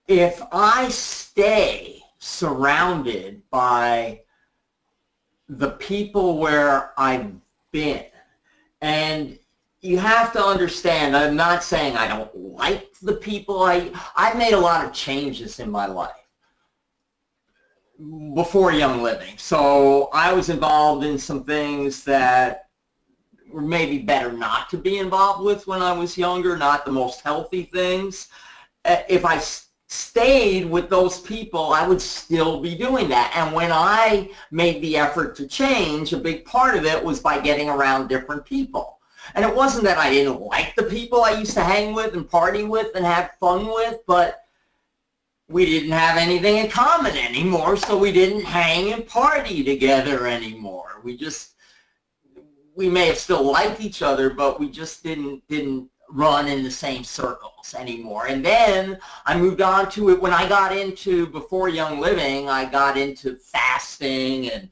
if 0.08 0.44
I 0.52 0.90
stay 0.90 2.04
surrounded 2.20 3.42
by 3.50 4.22
the 5.50 5.72
people 5.72 6.38
where 6.38 6.94
I've 7.00 7.34
been, 7.72 8.06
and 8.80 9.40
you 9.82 9.98
have 9.98 10.32
to 10.34 10.44
understand, 10.44 11.18
I'm 11.18 11.36
not 11.36 11.64
saying 11.64 11.98
I 11.98 12.08
don't 12.08 12.36
like 12.36 12.94
the 13.02 13.14
people. 13.14 13.64
I, 13.64 13.92
I've 14.16 14.38
made 14.38 14.54
a 14.54 14.60
lot 14.60 14.86
of 14.86 14.94
changes 14.94 15.60
in 15.60 15.72
my 15.72 15.88
life 15.88 16.12
before 18.36 18.72
Young 18.72 19.02
Living. 19.02 19.38
So 19.38 20.10
I 20.14 20.34
was 20.34 20.50
involved 20.50 21.04
in 21.04 21.18
some 21.18 21.44
things 21.44 22.04
that 22.04 22.68
were 23.52 23.62
maybe 23.62 23.98
better 23.98 24.32
not 24.32 24.70
to 24.70 24.78
be 24.78 25.00
involved 25.00 25.44
with 25.44 25.66
when 25.68 25.82
I 25.82 25.94
was 25.94 26.18
younger, 26.18 26.56
not 26.56 26.86
the 26.86 26.92
most 26.92 27.22
healthy 27.22 27.64
things. 27.64 28.30
Uh, 28.86 28.98
if 29.10 29.26
I 29.26 29.40
stayed 29.88 30.70
with 30.70 30.90
those 30.90 31.20
people, 31.20 31.74
I 31.74 31.88
would 31.88 32.02
still 32.02 32.62
be 32.62 32.76
doing 32.76 33.10
that. 33.10 33.34
And 33.36 33.54
when 33.54 33.72
I 33.72 34.30
made 34.52 34.82
the 34.82 34.96
effort 34.96 35.36
to 35.38 35.48
change, 35.48 36.14
a 36.14 36.18
big 36.18 36.46
part 36.46 36.78
of 36.78 36.86
it 36.86 37.04
was 37.04 37.20
by 37.20 37.40
getting 37.40 37.70
around 37.70 38.08
different 38.08 38.46
people. 38.46 39.00
And 39.36 39.46
it 39.46 39.56
wasn't 39.56 39.86
that 39.86 39.98
I 39.98 40.10
didn't 40.10 40.42
like 40.42 40.76
the 40.76 40.84
people 40.84 41.24
I 41.24 41.32
used 41.32 41.54
to 41.54 41.64
hang 41.64 41.94
with 41.94 42.14
and 42.14 42.30
party 42.30 42.64
with 42.64 42.96
and 42.96 43.06
have 43.06 43.32
fun 43.40 43.68
with, 43.68 44.00
but 44.08 44.44
we 45.50 45.66
didn't 45.66 45.92
have 45.92 46.18
anything 46.18 46.58
in 46.58 46.70
common 46.70 47.16
anymore, 47.18 47.76
so 47.78 47.98
we 47.98 48.12
didn't 48.12 48.44
hang 48.44 48.94
and 48.94 49.06
party 49.06 49.64
together 49.64 50.28
anymore. 50.28 51.02
We 51.04 51.18
just, 51.18 51.56
we 52.76 52.90
may 52.90 53.08
have 53.08 53.18
still 53.18 53.44
liked 53.44 53.82
each 53.82 54.02
other, 54.02 54.30
but 54.30 54.60
we 54.60 54.70
just 54.70 55.04
didn't, 55.04 55.46
didn't 55.48 55.90
run 56.10 56.48
in 56.48 56.64
the 56.64 56.72
same 56.72 57.04
circles 57.04 57.74
anymore. 57.78 58.28
And 58.28 58.46
then 58.46 58.98
I 59.26 59.38
moved 59.38 59.62
on 59.62 59.90
to 59.92 60.10
it 60.10 60.22
when 60.22 60.34
I 60.34 60.48
got 60.48 60.76
into, 60.76 61.28
before 61.28 61.70
Young 61.70 62.00
Living, 62.00 62.50
I 62.50 62.66
got 62.66 62.98
into 62.98 63.36
fasting 63.36 64.52
and 64.52 64.70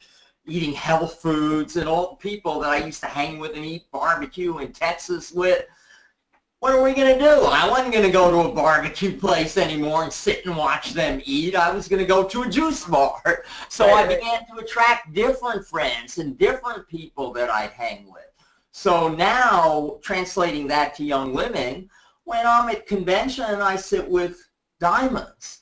eating 0.49 0.73
health 0.73 1.21
foods 1.21 1.75
and 1.75 1.87
all 1.87 2.11
the 2.11 2.15
people 2.17 2.59
that 2.59 2.69
I 2.69 2.85
used 2.85 3.01
to 3.01 3.07
hang 3.07 3.39
with 3.39 3.55
and 3.55 3.65
eat 3.65 3.91
barbecue 3.91 4.57
in 4.59 4.73
Texas 4.73 5.31
with 5.31 5.65
what 6.59 6.73
are 6.73 6.83
we 6.83 6.93
going 6.93 7.13
to 7.13 7.19
do? 7.19 7.45
I 7.45 7.69
wasn't 7.69 7.93
going 7.93 8.05
to 8.05 8.11
go 8.11 8.29
to 8.29 8.49
a 8.49 8.53
barbecue 8.53 9.17
place 9.19 9.57
anymore 9.57 10.03
and 10.03 10.11
sit 10.11 10.45
and 10.45 10.57
watch 10.57 10.93
them 10.93 11.21
eat. 11.23 11.55
I 11.55 11.71
was 11.71 11.87
going 11.87 12.01
to 12.01 12.07
go 12.07 12.23
to 12.25 12.43
a 12.43 12.49
juice 12.49 12.85
bar. 12.85 13.43
So 13.69 13.85
I 13.89 14.05
began 14.05 14.45
to 14.47 14.57
attract 14.57 15.13
different 15.13 15.65
friends 15.65 16.17
and 16.17 16.37
different 16.37 16.87
people 16.87 17.31
that 17.33 17.49
I'd 17.49 17.69
hang 17.69 18.11
with. 18.11 18.25
So 18.71 19.07
now, 19.07 19.99
translating 20.01 20.67
that 20.67 20.95
to 20.95 21.05
Young 21.05 21.33
Living, 21.33 21.89
when 22.25 22.45
I'm 22.45 22.69
at 22.69 22.87
convention, 22.87 23.45
and 23.45 23.63
I 23.63 23.75
sit 23.75 24.07
with 24.07 24.49
diamonds. 24.79 25.61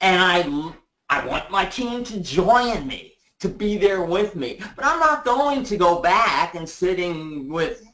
And 0.00 0.20
I, 0.20 0.72
I 1.08 1.26
want 1.26 1.50
my 1.50 1.64
team 1.64 2.04
to 2.04 2.20
join 2.20 2.86
me, 2.86 3.14
to 3.40 3.48
be 3.48 3.78
there 3.78 4.02
with 4.02 4.34
me. 4.34 4.60
But 4.76 4.84
I'm 4.84 5.00
not 5.00 5.24
going 5.24 5.62
to 5.64 5.76
go 5.76 6.00
back 6.00 6.54
and 6.54 6.68
sitting 6.68 7.48
with 7.48 7.84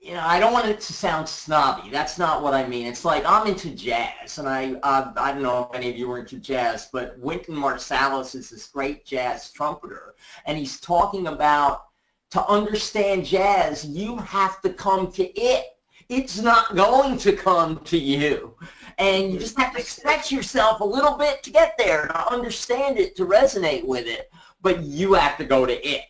you 0.00 0.14
know, 0.14 0.22
I 0.24 0.40
don't 0.40 0.54
want 0.54 0.66
it 0.66 0.80
to 0.80 0.92
sound 0.94 1.28
snobby. 1.28 1.90
That's 1.90 2.18
not 2.18 2.42
what 2.42 2.54
I 2.54 2.66
mean. 2.66 2.86
It's 2.86 3.04
like 3.04 3.24
I'm 3.26 3.46
into 3.46 3.68
jazz, 3.70 4.38
and 4.38 4.48
I 4.48 4.72
uh, 4.82 5.12
I 5.18 5.32
don't 5.32 5.42
know 5.42 5.68
if 5.68 5.76
any 5.76 5.90
of 5.90 5.98
you 5.98 6.10
are 6.12 6.20
into 6.20 6.38
jazz, 6.38 6.88
but 6.90 7.18
Wynton 7.18 7.54
Marsalis 7.54 8.34
is 8.34 8.48
this 8.48 8.68
great 8.68 9.04
jazz 9.04 9.52
trumpeter, 9.52 10.14
and 10.46 10.56
he's 10.56 10.80
talking 10.80 11.26
about 11.26 11.88
to 12.30 12.46
understand 12.46 13.24
jazz, 13.24 13.84
you 13.86 14.16
have 14.18 14.60
to 14.62 14.70
come 14.70 15.10
to 15.12 15.24
it. 15.38 15.64
It's 16.08 16.40
not 16.40 16.74
going 16.74 17.18
to 17.18 17.32
come 17.34 17.80
to 17.84 17.98
you. 17.98 18.54
And 18.98 19.32
you 19.32 19.38
just 19.38 19.58
have 19.58 19.74
to 19.76 19.82
stretch 19.82 20.32
yourself 20.32 20.80
a 20.80 20.84
little 20.84 21.16
bit 21.16 21.42
to 21.44 21.50
get 21.50 21.74
there, 21.78 22.08
to 22.08 22.32
understand 22.32 22.98
it, 22.98 23.14
to 23.16 23.26
resonate 23.26 23.86
with 23.86 24.06
it. 24.06 24.30
But 24.60 24.82
you 24.82 25.14
have 25.14 25.36
to 25.38 25.44
go 25.44 25.66
to 25.66 25.88
it. 25.88 26.02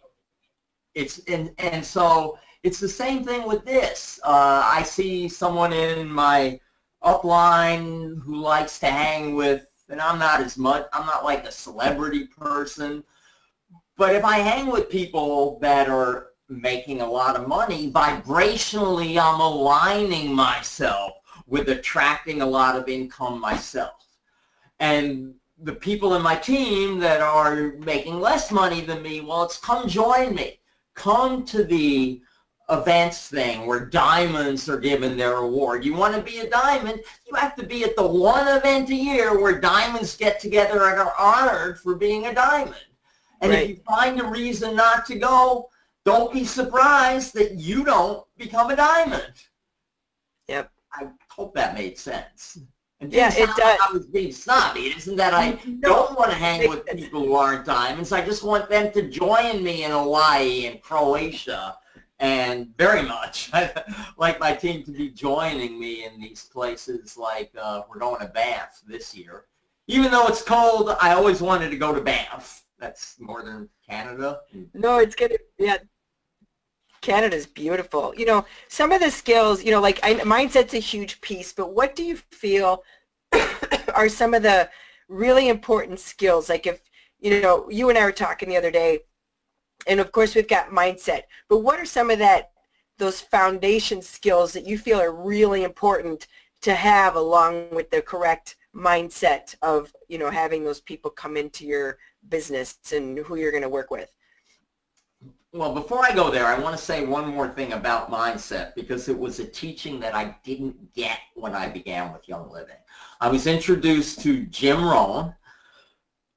It's 0.94 1.20
and 1.28 1.50
and 1.58 1.84
so 1.84 2.38
it's 2.62 2.80
the 2.80 2.88
same 2.88 3.24
thing 3.24 3.46
with 3.46 3.64
this. 3.64 4.18
Uh, 4.24 4.62
I 4.64 4.82
see 4.82 5.28
someone 5.28 5.72
in 5.72 6.10
my 6.10 6.58
upline 7.04 8.20
who 8.22 8.40
likes 8.40 8.78
to 8.80 8.86
hang 8.86 9.34
with, 9.34 9.66
and 9.88 10.00
I'm 10.00 10.18
not 10.18 10.40
as 10.40 10.56
much. 10.56 10.86
I'm 10.92 11.06
not 11.06 11.24
like 11.24 11.44
a 11.44 11.52
celebrity 11.52 12.26
person, 12.26 13.04
but 13.96 14.14
if 14.14 14.24
I 14.24 14.38
hang 14.38 14.68
with 14.68 14.88
people 14.88 15.58
that 15.60 15.88
are 15.88 16.28
making 16.48 17.02
a 17.02 17.10
lot 17.10 17.36
of 17.36 17.46
money, 17.46 17.92
vibrationally, 17.92 19.18
I'm 19.20 19.40
aligning 19.40 20.34
myself 20.34 21.12
with 21.48 21.68
attracting 21.68 22.42
a 22.42 22.46
lot 22.46 22.76
of 22.76 22.88
income 22.88 23.40
myself. 23.40 24.06
And 24.80 25.34
the 25.62 25.74
people 25.74 26.14
in 26.14 26.22
my 26.22 26.36
team 26.36 26.98
that 27.00 27.20
are 27.20 27.72
making 27.78 28.20
less 28.20 28.52
money 28.52 28.80
than 28.80 29.02
me, 29.02 29.20
well, 29.20 29.42
it's 29.42 29.58
come 29.58 29.88
join 29.88 30.34
me. 30.34 30.60
Come 30.94 31.44
to 31.46 31.64
the 31.64 32.20
events 32.70 33.28
thing 33.28 33.66
where 33.66 33.86
diamonds 33.86 34.68
are 34.68 34.78
given 34.78 35.16
their 35.16 35.36
award. 35.36 35.84
You 35.84 35.94
want 35.94 36.14
to 36.14 36.20
be 36.20 36.40
a 36.40 36.50
diamond, 36.50 37.00
you 37.26 37.34
have 37.34 37.56
to 37.56 37.64
be 37.64 37.82
at 37.84 37.96
the 37.96 38.06
one 38.06 38.46
event 38.46 38.90
a 38.90 38.94
year 38.94 39.40
where 39.40 39.58
diamonds 39.58 40.16
get 40.16 40.38
together 40.38 40.84
and 40.90 41.00
are 41.00 41.14
honored 41.18 41.80
for 41.80 41.94
being 41.94 42.26
a 42.26 42.34
diamond. 42.34 42.76
And 43.40 43.52
right. 43.52 43.62
if 43.62 43.68
you 43.70 43.76
find 43.76 44.20
a 44.20 44.24
reason 44.24 44.76
not 44.76 45.06
to 45.06 45.18
go, 45.18 45.70
don't 46.04 46.32
be 46.32 46.44
surprised 46.44 47.34
that 47.34 47.54
you 47.54 47.84
don't 47.84 48.26
become 48.36 48.70
a 48.70 48.76
diamond. 48.76 49.32
Hope 51.38 51.54
that 51.54 51.74
made 51.74 51.96
sense. 51.96 52.58
And 53.00 53.12
yeah, 53.12 53.32
it 53.32 53.46
does. 53.56 53.78
I 53.80 53.92
was 53.92 54.06
being 54.06 54.32
snobby. 54.32 54.88
It 54.88 54.96
isn't 54.96 55.14
that 55.16 55.32
I 55.32 55.50
no, 55.64 55.78
don't 55.80 56.18
want 56.18 56.32
to 56.32 56.36
hang 56.36 56.68
with 56.68 56.84
people 56.86 57.24
who 57.24 57.34
aren't 57.34 57.64
diamonds. 57.64 58.10
I 58.10 58.24
just 58.24 58.42
want 58.42 58.68
them 58.68 58.92
to 58.92 59.08
join 59.08 59.62
me 59.62 59.84
in 59.84 59.92
Hawaii 59.92 60.66
and 60.66 60.82
Croatia 60.82 61.76
and 62.18 62.76
very 62.76 63.02
much 63.02 63.52
like 64.18 64.40
my 64.40 64.52
team 64.52 64.82
to 64.82 64.90
be 64.90 65.10
joining 65.10 65.78
me 65.78 66.04
in 66.04 66.20
these 66.20 66.44
places 66.52 67.16
like 67.16 67.52
uh, 67.60 67.82
we're 67.88 68.00
going 68.00 68.20
to 68.20 68.26
Banff 68.26 68.82
this 68.84 69.14
year. 69.16 69.44
Even 69.86 70.10
though 70.10 70.26
it's 70.26 70.42
cold, 70.42 70.96
I 71.00 71.12
always 71.12 71.40
wanted 71.40 71.70
to 71.70 71.76
go 71.76 71.94
to 71.94 72.00
Banff. 72.00 72.64
That's 72.80 73.16
northern 73.20 73.68
Canada. 73.88 74.40
No, 74.74 74.98
it's 74.98 75.14
good. 75.14 75.38
Yeah, 75.56 75.78
Canada's 77.00 77.46
beautiful. 77.46 78.14
You 78.16 78.26
know, 78.26 78.44
some 78.68 78.92
of 78.92 79.00
the 79.00 79.10
skills, 79.10 79.62
you 79.62 79.70
know, 79.70 79.80
like 79.80 80.00
I, 80.02 80.14
mindset's 80.14 80.74
a 80.74 80.78
huge 80.78 81.20
piece, 81.20 81.52
but 81.52 81.72
what 81.74 81.94
do 81.94 82.04
you 82.04 82.16
feel 82.16 82.82
are 83.94 84.08
some 84.08 84.34
of 84.34 84.42
the 84.42 84.68
really 85.08 85.48
important 85.48 86.00
skills? 86.00 86.48
Like 86.48 86.66
if, 86.66 86.80
you 87.20 87.40
know, 87.40 87.68
you 87.70 87.88
and 87.88 87.98
I 87.98 88.04
were 88.04 88.12
talking 88.12 88.48
the 88.48 88.56
other 88.56 88.70
day, 88.70 89.00
and 89.86 90.00
of 90.00 90.12
course 90.12 90.34
we've 90.34 90.48
got 90.48 90.70
mindset, 90.70 91.22
but 91.48 91.58
what 91.58 91.78
are 91.78 91.84
some 91.84 92.10
of 92.10 92.18
that, 92.18 92.50
those 92.98 93.20
foundation 93.20 94.02
skills 94.02 94.52
that 94.52 94.66
you 94.66 94.76
feel 94.76 95.00
are 95.00 95.12
really 95.12 95.62
important 95.62 96.26
to 96.62 96.74
have 96.74 97.14
along 97.14 97.70
with 97.70 97.90
the 97.90 98.02
correct 98.02 98.56
mindset 98.74 99.54
of, 99.62 99.92
you 100.08 100.18
know, 100.18 100.30
having 100.30 100.64
those 100.64 100.80
people 100.80 101.10
come 101.10 101.36
into 101.36 101.64
your 101.64 101.98
business 102.28 102.78
and 102.92 103.18
who 103.18 103.36
you're 103.36 103.52
going 103.52 103.62
to 103.62 103.68
work 103.68 103.90
with? 103.90 104.10
Well, 105.52 105.72
before 105.72 106.04
I 106.04 106.14
go 106.14 106.30
there, 106.30 106.44
I 106.44 106.58
want 106.58 106.76
to 106.76 106.82
say 106.82 107.06
one 107.06 107.28
more 107.28 107.48
thing 107.48 107.72
about 107.72 108.10
mindset 108.10 108.74
because 108.74 109.08
it 109.08 109.18
was 109.18 109.38
a 109.38 109.46
teaching 109.46 109.98
that 110.00 110.14
I 110.14 110.36
didn't 110.44 110.92
get 110.92 111.18
when 111.34 111.54
I 111.54 111.68
began 111.68 112.12
with 112.12 112.28
Young 112.28 112.50
Living. 112.50 112.76
I 113.20 113.28
was 113.28 113.46
introduced 113.46 114.20
to 114.22 114.44
Jim 114.46 114.84
Rohn. 114.84 115.34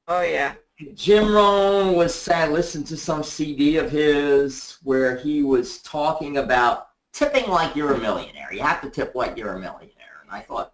Oh, 0.08 0.22
yeah. 0.22 0.54
Jim 0.96 1.30
Rohn 1.30 1.94
was, 1.94 2.28
I 2.30 2.48
listened 2.48 2.88
to 2.88 2.98
some 2.98 3.22
CD 3.22 3.78
of 3.78 3.92
his 3.92 4.78
where 4.84 5.18
he 5.18 5.44
was 5.44 5.80
talking 5.80 6.38
about 6.38 6.88
tipping 7.12 7.50
like 7.50 7.76
you're 7.76 7.94
a 7.94 8.00
millionaire. 8.00 8.54
You 8.54 8.62
have 8.62 8.82
to 8.82 8.90
tip 8.90 9.14
like 9.14 9.38
you're 9.38 9.56
a 9.56 9.60
millionaire. 9.60 10.22
And 10.24 10.32
I 10.32 10.40
thought, 10.40 10.74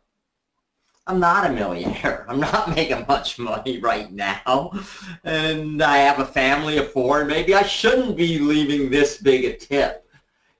I'm 1.07 1.19
not 1.19 1.49
a 1.49 1.53
millionaire. 1.53 2.25
I'm 2.29 2.39
not 2.39 2.75
making 2.75 3.05
much 3.07 3.39
money 3.39 3.79
right 3.79 4.11
now. 4.11 4.71
And 5.23 5.81
I 5.81 5.97
have 5.99 6.19
a 6.19 6.25
family 6.25 6.77
of 6.77 6.91
four, 6.91 7.21
and 7.21 7.29
maybe 7.29 7.55
I 7.55 7.63
shouldn't 7.63 8.17
be 8.17 8.39
leaving 8.39 8.89
this 8.89 9.17
big 9.17 9.45
a 9.45 9.55
tip. 9.55 10.03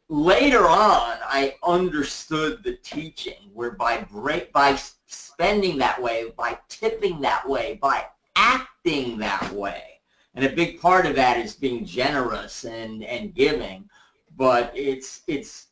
Later 0.09 0.65
on, 0.65 1.17
I 1.21 1.55
understood 1.63 2.63
the 2.63 2.77
teaching 2.77 3.51
where 3.53 3.71
by, 3.71 4.05
break, 4.09 4.53
by 4.53 4.77
spending 5.05 5.77
that 5.79 6.01
way, 6.01 6.31
by 6.37 6.57
tipping 6.69 7.19
that 7.21 7.47
way, 7.47 7.77
by 7.81 8.05
acting 8.37 9.17
that 9.17 9.51
way, 9.51 9.99
and 10.33 10.45
a 10.45 10.55
big 10.55 10.79
part 10.79 11.05
of 11.05 11.15
that 11.15 11.37
is 11.37 11.55
being 11.55 11.83
generous 11.83 12.63
and, 12.63 13.03
and 13.03 13.35
giving, 13.35 13.89
but 14.37 14.71
it's, 14.73 15.23
it's 15.27 15.67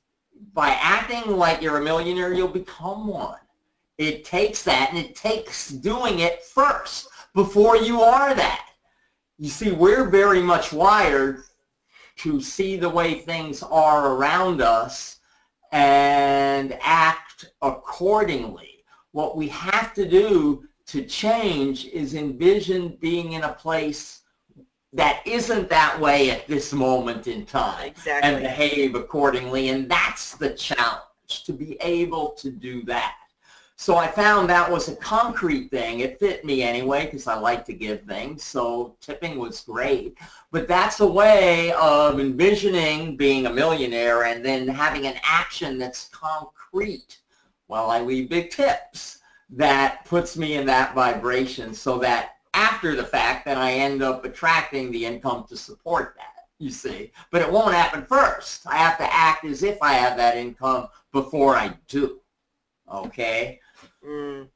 by 0.54 0.70
acting 0.82 1.38
like 1.38 1.62
you're 1.62 1.78
a 1.78 1.84
millionaire, 1.84 2.34
you'll 2.34 2.50
become 2.50 3.08
one 3.08 3.38
it 3.98 4.26
takes 4.26 4.64
that 4.64 4.90
and 4.90 4.98
it 4.98 5.16
takes 5.16 5.70
doing 5.70 6.20
it 6.20 6.44
first 6.44 7.08
before 7.34 7.78
you 7.78 8.02
are 8.02 8.34
that. 8.34 8.70
You 9.38 9.50
see, 9.50 9.72
we're 9.72 10.10
very 10.10 10.42
much 10.42 10.72
wired 10.72 11.44
to 12.18 12.40
see 12.42 12.78
the 12.78 12.90
way 12.90 13.16
things 13.16 13.62
are 13.62 14.14
around 14.14 14.62
us 14.62 15.18
and 15.72 16.78
act 16.82 17.46
accordingly. 17.62 18.84
What 19.12 19.36
we 19.36 19.48
have 19.50 19.94
to 19.96 20.08
do 20.08 20.66
to 20.88 21.04
change 21.04 21.86
is 21.88 22.14
envision 22.14 22.98
being 23.02 23.34
in 23.34 23.44
a 23.44 23.54
place 23.54 24.22
that 24.94 25.22
isn't 25.26 25.70
that 25.70 26.00
way 26.00 26.32
at 26.32 26.48
this 26.48 26.72
moment 26.72 27.28
in 27.28 27.46
time 27.46 27.88
exactly. 27.88 28.30
and 28.30 28.44
behave 28.44 28.96
accordingly. 28.96 29.70
And 29.70 29.92
that's 29.92 30.36
the 30.36 30.54
challenge, 30.54 31.44
to 31.46 31.52
be 31.52 31.76
able 31.82 32.30
to 32.38 32.50
do 32.50 32.84
that. 32.84 33.16
So 33.78 33.98
I 33.98 34.08
found 34.08 34.50
that 34.50 34.72
was 34.72 34.88
a 34.88 34.96
concrete 34.96 35.70
thing. 35.70 36.00
It 36.00 36.18
fit 36.18 36.46
me 36.46 36.64
anyway 36.64 37.06
because 37.06 37.28
I 37.28 37.36
like 37.36 37.66
to 37.66 37.74
give 37.74 38.04
things. 38.04 38.44
So 38.44 38.96
tipping 39.02 39.38
was 39.38 39.62
great. 39.62 40.18
But 40.52 40.68
that's 40.68 41.02
a 41.02 41.08
way 41.08 41.74
of 41.74 42.20
envisioning 42.20 43.18
being 43.18 43.46
a 43.46 43.54
millionaire 43.54 44.24
and 44.24 44.44
then 44.46 44.68
having 44.68 45.08
an 45.08 45.18
action 45.24 45.78
that's 45.78 46.10
concrete 46.10 47.20
while 47.68 47.90
I 47.90 48.00
leave 48.00 48.30
big 48.30 48.50
tips. 48.50 49.20
That 49.50 50.06
puts 50.06 50.38
me 50.38 50.56
in 50.56 50.66
that 50.68 50.96
vibration 50.96 51.74
so 51.74 52.00
that 52.00 52.36
after 52.54 52.96
the 52.96 53.04
fact, 53.04 53.46
then 53.46 53.58
I 53.58 53.74
end 53.74 54.02
up 54.02 54.24
attracting 54.24 54.90
the 54.90 55.06
income 55.06 55.46
to 55.50 55.58
support 55.58 56.16
that, 56.18 56.48
you 56.58 56.70
see. 56.70 57.12
But 57.30 57.42
it 57.42 57.52
won't 57.52 57.76
happen 57.76 58.06
first. 58.06 58.66
I 58.66 58.78
have 58.78 58.98
to 58.98 59.14
act 59.14 59.44
as 59.44 59.62
if 59.62 59.78
I 59.82 59.94
have 59.94 60.18
that 60.18 60.38
income 60.38 60.88
before 61.12 61.56
I 61.56 61.76
do. 61.88 62.22
Okay? 62.92 63.60
Mm. 64.06 64.50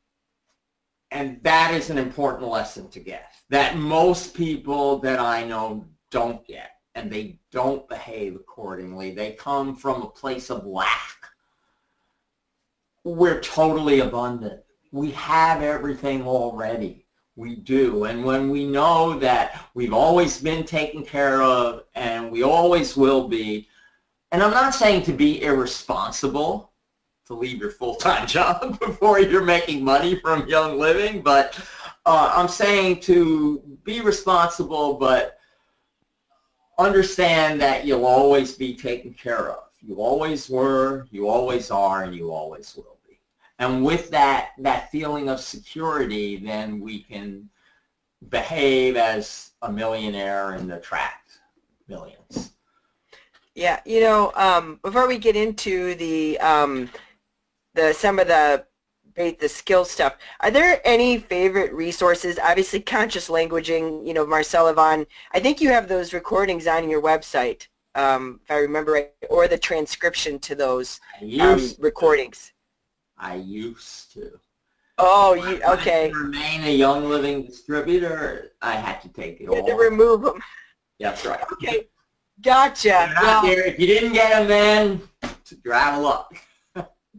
And 1.12 1.40
that 1.44 1.74
is 1.74 1.90
an 1.90 1.98
important 1.98 2.50
lesson 2.50 2.90
to 2.90 3.00
get 3.00 3.32
that 3.50 3.78
most 3.78 4.36
people 4.36 5.00
that 5.00 5.20
I 5.20 5.44
know 5.44 5.86
don't 6.12 6.46
get 6.46 6.72
and 6.96 7.12
they 7.12 7.40
don't 7.52 7.88
behave 7.90 8.36
accordingly. 8.36 9.12
They 9.12 9.32
come 9.32 9.76
from 9.76 10.02
a 10.02 10.10
place 10.10 10.50
of 10.50 10.66
lack. 10.66 11.16
We're 13.04 13.42
totally 13.42 14.02
abundant. 14.02 14.62
We 14.92 15.12
have 15.12 15.62
everything 15.62 16.24
already. 16.24 17.06
We 17.36 17.56
do. 17.56 18.04
And 18.04 18.26
when 18.26 18.50
we 18.50 18.68
know 18.68 19.18
that 19.20 19.70
we've 19.74 19.94
always 19.94 20.42
been 20.42 20.66
taken 20.66 21.06
care 21.06 21.42
of 21.42 21.84
and 21.96 22.30
we 22.30 22.44
always 22.44 22.98
will 22.98 23.28
be, 23.28 23.68
and 24.32 24.44
I'm 24.44 24.52
not 24.52 24.76
saying 24.76 25.04
to 25.04 25.14
be 25.14 25.42
irresponsible, 25.42 26.69
to 27.30 27.36
leave 27.36 27.60
your 27.60 27.72
full-time 27.72 28.28
job 28.38 28.80
before 28.80 29.20
you're 29.20 29.44
making 29.44 29.84
money 29.84 30.16
from 30.16 30.48
Young 30.48 30.80
Living, 30.80 31.22
but 31.22 31.60
uh, 32.06 32.34
I'm 32.36 32.48
saying 32.48 33.02
to 33.02 33.62
be 33.84 34.02
responsible, 34.02 34.96
but 34.96 35.38
understand 36.80 37.62
that 37.62 37.86
you'll 37.86 38.06
always 38.06 38.54
be 38.54 38.76
taken 38.76 39.14
care 39.14 39.52
of. 39.52 39.66
You 39.82 39.98
always 39.98 40.50
were, 40.50 41.06
you 41.12 41.30
always 41.30 41.70
are, 41.70 42.04
and 42.04 42.16
you 42.16 42.32
always 42.32 42.76
will 42.76 42.98
be. 43.08 43.20
And 43.60 43.86
with 43.86 44.10
that, 44.10 44.52
that 44.58 44.90
feeling 44.90 45.30
of 45.30 45.40
security, 45.40 46.38
then 46.38 46.80
we 46.80 47.04
can 47.04 47.48
behave 48.30 48.98
as 48.98 49.52
a 49.62 49.72
millionaire 49.72 50.54
and 50.54 50.72
attract 50.72 51.40
millions. 51.88 52.54
Yeah, 53.54 53.82
you 53.86 54.00
know, 54.02 54.32
um, 54.36 54.80
before 54.82 55.08
we 55.08 55.18
get 55.18 55.36
into 55.36 55.94
the 55.96 56.40
um, 56.40 56.90
the 57.74 57.94
some 57.94 58.20
of 58.20 58.28
the 58.28 58.66
the 59.16 59.50
skill 59.50 59.84
stuff, 59.84 60.16
are 60.40 60.52
there 60.52 60.82
any 60.86 61.18
favorite 61.18 61.74
resources? 61.74 62.40
Obviously, 62.40 62.80
conscious 62.80 63.28
languaging. 63.30 64.06
You 64.08 64.14
know, 64.14 64.26
Marcel 64.26 64.74
Yvon. 64.74 65.06
I 65.34 65.40
think 65.40 65.62
you 65.62 65.70
have 65.70 65.88
those 65.88 66.14
recordings 66.14 66.68
on 66.68 66.90
your 66.90 67.02
website, 67.02 67.68
um, 67.96 68.40
if 68.44 68.52
I 68.52 68.60
remember 68.60 68.94
right, 68.94 69.12
or 69.30 69.48
the 69.48 69.58
transcription 69.58 70.40
to 70.40 70.56
those 70.56 71.00
um, 71.40 71.60
recordings. 71.80 72.54
I 73.18 73.36
used 73.36 74.14
to. 74.14 74.40
Oh, 74.98 75.34
you 75.34 75.62
okay? 75.64 76.12
To 76.12 76.18
remain 76.18 76.64
a 76.64 76.76
Young 76.76 77.10
Living 77.10 77.46
distributor, 77.46 78.52
I 78.62 78.76
had 78.76 79.02
to 79.02 79.10
take 79.10 79.40
it 79.40 79.44
you 79.44 79.56
all. 79.56 79.66
to 79.66 79.74
remove 79.74 80.22
them. 80.22 80.42
That's 81.00 81.26
right. 81.26 81.44
Okay, 81.54 81.88
gotcha. 82.42 83.14
Well, 83.22 83.44
if 83.46 83.80
you 83.80 83.88
didn't 83.88 84.14
get 84.14 84.48
them 84.48 84.48
then, 84.48 85.02
out 85.74 86.02
luck. 86.02 86.36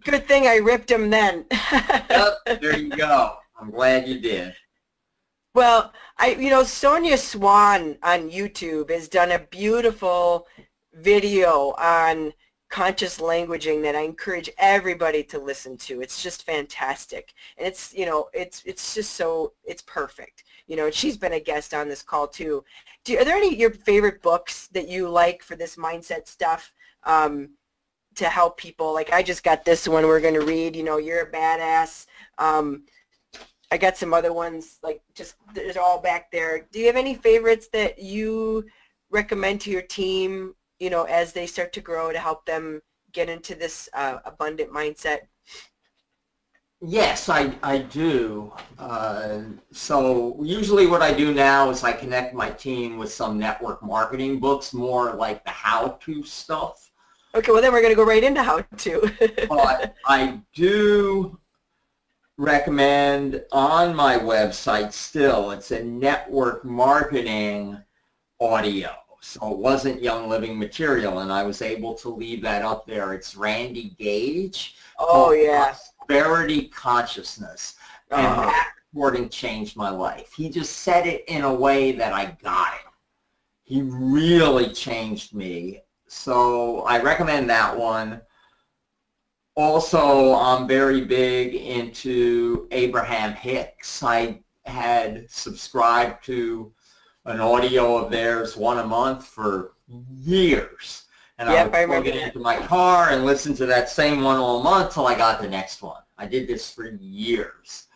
Good 0.04 0.26
thing 0.26 0.46
I 0.46 0.56
ripped 0.56 0.90
him 0.90 1.10
then. 1.10 1.46
yep, 1.50 2.38
there 2.60 2.78
you 2.78 2.90
go. 2.90 3.36
I'm 3.60 3.70
glad 3.70 4.08
you 4.08 4.20
did. 4.20 4.54
Well, 5.54 5.92
I 6.18 6.34
you 6.34 6.50
know 6.50 6.62
Sonia 6.62 7.18
Swan 7.18 7.98
on 8.02 8.30
YouTube 8.30 8.90
has 8.90 9.08
done 9.08 9.32
a 9.32 9.38
beautiful 9.38 10.46
video 10.94 11.74
on 11.78 12.32
conscious 12.70 13.18
languaging 13.18 13.82
that 13.82 13.96
I 13.96 14.02
encourage 14.02 14.48
everybody 14.56 15.24
to 15.24 15.38
listen 15.38 15.76
to. 15.78 16.00
It's 16.00 16.22
just 16.22 16.46
fantastic. 16.46 17.34
And 17.58 17.66
it's, 17.66 17.92
you 17.92 18.06
know, 18.06 18.28
it's 18.32 18.62
it's 18.64 18.94
just 18.94 19.14
so 19.14 19.52
it's 19.64 19.82
perfect. 19.82 20.44
You 20.66 20.76
know, 20.76 20.90
she's 20.90 21.16
been 21.16 21.32
a 21.32 21.40
guest 21.40 21.74
on 21.74 21.88
this 21.88 22.02
call 22.02 22.28
too. 22.28 22.64
Do, 23.04 23.18
are 23.18 23.24
there 23.24 23.36
any 23.36 23.54
your 23.56 23.72
favorite 23.72 24.22
books 24.22 24.68
that 24.68 24.88
you 24.88 25.08
like 25.08 25.42
for 25.42 25.56
this 25.56 25.76
mindset 25.76 26.28
stuff 26.28 26.72
um, 27.04 27.50
to 28.16 28.26
help 28.26 28.56
people? 28.56 28.92
Like 28.92 29.12
I 29.12 29.22
just 29.22 29.44
got 29.44 29.64
this 29.64 29.88
one 29.88 30.06
we're 30.06 30.20
going 30.20 30.34
to 30.34 30.44
read, 30.44 30.76
you 30.76 30.82
know, 30.82 30.98
You're 30.98 31.22
a 31.22 31.30
Badass. 31.30 32.06
Um, 32.38 32.84
I 33.72 33.78
got 33.78 33.96
some 33.96 34.12
other 34.12 34.32
ones 34.32 34.78
like 34.82 35.00
just 35.14 35.36
they're 35.54 35.72
all 35.80 36.00
back 36.00 36.30
there. 36.32 36.66
Do 36.72 36.80
you 36.80 36.86
have 36.86 36.96
any 36.96 37.14
favorites 37.14 37.68
that 37.72 38.00
you 38.00 38.66
recommend 39.10 39.60
to 39.62 39.70
your 39.70 39.82
team 39.82 40.54
you 40.80 40.90
know, 40.90 41.04
as 41.04 41.32
they 41.32 41.46
start 41.46 41.72
to 41.74 41.80
grow 41.80 42.10
to 42.10 42.18
help 42.18 42.44
them 42.46 42.80
get 43.12 43.28
into 43.28 43.54
this 43.54 43.88
uh, 43.92 44.18
abundant 44.24 44.72
mindset? 44.72 45.20
Yes, 46.82 47.28
I, 47.28 47.54
I 47.62 47.78
do. 47.78 48.54
Uh, 48.78 49.40
so 49.70 50.42
usually 50.42 50.86
what 50.86 51.02
I 51.02 51.12
do 51.12 51.34
now 51.34 51.68
is 51.68 51.84
I 51.84 51.92
connect 51.92 52.34
my 52.34 52.48
team 52.48 52.96
with 52.96 53.12
some 53.12 53.38
network 53.38 53.82
marketing 53.82 54.40
books, 54.40 54.72
more 54.72 55.12
like 55.12 55.44
the 55.44 55.50
how-to 55.50 56.22
stuff. 56.24 56.89
Okay, 57.34 57.52
well 57.52 57.62
then 57.62 57.72
we're 57.72 57.82
going 57.82 57.92
to 57.92 57.96
go 57.96 58.04
right 58.04 58.24
into 58.24 58.42
how-to. 58.42 59.46
but 59.48 59.94
I 60.06 60.40
do 60.54 61.38
recommend 62.36 63.44
on 63.52 63.94
my 63.94 64.18
website 64.18 64.92
still, 64.92 65.50
it's 65.50 65.70
a 65.70 65.84
network 65.84 66.64
marketing 66.64 67.78
audio 68.40 68.90
so 69.20 69.52
it 69.52 69.58
wasn't 69.58 70.02
Young 70.02 70.28
Living 70.28 70.58
material, 70.58 71.20
and 71.20 71.32
I 71.32 71.42
was 71.42 71.62
able 71.62 71.94
to 71.94 72.08
leave 72.08 72.42
that 72.42 72.62
up 72.62 72.86
there. 72.86 73.12
It's 73.12 73.36
Randy 73.36 73.94
Gage. 73.98 74.76
Oh, 74.98 75.32
yeah. 75.32 75.74
Prosperity 75.98 76.68
Consciousness. 76.68 77.74
And 78.10 78.26
uh-huh. 78.26 78.46
that 78.46 78.72
recording 78.92 79.28
changed 79.28 79.76
my 79.76 79.90
life. 79.90 80.32
He 80.36 80.48
just 80.48 80.78
said 80.78 81.06
it 81.06 81.24
in 81.28 81.42
a 81.42 81.54
way 81.54 81.92
that 81.92 82.12
I 82.12 82.36
got 82.42 82.74
it. 82.74 82.86
He 83.62 83.82
really 83.82 84.72
changed 84.72 85.34
me. 85.34 85.82
So 86.10 86.80
I 86.80 87.00
recommend 87.00 87.48
that 87.50 87.78
one. 87.78 88.20
Also, 89.54 90.34
I'm 90.34 90.66
very 90.66 91.04
big 91.04 91.54
into 91.54 92.66
Abraham 92.72 93.32
Hicks. 93.32 94.02
I 94.02 94.40
had 94.64 95.30
subscribed 95.30 96.24
to 96.24 96.72
an 97.26 97.40
audio 97.40 97.96
of 97.96 98.10
theirs 98.10 98.56
one 98.56 98.78
a 98.78 98.86
month 98.86 99.24
for 99.24 99.74
years. 100.12 101.04
And 101.38 101.48
yep, 101.48 101.72
I 101.72 101.86
would 101.86 102.02
plug 102.02 102.06
it 102.08 102.16
into 102.16 102.40
my 102.40 102.56
car 102.56 103.10
and 103.10 103.24
listen 103.24 103.54
to 103.54 103.66
that 103.66 103.88
same 103.88 104.22
one 104.22 104.36
all 104.36 104.64
month 104.64 104.94
till 104.94 105.06
I 105.06 105.14
got 105.14 105.40
the 105.40 105.48
next 105.48 105.80
one. 105.80 106.02
I 106.18 106.26
did 106.26 106.48
this 106.48 106.72
for 106.72 106.88
years. 106.88 107.86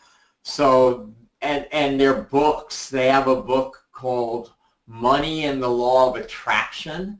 So, 0.44 1.12
and, 1.42 1.66
and 1.72 2.00
their 2.00 2.14
books, 2.14 2.88
they 2.90 3.08
have 3.08 3.26
a 3.26 3.42
book 3.42 3.84
called 3.92 4.52
Money 4.86 5.46
and 5.46 5.60
the 5.60 5.68
Law 5.68 6.10
of 6.10 6.16
Attraction, 6.16 7.18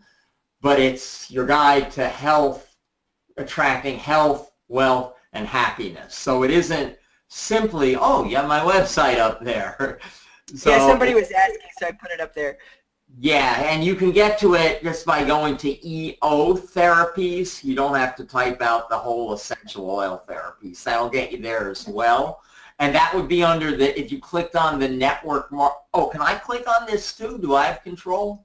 but 0.65 0.81
it's 0.81 1.31
your 1.31 1.45
guide 1.45 1.91
to 1.91 2.09
health, 2.09 2.75
attracting 3.37 3.99
health, 3.99 4.51
wealth, 4.69 5.15
and 5.35 5.47
happiness. 5.47 6.15
So 6.15 6.43
it 6.43 6.51
isn't 6.51 6.97
simply, 7.29 7.97
oh, 7.97 8.25
you 8.25 8.37
have 8.37 8.49
my 8.49 8.61
website 8.61 9.19
up 9.19 9.45
there. 9.45 10.01
So, 10.55 10.69
yeah, 10.69 10.87
somebody 10.87 11.15
was 11.15 11.31
asking, 11.31 11.71
so 11.79 11.87
I 11.87 11.93
put 11.93 12.11
it 12.11 12.21
up 12.21 12.35
there. 12.35 12.59
Yeah, 13.19 13.63
and 13.63 13.83
you 13.83 13.95
can 13.95 14.13
get 14.13 14.39
to 14.41 14.55
it 14.55 14.83
just 14.83 15.07
by 15.07 15.25
going 15.25 15.57
to 15.57 15.89
EO 15.89 16.53
therapies. 16.55 17.65
You 17.65 17.75
don't 17.75 17.95
have 17.95 18.15
to 18.17 18.25
type 18.25 18.61
out 18.61 18.91
the 18.91 18.99
whole 18.99 19.33
essential 19.33 19.91
oil 19.91 20.23
therapies. 20.29 20.85
That'll 20.85 21.09
get 21.09 21.33
you 21.33 21.39
there 21.39 21.71
as 21.71 21.89
well. 21.89 22.43
And 22.79 22.95
that 22.95 23.15
would 23.15 23.27
be 23.27 23.43
under 23.43 23.75
the, 23.75 23.99
if 23.99 24.13
you 24.13 24.21
clicked 24.21 24.55
on 24.55 24.79
the 24.79 24.87
network, 24.87 25.51
mar- 25.51 25.79
oh, 25.95 26.09
can 26.09 26.21
I 26.21 26.35
click 26.35 26.69
on 26.69 26.87
this 26.87 27.17
too? 27.17 27.39
Do 27.39 27.55
I 27.55 27.65
have 27.65 27.83
control? 27.83 28.45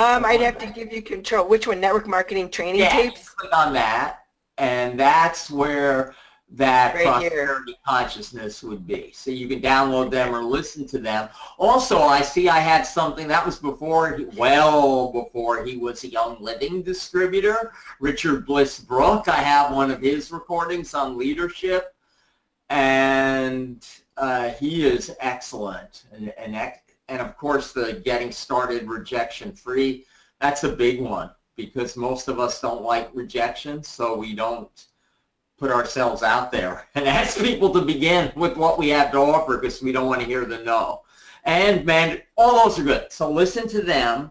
Um, 0.00 0.24
I'd 0.24 0.40
have 0.40 0.56
to 0.58 0.66
give 0.66 0.92
you 0.92 1.02
control. 1.02 1.46
Which 1.46 1.66
one? 1.66 1.78
Network 1.78 2.06
marketing 2.06 2.48
training 2.48 2.80
yeah, 2.80 2.88
tapes? 2.88 3.28
click 3.28 3.54
on 3.54 3.74
that. 3.74 4.20
And 4.56 4.98
that's 4.98 5.50
where 5.50 6.14
that 6.52 6.94
right 6.94 7.04
prosperity 7.04 7.72
here. 7.72 7.76
consciousness 7.86 8.62
would 8.62 8.86
be. 8.86 9.12
So 9.14 9.30
you 9.30 9.46
can 9.46 9.60
download 9.60 10.10
them 10.10 10.34
or 10.34 10.42
listen 10.42 10.86
to 10.88 10.98
them. 10.98 11.28
Also, 11.58 11.98
I 11.98 12.22
see 12.22 12.48
I 12.48 12.60
had 12.60 12.82
something 12.86 13.28
that 13.28 13.44
was 13.44 13.58
before, 13.58 14.16
he, 14.16 14.24
well 14.36 15.12
before 15.12 15.64
he 15.64 15.76
was 15.76 16.02
a 16.04 16.08
Young 16.08 16.38
Living 16.40 16.82
distributor. 16.82 17.72
Richard 18.00 18.46
Bliss 18.46 18.78
Brooke. 18.78 19.28
I 19.28 19.36
have 19.36 19.74
one 19.74 19.90
of 19.90 20.00
his 20.00 20.32
recordings 20.32 20.94
on 20.94 21.18
leadership, 21.18 21.94
and 22.70 23.86
uh, 24.16 24.48
he 24.50 24.86
is 24.86 25.14
excellent. 25.20 26.04
And, 26.12 26.32
and, 26.38 26.56
and 27.10 27.20
of 27.20 27.36
course, 27.36 27.72
the 27.72 28.00
Getting 28.04 28.30
Started 28.30 28.88
Rejection 28.88 29.52
Free, 29.52 30.06
that's 30.40 30.62
a 30.62 30.70
big 30.70 31.00
one 31.00 31.30
because 31.56 31.96
most 31.96 32.28
of 32.28 32.38
us 32.38 32.60
don't 32.60 32.82
like 32.82 33.10
rejection, 33.12 33.82
so 33.82 34.16
we 34.16 34.32
don't 34.32 34.86
put 35.58 35.72
ourselves 35.72 36.22
out 36.22 36.52
there 36.52 36.86
and 36.94 37.06
ask 37.06 37.38
people 37.38 37.74
to 37.74 37.82
begin 37.82 38.32
with 38.36 38.56
what 38.56 38.78
we 38.78 38.88
have 38.88 39.10
to 39.10 39.18
offer 39.18 39.58
because 39.58 39.82
we 39.82 39.92
don't 39.92 40.06
want 40.06 40.20
to 40.20 40.26
hear 40.26 40.44
the 40.44 40.58
no. 40.58 41.02
And 41.44 41.84
man, 41.84 42.22
all 42.36 42.64
those 42.64 42.78
are 42.78 42.84
good. 42.84 43.10
So 43.10 43.30
listen 43.30 43.66
to 43.68 43.82
them. 43.82 44.30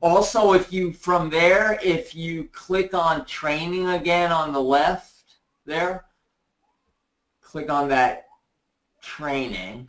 Also, 0.00 0.54
if 0.54 0.72
you, 0.72 0.92
from 0.92 1.28
there, 1.28 1.78
if 1.82 2.14
you 2.14 2.44
click 2.52 2.94
on 2.94 3.24
training 3.26 3.88
again 3.88 4.32
on 4.32 4.52
the 4.52 4.60
left 4.60 5.36
there, 5.66 6.06
click 7.42 7.70
on 7.70 7.88
that 7.88 8.26
training. 9.02 9.88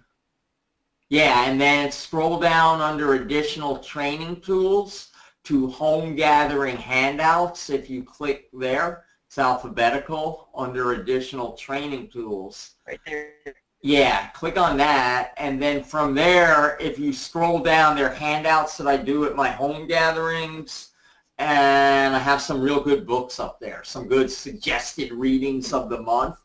Yeah, 1.09 1.49
and 1.49 1.59
then 1.61 1.91
scroll 1.91 2.39
down 2.39 2.81
under 2.81 3.13
additional 3.13 3.77
training 3.79 4.41
tools 4.41 5.09
to 5.43 5.67
home 5.67 6.15
gathering 6.15 6.77
handouts 6.77 7.69
if 7.69 7.89
you 7.89 8.03
click 8.03 8.49
there 8.51 9.05
it's 9.35 9.39
alphabetical 9.41 10.47
under 10.55 10.93
additional 10.93 11.57
training 11.57 12.07
tools. 12.07 12.75
Right 12.87 13.01
there. 13.05 13.33
Yeah, 13.81 14.27
click 14.27 14.57
on 14.57 14.77
that. 14.77 15.33
And 15.35 15.61
then 15.61 15.83
from 15.83 16.15
there, 16.15 16.77
if 16.79 16.97
you 16.97 17.11
scroll 17.11 17.59
down, 17.59 17.97
there 17.97 18.09
are 18.09 18.15
handouts 18.15 18.77
that 18.77 18.87
I 18.87 18.95
do 18.95 19.25
at 19.25 19.35
my 19.35 19.49
home 19.49 19.87
gatherings. 19.87 20.91
And 21.37 22.15
I 22.15 22.19
have 22.19 22.41
some 22.41 22.61
real 22.61 22.81
good 22.81 23.05
books 23.05 23.37
up 23.37 23.59
there, 23.59 23.83
some 23.83 24.07
good 24.07 24.31
suggested 24.31 25.11
readings 25.11 25.73
of 25.73 25.89
the 25.89 26.01
month. 26.01 26.39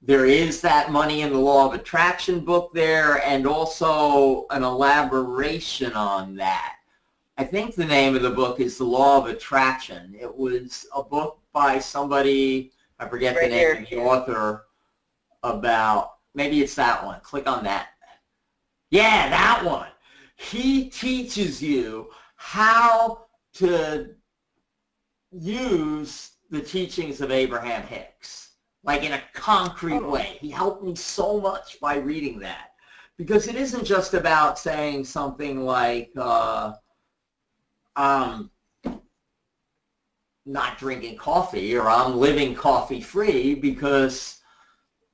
There 0.00 0.26
is 0.26 0.60
that 0.60 0.92
Money 0.92 1.22
in 1.22 1.32
the 1.32 1.38
Law 1.38 1.66
of 1.66 1.74
Attraction 1.74 2.40
book 2.40 2.72
there 2.72 3.22
and 3.24 3.46
also 3.46 4.46
an 4.50 4.62
elaboration 4.62 5.92
on 5.94 6.36
that. 6.36 6.76
I 7.36 7.44
think 7.44 7.74
the 7.74 7.84
name 7.84 8.16
of 8.16 8.22
the 8.22 8.30
book 8.30 8.60
is 8.60 8.78
The 8.78 8.84
Law 8.84 9.18
of 9.18 9.26
Attraction. 9.26 10.14
It 10.18 10.34
was 10.34 10.86
a 10.94 11.02
book 11.02 11.40
by 11.52 11.78
somebody, 11.78 12.72
I 12.98 13.08
forget 13.08 13.36
right 13.36 13.44
the 13.44 13.56
name 13.56 13.58
here. 13.58 13.82
of 13.82 13.90
the 13.90 13.96
author, 13.98 14.66
about, 15.42 16.14
maybe 16.34 16.62
it's 16.62 16.74
that 16.76 17.04
one. 17.04 17.20
Click 17.20 17.48
on 17.48 17.64
that. 17.64 17.88
Yeah, 18.90 19.28
that 19.28 19.64
one. 19.64 19.88
He 20.36 20.88
teaches 20.88 21.62
you 21.62 22.10
how 22.36 23.26
to 23.54 24.14
use 25.30 26.32
the 26.50 26.60
teachings 26.60 27.20
of 27.20 27.30
Abraham 27.30 27.82
Hicks, 27.82 28.47
like 28.88 29.04
in 29.04 29.12
a 29.12 29.22
concrete 29.34 30.00
oh. 30.02 30.08
way. 30.08 30.38
He 30.40 30.48
helped 30.48 30.82
me 30.82 30.94
so 30.94 31.38
much 31.38 31.78
by 31.78 31.96
reading 31.96 32.38
that. 32.38 32.70
Because 33.18 33.46
it 33.46 33.54
isn't 33.54 33.84
just 33.84 34.14
about 34.14 34.58
saying 34.58 35.04
something 35.04 35.60
like, 35.60 36.10
uh, 36.16 36.72
um, 37.96 38.50
not 40.46 40.78
drinking 40.78 41.18
coffee 41.18 41.76
or 41.76 41.90
I'm 41.90 42.16
living 42.16 42.54
coffee 42.54 43.02
free 43.02 43.54
because 43.54 44.40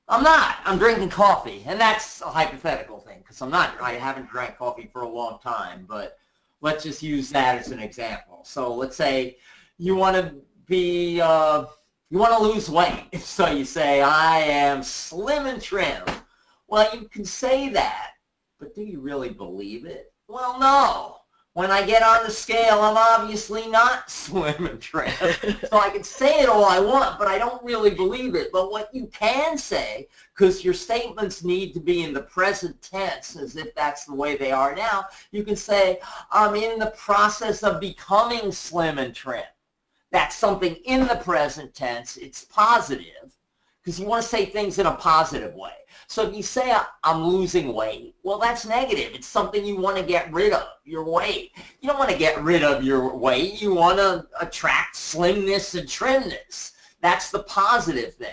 I'm 0.07 0.23
not. 0.23 0.55
I'm 0.63 0.77
drinking 0.77 1.09
coffee. 1.09 1.61
And 1.67 1.77
that's 1.77 2.21
a 2.21 2.29
hypothetical 2.29 2.99
thing 2.99 3.17
because 3.19 3.41
I'm 3.41 3.49
not. 3.49 3.71
I 3.81 3.93
haven't 3.93 4.29
drank 4.29 4.57
coffee 4.57 4.89
for 4.93 5.01
a 5.01 5.09
long 5.09 5.39
time, 5.43 5.85
but 5.85 6.17
let's 6.61 6.81
just 6.81 7.03
use 7.03 7.29
that 7.31 7.57
as 7.57 7.71
an 7.71 7.79
example. 7.79 8.39
So 8.45 8.73
let's 8.73 8.95
say 8.95 9.35
you 9.77 9.97
want 9.97 10.15
to 10.15 10.33
be, 10.65 11.19
uh, 11.19 11.65
you 12.09 12.19
want 12.19 12.37
to 12.37 12.43
lose 12.43 12.69
weight. 12.69 13.09
So 13.19 13.47
you 13.47 13.65
say, 13.65 14.01
I 14.01 14.39
am 14.39 14.81
slim 14.81 15.45
and 15.45 15.61
trim. 15.61 16.03
Well, 16.67 16.89
you 16.95 17.09
can 17.09 17.25
say 17.25 17.69
that, 17.69 18.11
but 18.59 18.73
do 18.73 18.81
you 18.83 19.01
really 19.01 19.29
believe 19.29 19.85
it? 19.85 20.13
Well, 20.27 20.59
no. 20.59 21.17
When 21.53 21.71
I 21.71 21.85
get 21.85 22.03
on 22.03 22.25
the 22.25 22.31
scale, 22.31 22.81
I'm 22.81 22.97
obviously 22.97 23.67
not 23.67 24.09
slim 24.11 24.65
and 24.65 24.81
trim. 24.81 25.11
so 25.69 25.79
I 25.79 25.89
can 25.89 26.03
say 26.03 26.41
it 26.41 26.49
all 26.49 26.65
I 26.65 26.79
want, 26.79 27.17
but 27.17 27.27
I 27.27 27.37
don't 27.37 27.63
really 27.63 27.91
believe 27.91 28.35
it. 28.35 28.51
But 28.51 28.71
what 28.71 28.93
you 28.93 29.07
can 29.07 29.57
say, 29.57 30.07
because 30.33 30.65
your 30.65 30.73
statements 30.73 31.43
need 31.43 31.73
to 31.73 31.79
be 31.79 32.03
in 32.03 32.13
the 32.13 32.23
present 32.23 32.81
tense 32.81 33.35
as 33.37 33.55
if 33.55 33.73
that's 33.73 34.05
the 34.05 34.13
way 34.13 34.35
they 34.35 34.51
are 34.51 34.75
now, 34.75 35.05
you 35.31 35.43
can 35.43 35.55
say, 35.55 35.99
I'm 36.31 36.55
in 36.55 36.77
the 36.77 36.93
process 36.97 37.63
of 37.63 37.79
becoming 37.79 38.51
slim 38.51 38.97
and 38.97 39.15
trim. 39.15 39.43
That's 40.15 40.37
something 40.37 40.75
in 40.85 41.07
the 41.07 41.17
present 41.17 41.75
tense. 41.75 42.15
It's 42.15 42.45
positive 42.45 43.35
because 43.83 43.99
you 43.99 44.05
want 44.05 44.23
to 44.23 44.29
say 44.29 44.45
things 44.45 44.79
in 44.79 44.85
a 44.85 44.95
positive 44.95 45.53
way. 45.55 45.73
So 46.07 46.25
if 46.25 46.33
you 46.33 46.41
say 46.41 46.73
I'm 47.03 47.25
losing 47.25 47.73
weight, 47.73 48.15
well, 48.23 48.39
that's 48.39 48.65
negative. 48.65 49.11
It's 49.13 49.27
something 49.27 49.65
you 49.65 49.75
want 49.75 49.97
to 49.97 50.03
get 50.03 50.31
rid 50.31 50.53
of, 50.53 50.69
your 50.85 51.03
weight. 51.03 51.51
You 51.81 51.89
don't 51.89 51.99
want 51.99 52.11
to 52.11 52.17
get 52.17 52.41
rid 52.41 52.63
of 52.63 52.81
your 52.81 53.13
weight. 53.13 53.61
You 53.61 53.73
want 53.73 53.97
to 53.97 54.25
attract 54.39 54.95
slimness 54.95 55.75
and 55.75 55.85
trimness. 55.89 56.71
That's 57.01 57.29
the 57.29 57.43
positive 57.43 58.13
thing. 58.13 58.31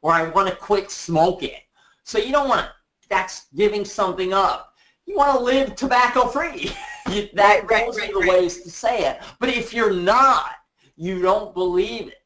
Or 0.00 0.12
I 0.12 0.30
want 0.30 0.48
to 0.48 0.56
quit 0.56 0.90
smoking. 0.90 1.60
So 2.04 2.16
you 2.16 2.32
don't 2.32 2.48
want 2.48 2.62
to, 2.62 2.72
that's 3.10 3.48
giving 3.54 3.84
something 3.84 4.32
up. 4.32 4.72
You 5.04 5.18
want 5.18 5.36
to 5.36 5.44
live 5.44 5.76
tobacco 5.76 6.28
free. 6.28 6.72
that, 7.04 7.34
right, 7.34 7.70
right, 7.70 7.84
those 7.84 7.98
right, 7.98 8.10
are 8.14 8.22
the 8.22 8.28
ways 8.30 8.62
to 8.62 8.70
say 8.70 9.10
it. 9.10 9.20
But 9.38 9.50
if 9.50 9.74
you're 9.74 9.92
not, 9.92 10.52
you 10.98 11.22
don't 11.22 11.54
believe 11.54 12.08
it 12.08 12.18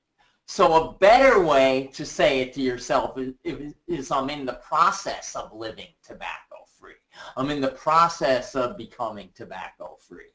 so 0.47 0.91
a 0.91 0.99
better 0.99 1.43
way 1.43 1.91
to 1.95 2.05
say 2.05 2.41
it 2.41 2.53
to 2.55 2.61
yourself 2.61 3.17
is, 3.17 3.75
is, 3.87 4.11
I'm 4.11 4.29
in 4.29 4.45
the 4.45 4.55
process 4.55 5.35
of 5.35 5.53
living 5.55 5.89
tobacco 6.05 6.57
free. 6.79 6.95
I'm 7.37 7.51
in 7.51 7.61
the 7.61 7.69
process 7.69 8.55
of 8.55 8.77
becoming 8.77 9.31
tobacco 9.35 9.97
free. 10.07 10.35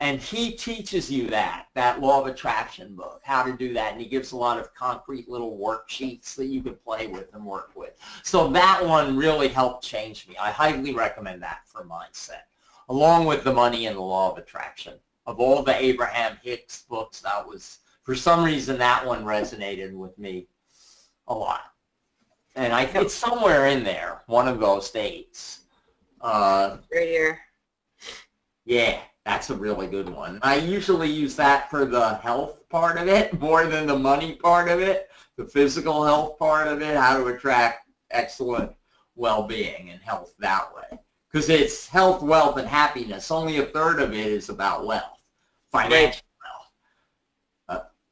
And 0.00 0.20
he 0.20 0.52
teaches 0.52 1.10
you 1.10 1.26
that, 1.30 1.66
that 1.74 2.00
law 2.00 2.20
of 2.20 2.28
attraction 2.28 2.94
book, 2.94 3.20
how 3.24 3.42
to 3.42 3.56
do 3.56 3.72
that. 3.74 3.92
And 3.92 4.00
he 4.00 4.06
gives 4.06 4.30
a 4.30 4.36
lot 4.36 4.60
of 4.60 4.72
concrete 4.74 5.28
little 5.28 5.58
worksheets 5.58 6.36
that 6.36 6.46
you 6.46 6.62
can 6.62 6.76
play 6.76 7.08
with 7.08 7.34
and 7.34 7.44
work 7.44 7.72
with. 7.74 7.94
So 8.22 8.46
that 8.48 8.86
one 8.86 9.16
really 9.16 9.48
helped 9.48 9.82
change 9.84 10.28
me. 10.28 10.36
I 10.36 10.52
highly 10.52 10.94
recommend 10.94 11.42
that 11.42 11.62
for 11.66 11.84
mindset, 11.84 12.42
along 12.88 13.26
with 13.26 13.42
the 13.42 13.52
money 13.52 13.86
and 13.86 13.96
the 13.96 14.02
law 14.02 14.30
of 14.30 14.38
attraction. 14.38 15.00
Of 15.28 15.40
all 15.40 15.62
the 15.62 15.76
Abraham 15.76 16.38
Hicks 16.42 16.84
books, 16.88 17.20
that 17.20 17.46
was 17.46 17.80
for 18.02 18.14
some 18.14 18.42
reason 18.42 18.78
that 18.78 19.04
one 19.04 19.24
resonated 19.24 19.92
with 19.92 20.18
me 20.18 20.48
a 21.26 21.34
lot. 21.34 21.64
And 22.56 22.72
I 22.72 22.86
think 22.86 23.04
it's 23.04 23.14
somewhere 23.14 23.66
in 23.66 23.84
there, 23.84 24.22
one 24.26 24.48
of 24.48 24.58
those 24.58 24.90
dates. 24.90 25.60
Uh, 26.22 26.78
right 26.90 27.06
here. 27.06 27.38
Yeah, 28.64 29.00
that's 29.26 29.50
a 29.50 29.54
really 29.54 29.86
good 29.86 30.08
one. 30.08 30.38
I 30.40 30.56
usually 30.56 31.10
use 31.10 31.36
that 31.36 31.68
for 31.68 31.84
the 31.84 32.14
health 32.14 32.66
part 32.70 32.96
of 32.96 33.08
it 33.08 33.38
more 33.40 33.66
than 33.66 33.86
the 33.86 33.98
money 33.98 34.34
part 34.36 34.70
of 34.70 34.80
it, 34.80 35.10
the 35.36 35.44
physical 35.44 36.06
health 36.06 36.38
part 36.38 36.68
of 36.68 36.80
it, 36.80 36.96
how 36.96 37.18
to 37.18 37.26
attract 37.26 37.90
excellent 38.10 38.72
well-being 39.14 39.90
and 39.90 40.00
health 40.00 40.32
that 40.38 40.74
way. 40.74 40.98
Because 41.30 41.50
it's 41.50 41.86
health, 41.86 42.22
wealth, 42.22 42.56
and 42.56 42.66
happiness. 42.66 43.30
Only 43.30 43.58
a 43.58 43.66
third 43.66 44.00
of 44.00 44.14
it 44.14 44.26
is 44.26 44.48
about 44.48 44.86
wealth, 44.86 45.17
financial 45.82 46.22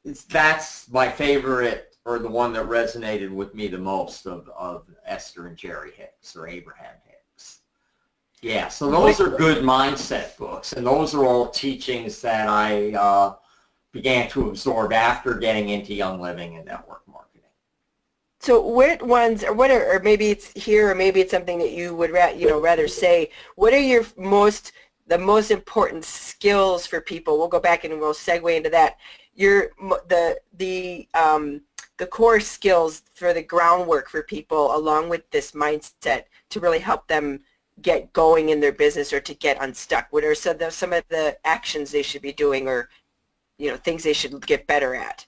it's, 0.07 0.23
that's 0.23 0.89
my 0.89 1.09
favorite 1.09 1.95
or 2.05 2.19
the 2.19 2.29
one 2.29 2.53
that 2.53 2.65
resonated 2.65 3.29
with 3.29 3.53
me 3.53 3.67
the 3.67 3.77
most 3.77 4.25
of, 4.25 4.49
of 4.57 4.85
Esther 5.05 5.47
and 5.47 5.57
Jerry 5.57 5.91
Hicks 5.91 6.35
or 6.35 6.47
Abraham 6.47 6.95
Hicks. 7.05 7.59
Yeah, 8.41 8.69
so 8.69 8.89
those 8.89 9.19
are 9.19 9.29
good 9.29 9.63
mindset 9.63 10.37
books, 10.37 10.73
and 10.73 10.85
those 10.85 11.13
are 11.13 11.25
all 11.25 11.49
teachings 11.49 12.21
that 12.21 12.47
I 12.47 12.93
uh, 12.93 13.35
began 13.91 14.29
to 14.29 14.49
absorb 14.49 14.93
after 14.93 15.33
getting 15.33 15.69
into 15.69 15.93
Young 15.93 16.21
Living 16.21 16.55
and 16.55 16.65
network 16.65 17.01
marketing. 17.07 17.49
So 18.39 18.61
what 18.61 19.01
ones, 19.01 19.43
or 19.43 19.53
what 19.53 19.71
are, 19.71 19.95
or 19.95 19.99
maybe 19.99 20.29
it's 20.29 20.51
here, 20.53 20.91
or 20.91 20.95
maybe 20.95 21.19
it's 21.19 21.31
something 21.31 21.57
that 21.57 21.71
you 21.71 21.95
would, 21.95 22.11
ra- 22.11 22.29
you 22.29 22.47
know, 22.47 22.61
rather 22.61 22.87
say. 22.87 23.31
What 23.55 23.73
are 23.73 23.79
your 23.79 24.05
most, 24.15 24.71
the 25.07 25.17
most 25.17 25.51
important 25.51 26.05
skills 26.05 26.85
for 26.85 27.01
people? 27.01 27.37
We'll 27.37 27.47
go 27.47 27.59
back 27.59 27.83
and 27.83 27.99
we'll 27.99 28.13
segue 28.13 28.55
into 28.55 28.69
that 28.71 28.97
your 29.35 29.69
the 30.09 30.39
the 30.57 31.07
um, 31.13 31.61
the 31.97 32.07
core 32.07 32.39
skills 32.39 33.03
for 33.13 33.33
the 33.33 33.41
groundwork 33.41 34.09
for 34.09 34.23
people 34.23 34.75
along 34.75 35.09
with 35.09 35.29
this 35.31 35.51
mindset 35.51 36.23
to 36.49 36.59
really 36.59 36.79
help 36.79 37.07
them 37.07 37.41
get 37.81 38.11
going 38.13 38.49
in 38.49 38.59
their 38.59 38.71
business 38.71 39.13
or 39.13 39.19
to 39.19 39.33
get 39.35 39.61
unstuck? 39.61 40.07
What 40.09 40.23
are 40.23 40.35
some 40.35 40.53
of 40.53 40.59
the, 40.59 40.71
some 40.71 40.93
of 40.93 41.03
the 41.09 41.37
actions 41.45 41.91
they 41.91 42.01
should 42.01 42.21
be 42.21 42.33
doing 42.33 42.67
or 42.67 42.89
you 43.57 43.69
know 43.69 43.77
things 43.77 44.03
they 44.03 44.13
should 44.13 44.45
get 44.45 44.67
better 44.67 44.95
at? 44.95 45.25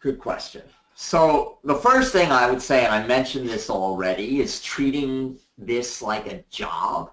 Good 0.00 0.18
question. 0.18 0.62
So 0.94 1.58
the 1.64 1.74
first 1.74 2.12
thing 2.12 2.30
I 2.30 2.48
would 2.48 2.62
say, 2.62 2.84
and 2.84 2.94
I 2.94 3.04
mentioned 3.06 3.48
this 3.48 3.68
already, 3.68 4.40
is 4.40 4.62
treating 4.62 5.38
this 5.58 6.02
like 6.02 6.26
a 6.26 6.44
job. 6.50 7.10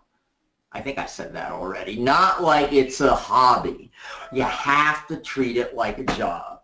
I 0.72 0.82
think 0.82 0.98
I 0.98 1.06
said 1.06 1.34
that 1.34 1.52
already. 1.52 1.98
Not 1.98 2.44
like 2.44 2.72
it's 2.72 3.02
a 3.02 3.16
hobby. 3.16 3.92
You 4.32 4.44
have 4.44 5.08
to 5.08 5.18
treat 5.18 5.58
it 5.58 5.76
like 5.76 5.98
a 5.98 6.04
job. 6.16 6.62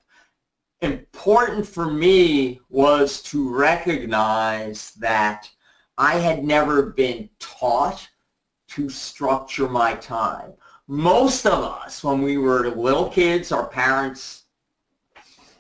Important 0.82 1.68
for 1.68 1.92
me 1.92 2.62
was 2.70 3.22
to 3.24 3.50
recognize 3.50 4.92
that 5.00 5.50
I 5.98 6.16
had 6.16 6.44
never 6.44 6.92
been 6.92 7.30
taught 7.40 8.08
to 8.70 8.90
structure 8.90 9.68
my 9.68 9.96
time. 9.96 10.54
Most 10.88 11.46
of 11.46 11.64
us, 11.64 12.04
when 12.04 12.22
we 12.22 12.38
were 12.38 12.70
little 12.70 13.10
kids, 13.10 13.52
our 13.52 13.68
parents 13.68 14.44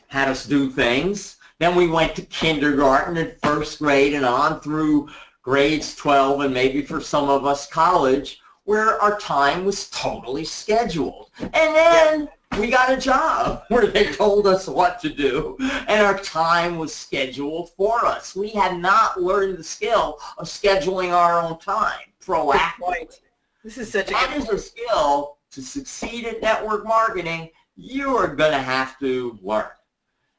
had 0.08 0.28
us 0.28 0.46
do 0.46 0.70
things. 0.70 1.38
Then 1.58 1.76
we 1.76 1.88
went 1.88 2.16
to 2.16 2.22
kindergarten 2.24 3.18
and 3.18 3.36
first 3.42 3.80
grade 3.80 4.14
and 4.14 4.26
on 4.26 4.60
through 4.60 5.10
grades 5.46 5.96
12 5.96 6.42
and 6.42 6.54
maybe 6.54 6.82
for 6.82 7.00
some 7.00 7.30
of 7.30 7.46
us 7.46 7.68
college 7.68 8.42
where 8.64 9.00
our 9.00 9.18
time 9.20 9.64
was 9.64 9.92
totally 9.92 10.44
scheduled. 10.44 11.30
And 11.40 11.54
then 11.54 12.30
we 12.60 12.72
got 12.72 12.92
a 12.92 12.98
job 12.98 13.62
where 13.70 13.86
they 13.86 14.12
told 14.12 14.48
us 14.48 14.68
what 14.68 15.00
to 15.02 15.10
do 15.10 15.56
and 15.60 16.04
our 16.04 16.18
time 16.18 16.80
was 16.80 16.96
scheduled 16.96 17.70
for 17.78 18.04
us. 18.06 18.36
We 18.36 18.50
had 18.50 18.80
not 18.80 19.22
learned 19.22 19.60
the 19.60 19.64
skill 19.64 20.18
of 20.40 20.48
scheduling 20.48 21.14
our 21.14 21.40
own 21.40 21.60
time 21.60 22.10
proactively. 22.20 23.20
This 23.64 23.78
is 23.78 23.92
such 23.92 24.10
a 24.10 24.14
that 24.14 24.36
is 24.36 24.50
a 24.50 24.58
skill 24.58 25.38
to 25.52 25.62
succeed 25.62 26.26
at 26.26 26.42
network 26.42 26.86
marketing 26.86 27.52
you 27.78 28.16
are 28.16 28.34
going 28.34 28.52
to 28.52 28.58
have 28.58 28.98
to 29.00 29.38
learn. 29.44 29.68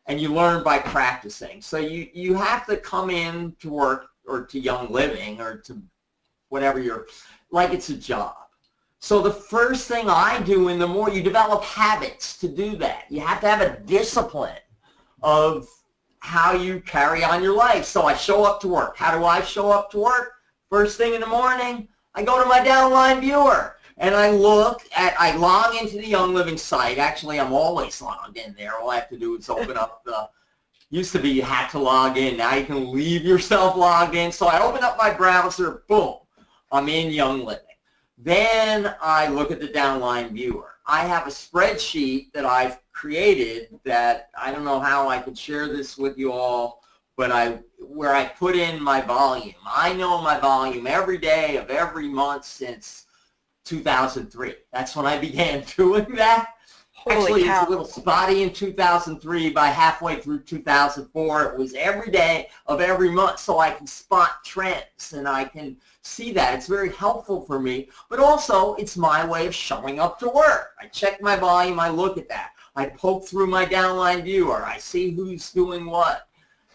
And 0.07 0.21
you 0.21 0.33
learn 0.33 0.63
by 0.63 0.79
practicing. 0.79 1.61
So 1.61 1.79
you, 1.79 2.09
you 2.15 2.35
have 2.35 2.65
to 2.67 2.77
come 2.77 3.11
in 3.11 3.55
to 3.61 3.71
work 3.71 4.07
or 4.27 4.45
to 4.47 4.59
Young 4.59 4.91
Living 4.91 5.41
or 5.41 5.59
to 5.59 5.81
whatever 6.49 6.81
you're, 6.81 7.07
like 7.51 7.72
it's 7.72 7.89
a 7.89 7.97
job. 7.97 8.35
So 8.99 9.20
the 9.20 9.33
first 9.33 9.89
thing 9.89 10.09
I 10.09 10.43
do 10.43 10.68
in 10.68 10.79
the 10.79 10.87
morning, 10.87 11.16
you 11.16 11.22
develop 11.22 11.62
habits 11.62 12.39
to 12.39 12.49
do 12.49 12.77
that. 12.77 13.05
You 13.11 13.20
have 13.20 13.41
to 13.41 13.49
have 13.49 13.61
a 13.61 13.79
discipline 13.81 14.59
of 15.22 15.68
how 16.20 16.53
you 16.53 16.81
carry 16.81 17.22
on 17.22 17.43
your 17.43 17.55
life. 17.55 17.85
So 17.85 18.03
I 18.03 18.14
show 18.14 18.45
up 18.45 18.61
to 18.62 18.68
work. 18.68 18.97
How 18.97 19.16
do 19.16 19.24
I 19.24 19.43
show 19.43 19.70
up 19.70 19.91
to 19.93 19.99
work? 19.99 20.33
First 20.70 20.99
thing 20.99 21.14
in 21.14 21.20
the 21.20 21.27
morning, 21.27 21.89
I 22.14 22.24
go 22.24 22.43
to 22.43 22.49
my 22.49 22.61
downline 22.61 23.20
viewer 23.20 23.77
and 23.99 24.14
I 24.14 24.31
look 24.31 24.83
at, 24.97 25.14
I 25.20 25.37
log 25.37 25.77
into 25.77 25.97
the 25.97 26.07
Young 26.07 26.35
Living 26.35 26.57
site. 26.57 26.99
Actually, 26.99 27.39
I'm 27.39 27.53
always 27.53 28.03
logged 28.03 28.39
in 28.39 28.55
there. 28.59 28.77
All 28.77 28.91
I 28.91 28.97
have 28.97 29.09
to 29.11 29.18
do 29.18 29.37
is 29.37 29.49
open 29.49 29.77
up 29.77 30.03
the 30.05 30.29
used 30.91 31.12
to 31.12 31.18
be 31.18 31.30
you 31.30 31.43
had 31.43 31.68
to 31.68 31.78
log 31.78 32.16
in. 32.16 32.37
Now 32.37 32.55
you 32.55 32.64
can 32.64 32.93
leave 32.93 33.22
yourself 33.22 33.76
logged 33.76 34.14
in. 34.14 34.30
So 34.32 34.47
I 34.47 34.62
open 34.62 34.84
up 34.84 34.97
my 34.97 35.12
browser, 35.12 35.82
boom, 35.89 36.16
I'm 36.70 36.89
in 36.89 37.12
Young 37.12 37.45
Living. 37.45 37.62
Then 38.18 38.95
I 39.01 39.28
look 39.28 39.51
at 39.51 39.61
the 39.61 39.68
downline 39.68 40.32
viewer. 40.32 40.76
I 40.87 41.05
have 41.05 41.26
a 41.26 41.30
spreadsheet 41.30 42.32
that 42.32 42.47
I've 42.47 42.78
created 42.93 43.78
that 43.84 44.30
I 44.41 44.53
don't 44.53 44.64
know 44.64 44.80
how 44.80 45.09
I 45.09 45.18
could 45.18 45.37
share 45.37 45.68
this 45.68 45.99
with 45.99 46.16
you 46.16 46.32
all, 46.32 46.82
but 47.16 47.30
I 47.32 47.59
where 47.78 48.14
I 48.14 48.24
put 48.24 48.57
in 48.57 48.82
my 48.82 49.01
volume. 49.01 49.55
I 49.66 49.93
know 49.93 50.22
my 50.22 50.39
volume 50.39 50.87
every 50.87 51.18
day 51.18 51.57
of 51.57 51.70
every 51.70 52.09
month 52.09 52.45
since 52.45 53.07
2003. 53.64 54.55
That's 54.72 54.97
when 54.97 55.07
I 55.07 55.18
began 55.28 55.64
doing 55.76 56.07
that. 56.14 56.55
Holy 57.09 57.19
Actually, 57.19 57.43
it 57.43 57.49
was 57.49 57.67
a 57.67 57.71
little 57.71 57.85
spotty 57.85 58.43
in 58.43 58.53
2003. 58.53 59.51
By 59.51 59.67
halfway 59.69 60.21
through 60.21 60.41
2004, 60.41 61.45
it 61.45 61.57
was 61.57 61.73
every 61.75 62.11
day 62.11 62.49
of 62.67 62.81
every 62.81 63.11
month, 63.11 63.39
so 63.39 63.61
I 63.61 63.71
can 63.71 63.87
spot 63.87 64.45
trends 64.45 65.13
and 65.13 65.29
I 65.29 65.45
can 65.45 65.77
see 66.03 66.33
that. 66.33 66.55
It's 66.55 66.67
very 66.67 66.91
helpful 66.91 67.43
for 67.43 67.61
me, 67.61 67.91
but 68.11 68.19
also 68.19 68.75
it's 68.75 68.97
my 68.97 69.25
way 69.25 69.47
of 69.47 69.55
showing 69.55 70.01
up 70.01 70.19
to 70.19 70.29
work. 70.29 70.75
I 70.81 70.87
check 70.87 71.23
my 71.23 71.37
volume, 71.37 71.79
I 71.79 71.91
look 71.91 72.19
at 72.19 72.29
that. 72.29 72.51
I 72.75 72.87
poke 72.87 73.25
through 73.25 73.47
my 73.47 73.65
downline 73.65 74.25
viewer. 74.25 74.65
I 74.67 74.79
see 74.79 75.11
who's 75.11 75.53
doing 75.53 75.87
what. 75.87 76.27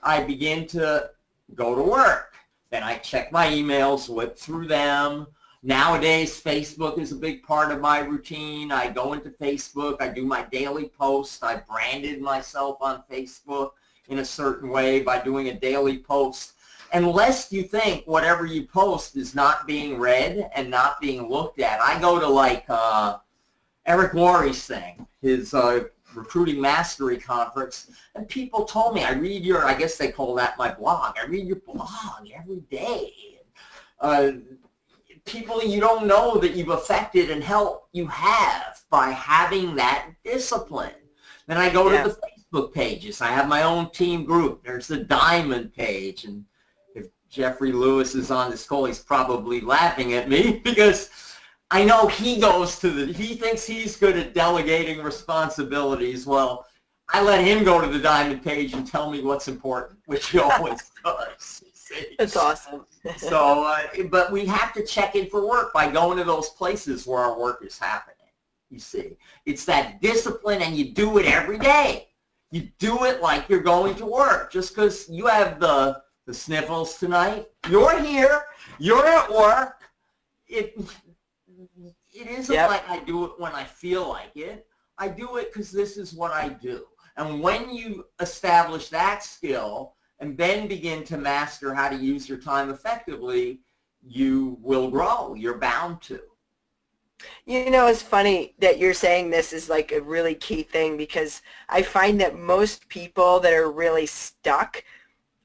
I 0.02 0.24
begin 0.24 0.66
to 0.68 1.12
go 1.56 1.76
to 1.76 1.84
work. 1.84 2.36
Then 2.70 2.84
I 2.84 2.96
check 3.00 3.34
my 3.34 3.48
emails, 3.48 4.08
whip 4.08 4.38
through 4.38 4.68
them. 4.68 5.28
Nowadays, 5.64 6.42
Facebook 6.42 6.98
is 6.98 7.12
a 7.12 7.16
big 7.16 7.44
part 7.44 7.72
of 7.72 7.80
my 7.80 8.00
routine. 8.00 8.72
I 8.72 8.90
go 8.90 9.14
into 9.14 9.30
Facebook. 9.30 10.02
I 10.02 10.08
do 10.08 10.26
my 10.26 10.44
daily 10.52 10.90
post. 10.98 11.44
I 11.44 11.58
branded 11.58 12.20
myself 12.20 12.78
on 12.82 13.04
Facebook 13.10 13.72
in 14.08 14.20
a 14.20 14.26
certain 14.26 14.70
way 14.70 15.02
by 15.02 15.22
doing 15.22 15.50
a 15.50 15.54
daily 15.54 16.00
post. 16.00 16.54
Unless 16.94 17.52
you 17.52 17.64
think 17.64 18.06
whatever 18.06 18.46
you 18.46 18.66
post 18.66 19.16
is 19.16 19.36
not 19.36 19.68
being 19.68 20.00
read 20.00 20.50
and 20.56 20.70
not 20.70 21.00
being 21.00 21.30
looked 21.30 21.60
at. 21.60 21.80
I 21.80 22.00
go 22.02 22.20
to 22.20 22.28
like 22.28 22.66
uh, 22.68 23.20
Eric 23.86 24.14
Worre's 24.14 24.66
thing, 24.66 25.06
his 25.22 25.54
uh, 25.54 25.84
recruiting 26.16 26.60
mastery 26.60 27.18
conference, 27.18 27.92
and 28.16 28.28
people 28.28 28.66
told 28.66 28.96
me, 28.96 29.04
I 29.04 29.14
read 29.14 29.44
your, 29.44 29.64
I 29.64 29.76
guess 29.76 29.98
they 29.98 30.12
call 30.12 30.34
that 30.36 30.58
my 30.58 30.74
blog. 30.74 31.16
I 31.22 31.28
read 31.28 31.46
your 31.46 31.58
blog 31.58 32.28
every 32.36 32.62
day. 32.72 33.14
Uh, 34.00 34.32
people 35.26 35.64
you 35.64 35.80
don't 35.80 36.08
know 36.08 36.38
that 36.38 36.56
you've 36.56 36.70
affected 36.70 37.30
and 37.30 37.44
helped 37.44 37.88
you 37.94 38.08
have 38.08 38.82
by 38.90 39.10
having 39.12 39.76
that 39.76 40.10
discipline. 40.24 40.92
Then 41.48 41.58
I 41.58 41.70
go 41.70 41.90
Yeah. 41.92 42.04
to 42.04 42.10
the 42.10 42.18
Facebook 42.60 42.74
pages. 42.74 43.22
I 43.22 43.28
have 43.28 43.48
my 43.48 43.64
own 43.64 43.90
team 43.92 44.26
group. 44.26 44.64
There's 44.64 44.88
the 44.88 44.98
diamond 44.98 45.74
page. 45.74 46.26
And 46.26 46.46
if 46.96 47.08
Jeffrey 47.30 47.72
Lewis 47.72 48.16
is 48.16 48.32
on 48.32 48.52
this 48.52 48.66
call, 48.66 48.86
he's 48.86 49.00
probably 49.00 49.62
laughing 49.62 50.14
at 50.14 50.30
me 50.30 50.60
because 50.64 51.10
I 51.70 51.86
know 51.86 52.08
he 52.08 52.40
goes 52.40 52.80
to 52.80 52.90
the, 52.90 53.14
he 53.14 53.36
thinks 53.36 53.66
he's 53.66 53.96
good 53.96 54.18
at 54.18 54.34
delegating 54.34 55.02
responsibilities. 55.02 56.26
Well, 56.26 56.66
I 57.14 57.22
let 57.22 57.44
him 57.44 57.64
go 57.64 57.82
to 57.82 57.88
the 57.88 58.00
diamond 58.00 58.44
page 58.44 58.74
and 58.74 58.86
tell 58.88 59.10
me 59.12 59.22
what's 59.22 59.48
important, 59.48 60.00
which 60.06 60.30
he 60.30 60.40
always 60.40 60.92
does. 61.04 61.64
That's 62.18 62.36
awesome. 62.38 62.86
So, 63.18 63.66
uh, 63.66 64.04
but 64.10 64.32
we 64.32 64.46
have 64.46 64.74
to 64.74 64.86
check 64.86 65.16
in 65.16 65.30
for 65.30 65.48
work 65.48 65.74
by 65.74 65.92
going 65.92 66.18
to 66.18 66.24
those 66.24 66.50
places 66.50 67.06
where 67.08 67.20
our 67.20 67.40
work 67.40 67.64
is 67.66 67.78
happening. 67.80 68.16
You 68.70 68.80
see, 68.80 69.18
it's 69.46 69.66
that 69.66 70.02
discipline, 70.02 70.62
and 70.62 70.76
you 70.76 70.94
do 70.94 71.18
it 71.18 71.26
every 71.26 71.58
day. 71.60 72.08
You 72.52 72.70
do 72.80 73.06
it 73.06 73.22
like 73.22 73.50
you're 73.50 73.62
going 73.62 73.96
to 73.96 74.06
work. 74.06 74.52
Just 74.52 74.74
because 74.76 75.10
you 75.10 75.26
have 75.28 75.60
the 75.60 76.02
the 76.28 76.34
sniffles 76.34 76.98
tonight, 76.98 77.48
you're 77.70 78.00
here, 78.02 78.44
you're 78.80 79.06
at 79.06 79.32
work. 79.32 79.82
It 80.48 80.78
it 82.14 82.28
isn't 82.28 82.54
Yep. 82.54 82.70
like 82.70 82.90
I 82.90 83.00
do 83.00 83.26
it 83.26 83.32
when 83.40 83.54
I 83.54 83.64
feel 83.64 84.08
like 84.08 84.36
it. 84.36 84.68
I 84.98 85.08
do 85.08 85.38
it 85.38 85.52
because 85.52 85.72
this 85.72 85.98
is 85.98 86.14
what 86.14 86.32
I 86.32 86.50
do. 86.50 86.86
And 87.18 87.42
when 87.42 87.74
you 87.74 88.06
establish 88.20 88.90
that 88.90 89.24
skill 89.24 89.96
and 90.22 90.38
then 90.38 90.68
begin 90.68 91.04
to 91.04 91.18
master 91.18 91.74
how 91.74 91.90
to 91.90 91.96
use 91.96 92.30
your 92.30 92.38
time 92.38 92.70
effectively, 92.70 93.60
you 94.08 94.58
will 94.62 94.90
grow. 94.90 95.34
You're 95.34 95.58
bound 95.58 96.02
to. 96.04 96.22
You 97.46 97.70
know, 97.70 97.88
it's 97.88 98.02
funny 98.02 98.56
that 98.60 98.80
you're 98.80 98.94
saying 98.94 99.30
this 99.30 99.52
is 99.52 99.70
like 99.70 99.92
a 99.92 100.02
really 100.02 100.36
key 100.36 100.64
thing 100.64 100.96
because 100.96 101.42
I 101.70 101.82
find 101.82 102.22
that 102.22 102.38
most 102.38 102.88
people 102.88 103.40
that 103.42 103.54
are 103.54 103.72
really 103.72 104.06
stuck 104.06 104.84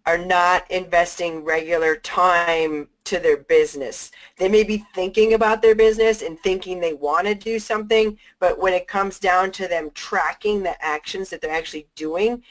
are 0.04 0.18
not 0.18 0.70
investing 0.70 1.42
regular 1.42 1.96
time 1.96 2.88
to 3.04 3.18
their 3.18 3.38
business. 3.38 4.10
They 4.38 4.48
may 4.48 4.62
be 4.62 4.84
thinking 4.94 5.34
about 5.34 5.62
their 5.62 5.74
business 5.74 6.22
and 6.22 6.38
thinking 6.40 6.80
they 6.80 6.92
want 6.92 7.26
to 7.26 7.34
do 7.34 7.58
something, 7.58 8.16
but 8.38 8.58
when 8.58 8.72
it 8.72 8.86
comes 8.86 9.18
down 9.18 9.50
to 9.52 9.66
them 9.66 9.90
tracking 9.94 10.62
the 10.62 10.82
actions 10.84 11.30
that 11.30 11.40
they're 11.40 11.50
actually 11.50 11.88
doing, 11.96 12.42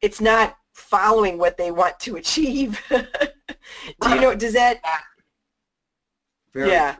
it's 0.00 0.20
not 0.20 0.56
following 0.80 1.38
what 1.38 1.56
they 1.56 1.70
want 1.70 1.98
to 2.00 2.16
achieve. 2.16 2.80
do 2.90 4.08
you 4.08 4.20
know, 4.20 4.34
does 4.34 4.54
that, 4.54 4.80
Very 6.52 6.70
yeah, 6.70 6.96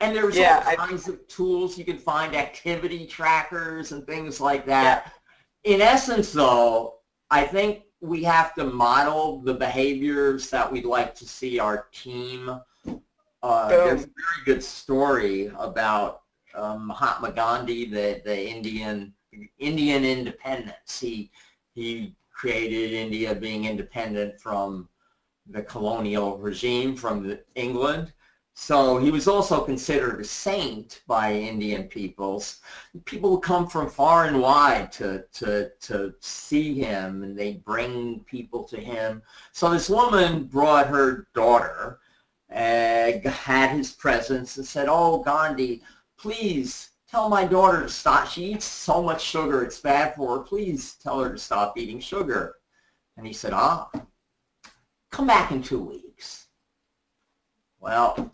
And 0.00 0.14
there's 0.16 0.36
Yeah, 0.36 0.62
all 0.64 0.70
I- 0.72 0.76
kinds 0.76 1.08
of 1.08 1.26
tools 1.28 1.76
you 1.76 1.84
can 1.84 1.98
find, 1.98 2.34
activity 2.34 3.06
trackers 3.06 3.92
and 3.92 4.06
things 4.06 4.40
like 4.40 4.64
that. 4.66 5.12
In 5.64 5.80
essence, 5.80 6.32
though, 6.32 7.00
I 7.30 7.44
think 7.44 7.82
we 8.00 8.22
have 8.24 8.54
to 8.54 8.64
model 8.64 9.42
the 9.42 9.52
behaviors 9.54 10.48
that 10.50 10.70
we'd 10.70 10.86
like 10.86 11.14
to 11.16 11.26
see 11.28 11.58
our 11.58 11.88
team. 11.92 12.58
Uh, 13.42 13.68
there's 13.68 14.04
a 14.04 14.06
very 14.06 14.44
good 14.46 14.62
story 14.62 15.50
about 15.58 16.22
um, 16.54 16.86
Mahatma 16.86 17.32
Gandhi, 17.32 17.84
the, 17.86 18.22
the 18.24 18.48
Indian 18.48 19.12
Indian 19.58 20.04
independence. 20.04 20.98
He 21.00 21.30
he 21.74 22.16
created 22.40 22.94
India 22.94 23.34
being 23.34 23.66
independent 23.66 24.40
from 24.40 24.88
the 25.50 25.60
colonial 25.60 26.38
regime 26.38 26.96
from 26.96 27.36
England. 27.54 28.14
So 28.54 28.96
he 28.96 29.10
was 29.10 29.28
also 29.28 29.60
considered 29.60 30.20
a 30.20 30.24
saint 30.24 31.02
by 31.06 31.34
Indian 31.34 31.84
peoples. 31.84 32.60
People 33.04 33.36
come 33.36 33.66
from 33.68 33.90
far 33.90 34.24
and 34.24 34.40
wide 34.40 34.90
to, 34.92 35.24
to, 35.34 35.70
to 35.82 36.14
see 36.20 36.80
him 36.80 37.24
and 37.24 37.38
they 37.38 37.62
bring 37.72 38.20
people 38.20 38.64
to 38.64 38.78
him. 38.78 39.22
So 39.52 39.70
this 39.70 39.90
woman 39.90 40.44
brought 40.44 40.86
her 40.86 41.26
daughter, 41.34 41.98
uh, 42.50 43.18
had 43.28 43.76
his 43.76 43.92
presence 43.92 44.56
and 44.56 44.66
said, 44.66 44.88
oh, 44.88 45.22
Gandhi, 45.22 45.82
please 46.16 46.89
tell 47.10 47.28
my 47.28 47.44
daughter 47.44 47.82
to 47.82 47.88
stop. 47.88 48.28
She 48.28 48.52
eats 48.52 48.64
so 48.64 49.02
much 49.02 49.22
sugar, 49.22 49.62
it's 49.62 49.80
bad 49.80 50.14
for 50.14 50.38
her. 50.38 50.44
Please 50.44 50.94
tell 51.02 51.20
her 51.20 51.32
to 51.32 51.38
stop 51.38 51.76
eating 51.76 52.00
sugar. 52.00 52.56
And 53.16 53.26
he 53.26 53.32
said, 53.32 53.52
ah, 53.52 53.90
come 55.10 55.26
back 55.26 55.50
in 55.50 55.62
two 55.62 55.80
weeks. 55.80 56.46
Well, 57.80 58.32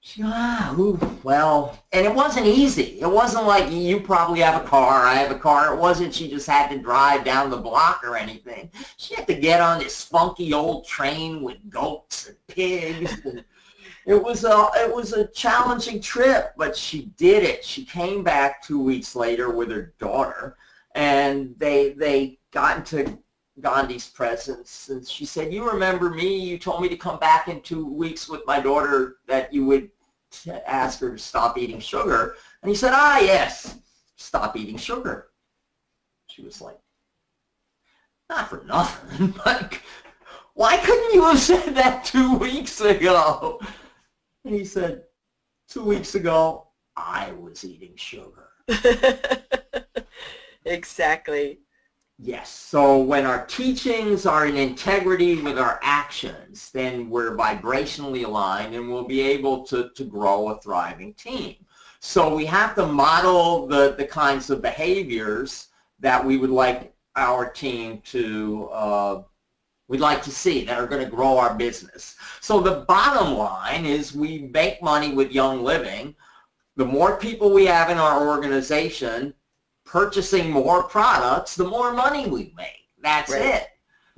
she, 0.00 0.22
ah, 0.22 0.76
ooh, 0.78 0.98
well, 1.22 1.78
and 1.92 2.04
it 2.04 2.14
wasn't 2.14 2.46
easy. 2.46 3.00
It 3.00 3.10
wasn't 3.10 3.46
like 3.46 3.72
you 3.72 4.00
probably 4.00 4.40
have 4.40 4.62
a 4.62 4.66
car, 4.66 5.06
I 5.06 5.14
have 5.14 5.30
a 5.30 5.38
car. 5.38 5.72
It 5.72 5.80
wasn't 5.80 6.12
she 6.12 6.28
just 6.28 6.46
had 6.46 6.68
to 6.68 6.78
drive 6.78 7.24
down 7.24 7.48
the 7.48 7.56
block 7.56 8.02
or 8.04 8.16
anything. 8.16 8.70
She 8.98 9.14
had 9.14 9.26
to 9.28 9.34
get 9.34 9.62
on 9.62 9.78
this 9.78 10.04
funky 10.04 10.52
old 10.52 10.86
train 10.86 11.42
with 11.42 11.70
goats 11.70 12.28
and 12.28 12.36
pigs. 12.48 13.18
And 13.24 13.44
it 14.06 14.22
was 14.22 14.44
a 14.44 14.68
it 14.76 14.94
was 14.94 15.12
a 15.12 15.28
challenging 15.28 16.00
trip, 16.00 16.52
but 16.56 16.76
she 16.76 17.06
did 17.16 17.42
it. 17.42 17.64
She 17.64 17.84
came 17.84 18.22
back 18.22 18.62
two 18.62 18.80
weeks 18.80 19.16
later 19.16 19.50
with 19.50 19.70
her 19.70 19.94
daughter, 19.98 20.56
and 20.94 21.54
they 21.58 21.94
they 21.94 22.38
got 22.50 22.78
into 22.78 23.18
Gandhi's 23.60 24.08
presence, 24.08 24.90
and 24.90 25.06
she 25.08 25.24
said, 25.24 25.52
"You 25.52 25.68
remember 25.68 26.10
me? 26.10 26.36
You 26.36 26.58
told 26.58 26.82
me 26.82 26.88
to 26.90 26.96
come 26.96 27.18
back 27.18 27.48
in 27.48 27.62
two 27.62 27.86
weeks 27.86 28.28
with 28.28 28.42
my 28.46 28.60
daughter 28.60 29.16
that 29.26 29.52
you 29.54 29.64
would 29.66 29.90
ask 30.66 31.00
her 31.00 31.12
to 31.12 31.18
stop 31.18 31.56
eating 31.56 31.80
sugar." 31.80 32.36
And 32.62 32.68
he 32.68 32.76
said, 32.76 32.92
"Ah, 32.94 33.20
yes, 33.20 33.78
stop 34.16 34.54
eating 34.54 34.76
sugar." 34.76 35.30
She 36.26 36.42
was 36.42 36.60
like, 36.60 36.78
"Not 38.28 38.50
for 38.50 38.62
nothing, 38.66 39.34
but 39.44 39.78
why 40.52 40.76
couldn't 40.76 41.14
you 41.14 41.22
have 41.22 41.38
said 41.38 41.74
that 41.74 42.04
two 42.04 42.36
weeks 42.36 42.82
ago?" 42.82 43.60
And 44.44 44.54
he 44.54 44.64
said, 44.64 45.04
two 45.68 45.84
weeks 45.84 46.14
ago, 46.14 46.68
I 46.96 47.32
was 47.32 47.64
eating 47.64 47.96
sugar. 47.96 48.50
exactly. 50.64 51.60
Yes. 52.18 52.50
So 52.50 52.98
when 52.98 53.26
our 53.26 53.44
teachings 53.46 54.24
are 54.24 54.46
in 54.46 54.56
integrity 54.56 55.42
with 55.42 55.58
our 55.58 55.80
actions, 55.82 56.70
then 56.70 57.10
we're 57.10 57.36
vibrationally 57.36 58.24
aligned 58.24 58.74
and 58.74 58.88
we'll 58.88 59.06
be 59.06 59.20
able 59.20 59.64
to, 59.66 59.90
to 59.96 60.04
grow 60.04 60.50
a 60.50 60.60
thriving 60.60 61.14
team. 61.14 61.56
So 61.98 62.34
we 62.34 62.44
have 62.46 62.74
to 62.76 62.86
model 62.86 63.66
the, 63.66 63.94
the 63.96 64.04
kinds 64.04 64.50
of 64.50 64.62
behaviors 64.62 65.68
that 66.00 66.24
we 66.24 66.36
would 66.36 66.50
like 66.50 66.94
our 67.16 67.50
team 67.50 68.00
to, 68.06 68.68
uh, 68.72 69.22
we'd 69.88 70.00
like 70.00 70.22
to 70.22 70.30
see 70.30 70.64
that 70.64 70.78
are 70.78 70.86
going 70.86 71.04
to 71.04 71.10
grow 71.10 71.38
our 71.38 71.54
business. 71.54 72.16
So 72.40 72.60
the 72.60 72.84
bottom 72.88 73.34
line 73.36 73.84
is 73.84 74.14
we 74.14 74.50
make 74.52 74.82
money 74.82 75.12
with 75.14 75.32
Young 75.32 75.62
Living. 75.62 76.14
The 76.76 76.84
more 76.84 77.16
people 77.18 77.52
we 77.52 77.66
have 77.66 77.90
in 77.90 77.98
our 77.98 78.26
organization, 78.26 79.34
purchasing 79.84 80.50
more 80.50 80.82
products, 80.82 81.54
the 81.54 81.68
more 81.68 81.92
money 81.92 82.26
we 82.26 82.52
make. 82.56 82.88
That's 83.02 83.30
Right. 83.32 83.42
it. 83.42 83.68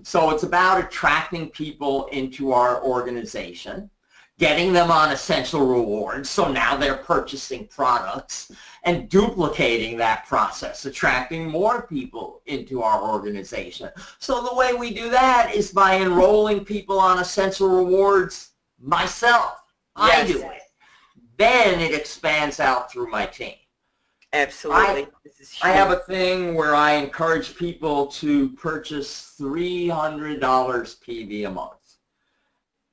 So 0.05 0.31
it's 0.31 0.45
about 0.45 0.85
attracting 0.85 1.51
people 1.51 2.07
into 2.07 2.53
our 2.53 2.83
organization, 2.85 3.91
getting 4.39 4.73
them 4.73 4.91
on 4.91 5.13
essential 5.13 5.67
rewards. 5.67 6.29
So 6.29 6.51
now 6.51 6.77
they're 6.77 6.97
purchasing 6.97 7.67
products 7.69 8.53
and 8.85 9.09
duplicating 9.09 9.97
that 9.97 10.27
process, 10.27 10.85
attracting 10.85 11.49
more 11.49 11.87
people 11.87 12.43
into 12.47 12.83
our 12.83 13.03
organization. 13.03 13.91
So 14.19 14.43
the 14.43 14.55
way 14.55 14.75
we 14.75 14.93
do 14.93 15.11
that 15.11 15.55
is 15.55 15.73
by 15.73 16.01
enrolling 16.01 16.65
people 16.65 16.99
on 16.99 17.19
essential 17.19 17.69
rewards 17.69 18.51
myself. 18.79 19.63
Yes. 19.99 20.31
I 20.31 20.33
do 20.33 20.43
it. 20.43 20.63
Then 21.39 21.81
it 21.81 21.95
expands 21.95 22.61
out 22.61 22.93
through 22.93 23.11
my 23.11 23.27
team. 23.27 23.55
Absolutely. 24.33 25.07
I, 25.63 25.71
I 25.71 25.71
have 25.71 25.91
a 25.91 26.01
thing 26.01 26.55
where 26.55 26.75
I 26.75 26.93
encourage 26.93 27.57
people 27.57 28.07
to 28.09 28.51
purchase 28.51 29.35
$300 29.41 30.39
PV 30.39 31.47
a 31.47 31.51
month 31.51 31.76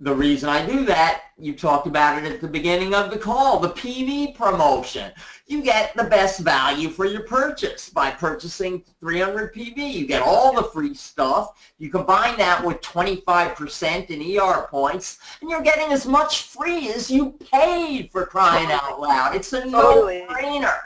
the 0.03 0.13
reason 0.13 0.49
I 0.49 0.65
do 0.65 0.85
that, 0.85 1.21
you 1.37 1.53
talked 1.53 1.87
about 1.87 2.21
it 2.21 2.29
at 2.29 2.41
the 2.41 2.47
beginning 2.47 2.93
of 2.93 3.09
the 3.09 3.17
call, 3.17 3.57
the 3.59 3.69
PV 3.69 4.35
promotion. 4.35 5.13
You 5.47 5.61
get 5.61 5.95
the 5.95 6.03
best 6.03 6.41
value 6.41 6.89
for 6.89 7.05
your 7.05 7.23
purchase 7.23 7.89
by 7.89 8.11
purchasing 8.11 8.83
300 8.99 9.53
PV. 9.53 9.93
You 9.93 10.05
get 10.05 10.21
all 10.21 10.53
the 10.53 10.63
free 10.63 10.93
stuff. 10.93 11.71
You 11.77 11.89
combine 11.89 12.37
that 12.37 12.65
with 12.65 12.81
25% 12.81 14.09
in 14.09 14.39
ER 14.41 14.67
points, 14.69 15.19
and 15.39 15.49
you're 15.49 15.61
getting 15.61 15.93
as 15.93 16.05
much 16.05 16.43
free 16.43 16.89
as 16.89 17.09
you 17.09 17.37
paid 17.51 18.11
for 18.11 18.25
crying 18.25 18.71
out 18.71 18.99
loud. 18.99 19.35
It's 19.35 19.53
a 19.53 19.65
no-brainer. 19.65 20.79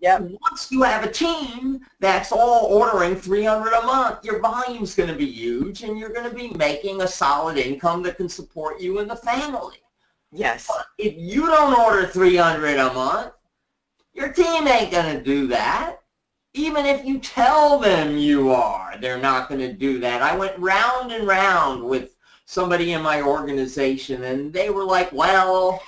Yep. 0.00 0.30
Once 0.42 0.70
you 0.70 0.82
have 0.82 1.04
a 1.04 1.10
team 1.10 1.80
that's 1.98 2.30
all 2.30 2.66
ordering 2.66 3.16
300 3.16 3.72
a 3.72 3.82
month, 3.86 4.24
your 4.24 4.38
volume's 4.40 4.94
going 4.94 5.08
to 5.08 5.16
be 5.16 5.26
huge 5.26 5.82
and 5.82 5.98
you're 5.98 6.12
going 6.12 6.28
to 6.28 6.36
be 6.36 6.50
making 6.50 7.02
a 7.02 7.08
solid 7.08 7.58
income 7.58 8.02
that 8.04 8.16
can 8.16 8.28
support 8.28 8.80
you 8.80 9.00
and 9.00 9.10
the 9.10 9.16
family. 9.16 9.78
Yes. 10.30 10.68
But 10.68 10.86
if 10.98 11.14
you 11.16 11.46
don't 11.46 11.78
order 11.78 12.06
300 12.06 12.78
a 12.78 12.92
month, 12.92 13.32
your 14.14 14.32
team 14.32 14.68
ain't 14.68 14.92
going 14.92 15.16
to 15.16 15.22
do 15.22 15.48
that. 15.48 15.96
Even 16.54 16.86
if 16.86 17.04
you 17.04 17.18
tell 17.18 17.78
them 17.78 18.16
you 18.16 18.50
are, 18.50 18.96
they're 19.00 19.18
not 19.18 19.48
going 19.48 19.60
to 19.60 19.72
do 19.72 19.98
that. 20.00 20.22
I 20.22 20.36
went 20.36 20.58
round 20.58 21.12
and 21.12 21.26
round 21.26 21.82
with 21.82 22.14
somebody 22.44 22.92
in 22.92 23.02
my 23.02 23.20
organization 23.20 24.24
and 24.24 24.52
they 24.52 24.70
were 24.70 24.84
like, 24.84 25.12
well, 25.12 25.82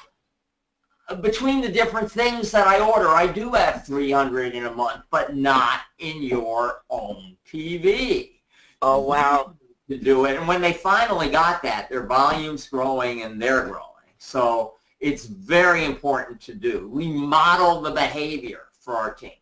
between 1.17 1.61
the 1.61 1.69
different 1.69 2.11
things 2.11 2.51
that 2.53 2.67
I 2.67 2.81
order, 2.81 3.09
I 3.09 3.27
do 3.27 3.53
have 3.53 3.85
300 3.85 4.55
in 4.55 4.67
a 4.67 4.71
month, 4.73 5.03
but 5.11 5.37
not 5.37 5.81
in 5.99 6.23
your 6.23 6.83
own 6.91 7.37
PV. 7.47 8.31
Oh, 8.83 9.01
wow. 9.01 9.55
To 9.89 9.99
do 9.99 10.25
it. 10.27 10.37
And 10.37 10.47
when 10.47 10.61
they 10.61 10.73
finally 10.73 11.29
got 11.31 11.63
that, 11.63 11.89
their 11.89 12.07
volume's 12.07 12.69
growing 12.69 13.23
and 13.23 13.43
they're 13.43 13.65
growing. 13.65 13.87
So 14.19 14.75
it's 15.01 15.25
very 15.27 15.85
important 15.85 16.41
to 16.43 16.55
do. 16.55 16.89
We 16.89 17.09
model 17.09 17.81
the 17.81 17.91
behavior 17.91 18.69
for 18.79 18.97
our 18.97 19.13
team. 19.13 19.33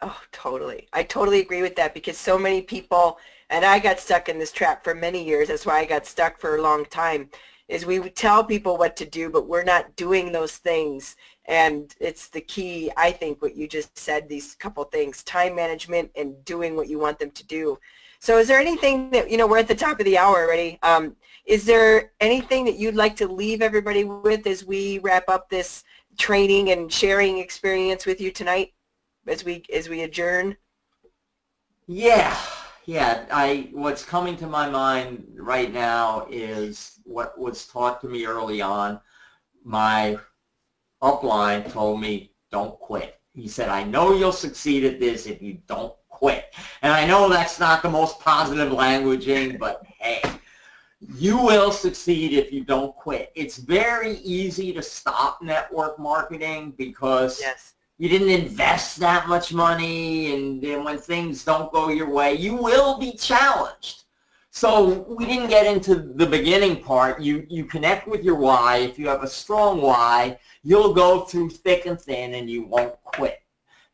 Oh, 0.00 0.20
totally. 0.30 0.88
I 0.92 1.02
totally 1.02 1.40
agree 1.40 1.62
with 1.62 1.74
that 1.76 1.92
because 1.92 2.16
so 2.16 2.38
many 2.38 2.62
people, 2.62 3.18
and 3.50 3.64
I 3.64 3.80
got 3.80 3.98
stuck 3.98 4.28
in 4.28 4.38
this 4.38 4.52
trap 4.52 4.84
for 4.84 4.94
many 4.94 5.24
years. 5.24 5.48
That's 5.48 5.66
why 5.66 5.80
I 5.80 5.84
got 5.84 6.06
stuck 6.06 6.38
for 6.38 6.56
a 6.56 6.62
long 6.62 6.84
time 6.84 7.30
is 7.68 7.84
we 7.84 8.00
would 8.00 8.16
tell 8.16 8.42
people 8.42 8.76
what 8.76 8.96
to 8.96 9.04
do, 9.04 9.28
but 9.30 9.46
we're 9.46 9.64
not 9.64 9.94
doing 9.96 10.32
those 10.32 10.56
things. 10.56 11.16
And 11.44 11.94
it's 12.00 12.28
the 12.28 12.40
key, 12.40 12.90
I 12.96 13.10
think, 13.10 13.42
what 13.42 13.56
you 13.56 13.68
just 13.68 13.96
said, 13.96 14.28
these 14.28 14.54
couple 14.54 14.84
things, 14.84 15.22
time 15.22 15.54
management 15.54 16.10
and 16.16 16.42
doing 16.44 16.76
what 16.76 16.88
you 16.88 16.98
want 16.98 17.18
them 17.18 17.30
to 17.30 17.46
do. 17.46 17.78
So 18.20 18.38
is 18.38 18.48
there 18.48 18.58
anything 18.58 19.10
that, 19.10 19.30
you 19.30 19.36
know, 19.36 19.46
we're 19.46 19.58
at 19.58 19.68
the 19.68 19.74
top 19.74 20.00
of 20.00 20.04
the 20.04 20.18
hour 20.18 20.36
already. 20.36 20.78
Um, 20.82 21.14
is 21.44 21.64
there 21.64 22.12
anything 22.20 22.64
that 22.64 22.76
you'd 22.76 22.96
like 22.96 23.16
to 23.16 23.28
leave 23.28 23.62
everybody 23.62 24.04
with 24.04 24.46
as 24.46 24.64
we 24.64 24.98
wrap 24.98 25.28
up 25.28 25.48
this 25.48 25.84
training 26.18 26.70
and 26.70 26.92
sharing 26.92 27.38
experience 27.38 28.06
with 28.06 28.20
you 28.20 28.30
tonight 28.30 28.72
as 29.26 29.44
we, 29.44 29.62
as 29.72 29.88
we 29.88 30.02
adjourn? 30.02 30.56
Yeah, 31.86 32.36
yeah, 32.88 33.26
I 33.30 33.68
what's 33.72 34.02
coming 34.02 34.34
to 34.38 34.46
my 34.46 34.70
mind 34.70 35.22
right 35.36 35.70
now 35.70 36.26
is 36.30 37.00
what 37.04 37.38
was 37.38 37.66
taught 37.66 38.00
to 38.00 38.08
me 38.08 38.24
early 38.24 38.62
on. 38.62 38.98
My 39.62 40.18
upline 41.02 41.70
told 41.70 42.00
me, 42.00 42.32
don't 42.50 42.80
quit. 42.80 43.20
He 43.34 43.46
said, 43.46 43.68
I 43.68 43.82
know 43.84 44.14
you'll 44.14 44.32
succeed 44.32 44.84
at 44.84 44.98
this 44.98 45.26
if 45.26 45.42
you 45.42 45.58
don't 45.66 45.92
quit. 46.08 46.54
And 46.80 46.90
I 46.90 47.06
know 47.06 47.28
that's 47.28 47.60
not 47.60 47.82
the 47.82 47.90
most 47.90 48.20
positive 48.20 48.72
languaging, 48.72 49.58
but 49.58 49.82
hey, 49.98 50.22
you 51.14 51.36
will 51.36 51.70
succeed 51.70 52.32
if 52.32 52.50
you 52.50 52.64
don't 52.64 52.96
quit. 52.96 53.32
It's 53.34 53.58
very 53.58 54.16
easy 54.20 54.72
to 54.72 54.80
stop 54.80 55.42
network 55.42 55.98
marketing 55.98 56.72
because 56.78 57.38
yes 57.38 57.74
you 57.98 58.08
didn't 58.08 58.28
invest 58.28 59.00
that 59.00 59.28
much 59.28 59.52
money 59.52 60.32
and 60.32 60.62
then 60.62 60.84
when 60.84 60.98
things 60.98 61.44
don't 61.44 61.72
go 61.72 61.88
your 61.88 62.08
way, 62.08 62.34
you 62.34 62.54
will 62.54 62.96
be 62.96 63.12
challenged. 63.16 64.04
So 64.50 65.04
we 65.08 65.26
didn't 65.26 65.50
get 65.50 65.66
into 65.66 65.96
the 65.96 66.26
beginning 66.26 66.82
part. 66.82 67.20
You, 67.20 67.44
you 67.48 67.64
connect 67.64 68.06
with 68.06 68.22
your 68.22 68.36
why. 68.36 68.78
If 68.78 68.98
you 68.98 69.08
have 69.08 69.24
a 69.24 69.28
strong 69.28 69.82
why, 69.82 70.38
you'll 70.62 70.94
go 70.94 71.22
through 71.22 71.50
thick 71.50 71.86
and 71.86 72.00
thin 72.00 72.34
and 72.34 72.48
you 72.48 72.64
won't 72.66 73.02
quit. 73.02 73.42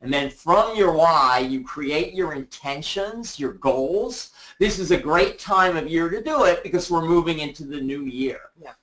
And 0.02 0.12
then 0.12 0.28
from 0.28 0.76
your 0.76 0.92
why, 0.92 1.38
you 1.38 1.64
create 1.64 2.12
your 2.12 2.34
intentions, 2.34 3.40
your 3.40 3.54
goals. 3.54 4.32
This 4.60 4.78
is 4.78 4.90
a 4.90 4.98
great 4.98 5.38
time 5.38 5.78
of 5.78 5.88
year 5.88 6.10
to 6.10 6.22
do 6.22 6.44
it 6.44 6.62
because 6.62 6.90
we're 6.90 7.08
moving 7.08 7.38
into 7.38 7.64
the 7.64 7.80
new 7.80 8.02
year. 8.02 8.40
Yeah 8.60 8.74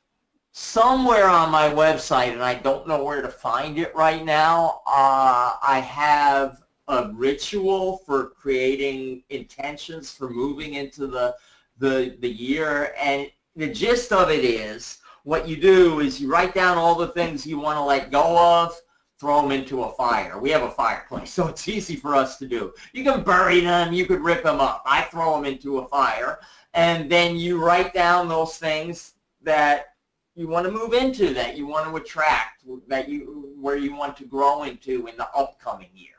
somewhere 0.51 1.27
on 1.27 1.51
my 1.51 1.69
website, 1.69 2.33
and 2.33 2.43
I 2.43 2.55
don't 2.55 2.87
know 2.87 3.03
where 3.03 3.21
to 3.21 3.29
find 3.29 3.77
it 3.77 3.95
right 3.95 4.23
now, 4.23 4.81
uh, 4.87 5.53
I 5.63 5.79
have 5.79 6.61
a 6.87 7.11
ritual 7.13 7.99
for 8.05 8.31
creating 8.31 9.23
intentions 9.29 10.11
for 10.11 10.29
moving 10.29 10.73
into 10.73 11.07
the, 11.07 11.35
the, 11.77 12.17
the 12.19 12.29
year. 12.29 12.93
And 12.99 13.31
the 13.55 13.71
gist 13.71 14.11
of 14.11 14.29
it 14.29 14.43
is 14.43 14.97
what 15.23 15.47
you 15.47 15.55
do 15.55 15.99
is 16.01 16.19
you 16.19 16.29
write 16.29 16.53
down 16.53 16.77
all 16.77 16.95
the 16.95 17.09
things 17.09 17.45
you 17.45 17.59
want 17.59 17.77
to 17.77 17.83
let 17.83 18.11
go 18.11 18.37
of, 18.37 18.75
throw 19.19 19.41
them 19.41 19.51
into 19.51 19.83
a 19.83 19.93
fire. 19.93 20.39
We 20.39 20.49
have 20.49 20.63
a 20.63 20.71
fireplace, 20.71 21.29
so 21.33 21.47
it's 21.47 21.67
easy 21.67 21.95
for 21.95 22.13
us 22.13 22.37
to 22.39 22.47
do. 22.47 22.73
You 22.91 23.03
can 23.05 23.23
bury 23.23 23.61
them, 23.61 23.93
you 23.93 24.05
could 24.05 24.21
rip 24.21 24.43
them 24.43 24.59
up. 24.59 24.83
I 24.85 25.03
throw 25.03 25.35
them 25.35 25.45
into 25.45 25.79
a 25.79 25.87
fire, 25.87 26.39
and 26.73 27.09
then 27.09 27.37
you 27.37 27.63
write 27.63 27.93
down 27.93 28.27
those 28.27 28.57
things 28.57 29.13
that 29.43 29.90
you 30.35 30.47
want 30.47 30.65
to 30.65 30.71
move 30.71 30.93
into 30.93 31.33
that 31.33 31.57
you 31.57 31.67
want 31.67 31.87
to 31.87 31.95
attract 31.95 32.63
that 32.87 33.09
you 33.09 33.53
where 33.59 33.75
you 33.75 33.95
want 33.95 34.15
to 34.17 34.25
grow 34.25 34.63
into 34.63 35.07
in 35.07 35.17
the 35.17 35.27
upcoming 35.35 35.89
year. 35.93 36.09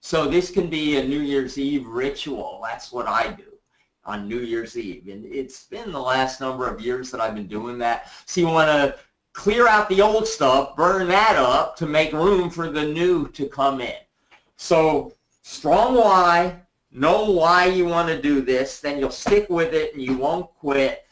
So 0.00 0.28
this 0.28 0.50
can 0.50 0.68
be 0.68 0.98
a 0.98 1.04
new 1.04 1.20
year's 1.20 1.58
eve 1.58 1.86
ritual. 1.86 2.60
That's 2.62 2.92
what 2.92 3.08
i 3.08 3.28
do 3.32 3.44
on 4.04 4.28
new 4.28 4.38
year's 4.38 4.78
eve. 4.78 5.08
And 5.08 5.24
it's 5.26 5.64
been 5.64 5.92
the 5.92 6.00
last 6.00 6.40
number 6.40 6.68
of 6.68 6.80
years 6.80 7.10
that 7.10 7.20
i've 7.20 7.34
been 7.34 7.48
doing 7.48 7.78
that. 7.78 8.12
So 8.26 8.40
you 8.40 8.46
want 8.46 8.68
to 8.68 8.98
clear 9.32 9.68
out 9.68 9.88
the 9.88 10.02
old 10.02 10.26
stuff 10.26 10.76
burn 10.76 11.08
that 11.08 11.36
up 11.36 11.76
to 11.76 11.86
make 11.86 12.12
room 12.12 12.50
for 12.50 12.70
the 12.70 12.84
new 12.84 13.28
to 13.28 13.46
come 13.46 13.80
in. 13.80 13.98
So 14.56 15.12
strong 15.42 15.94
why 15.94 16.60
know 16.90 17.30
why 17.30 17.66
you 17.66 17.84
want 17.84 18.08
to 18.08 18.20
do 18.20 18.40
this 18.40 18.80
then 18.80 18.98
you'll 18.98 19.10
stick 19.10 19.48
with 19.50 19.74
it 19.74 19.92
and 19.92 20.02
you 20.02 20.16
won't 20.16 20.50
quit 20.54 21.04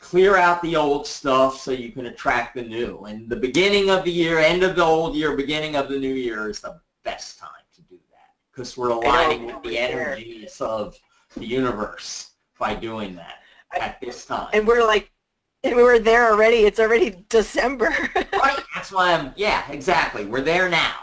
clear 0.00 0.36
out 0.36 0.62
the 0.62 0.74
old 0.74 1.06
stuff 1.06 1.60
so 1.60 1.70
you 1.70 1.92
can 1.92 2.06
attract 2.06 2.54
the 2.54 2.62
new. 2.62 3.04
And 3.04 3.28
the 3.28 3.36
beginning 3.36 3.90
of 3.90 4.04
the 4.04 4.10
year, 4.10 4.38
end 4.38 4.62
of 4.62 4.74
the 4.74 4.84
old 4.84 5.14
year, 5.14 5.36
beginning 5.36 5.76
of 5.76 5.88
the 5.88 5.98
new 5.98 6.14
year 6.14 6.48
is 6.48 6.60
the 6.60 6.80
best 7.04 7.38
time 7.38 7.50
to 7.74 7.82
do 7.82 7.96
that 8.10 8.34
because 8.50 8.76
we're 8.76 8.88
aligning 8.88 9.46
with 9.46 9.62
the 9.62 9.78
energies 9.78 10.60
of 10.60 10.98
the 11.36 11.46
universe 11.46 12.30
by 12.58 12.74
doing 12.74 13.14
that 13.14 13.38
at 13.78 14.00
this 14.00 14.26
time. 14.26 14.48
And 14.52 14.66
we're 14.66 14.84
like, 14.84 15.12
and 15.62 15.76
we 15.76 15.82
were 15.82 15.98
there 15.98 16.32
already. 16.32 16.64
It's 16.64 16.80
already 16.80 17.24
December. 17.28 17.90
right. 18.14 18.60
That's 18.74 18.90
why 18.90 19.12
I'm, 19.12 19.32
yeah, 19.36 19.70
exactly. 19.70 20.24
We're 20.24 20.40
there 20.40 20.70
now. 20.70 20.94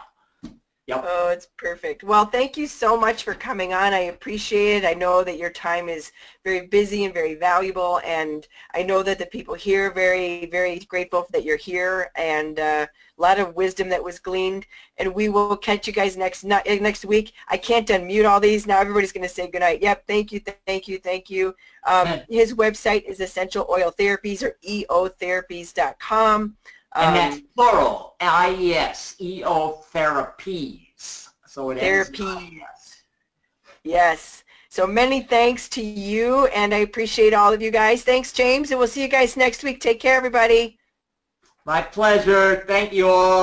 Yep. 0.88 1.04
Oh, 1.06 1.30
it's 1.30 1.48
perfect. 1.58 2.02
Well, 2.06 2.26
thank 2.26 2.56
you 2.56 2.66
so 2.66 2.98
much 2.98 3.24
for 3.24 3.34
coming 3.34 3.74
on. 3.74 3.94
I 3.94 4.04
appreciate 4.04 4.86
it. 4.86 4.88
I 4.88 4.94
know 4.94 5.22
that 5.22 5.38
your 5.38 5.50
time 5.50 5.90
is 5.90 6.14
very 6.46 6.66
busy 6.68 7.04
and 7.04 7.14
very 7.14 7.36
valuable, 7.36 8.00
and 8.06 8.48
I 8.74 8.84
know 8.84 9.04
that 9.04 9.20
the 9.20 9.26
people 9.26 9.54
here 9.54 9.88
are 9.88 9.94
very, 9.94 10.46
very 10.46 10.80
grateful 10.80 11.28
that 11.34 11.44
you're 11.44 11.58
here, 11.58 12.10
and 12.16 12.58
uh, 12.58 12.88
a 13.18 13.22
lot 13.22 13.38
of 13.38 13.54
wisdom 13.58 13.90
that 13.90 14.02
was 14.02 14.18
gleaned. 14.20 14.66
And 14.98 15.14
we 15.14 15.28
will 15.28 15.58
catch 15.58 15.88
you 15.88 15.94
guys 15.94 16.16
next 16.16 16.46
next 16.46 17.04
week. 17.04 17.34
I 17.50 17.58
can't 17.58 17.88
unmute 17.90 18.28
all 18.28 18.40
these 18.40 18.66
now. 18.66 18.80
Everybody's 18.80 19.12
going 19.12 19.28
to 19.28 19.34
say 19.34 19.50
goodnight. 19.50 19.82
Yep. 19.82 20.08
Thank 20.08 20.32
you. 20.32 20.40
Thank 20.66 20.88
you. 20.88 21.00
Thank 21.00 21.30
you. 21.30 21.54
Um, 21.86 22.22
his 22.30 22.54
website 22.54 23.04
is 23.04 23.20
Essential 23.20 23.68
Oil 23.70 23.92
Therapies 23.92 24.42
or 24.42 24.58
eotherapies.com. 24.66 26.56
And 26.98 27.16
that's 27.16 27.36
um, 27.36 27.48
plural, 27.56 28.16
I-E-S-E-O 28.20 29.84
therapies. 29.94 31.28
So 31.46 31.70
it 31.70 31.80
Therapy. 31.80 32.62
Yes. 33.84 34.44
So 34.70 34.86
many 34.86 35.22
thanks 35.22 35.70
to 35.70 35.82
you, 35.82 36.46
and 36.48 36.74
I 36.74 36.80
appreciate 36.80 37.34
all 37.34 37.54
of 37.54 37.62
you 37.62 37.72
guys. 37.72 38.04
Thanks, 38.04 38.32
James, 38.32 38.70
and 38.72 38.80
we'll 38.80 38.88
see 38.88 39.02
you 39.02 39.08
guys 39.08 39.38
next 39.38 39.64
week. 39.64 39.80
Take 39.80 40.00
care, 40.00 40.16
everybody. 40.16 40.78
My 41.66 41.82
pleasure. 41.82 42.64
Thank 42.68 42.94
you 42.94 43.10
all. 43.10 43.38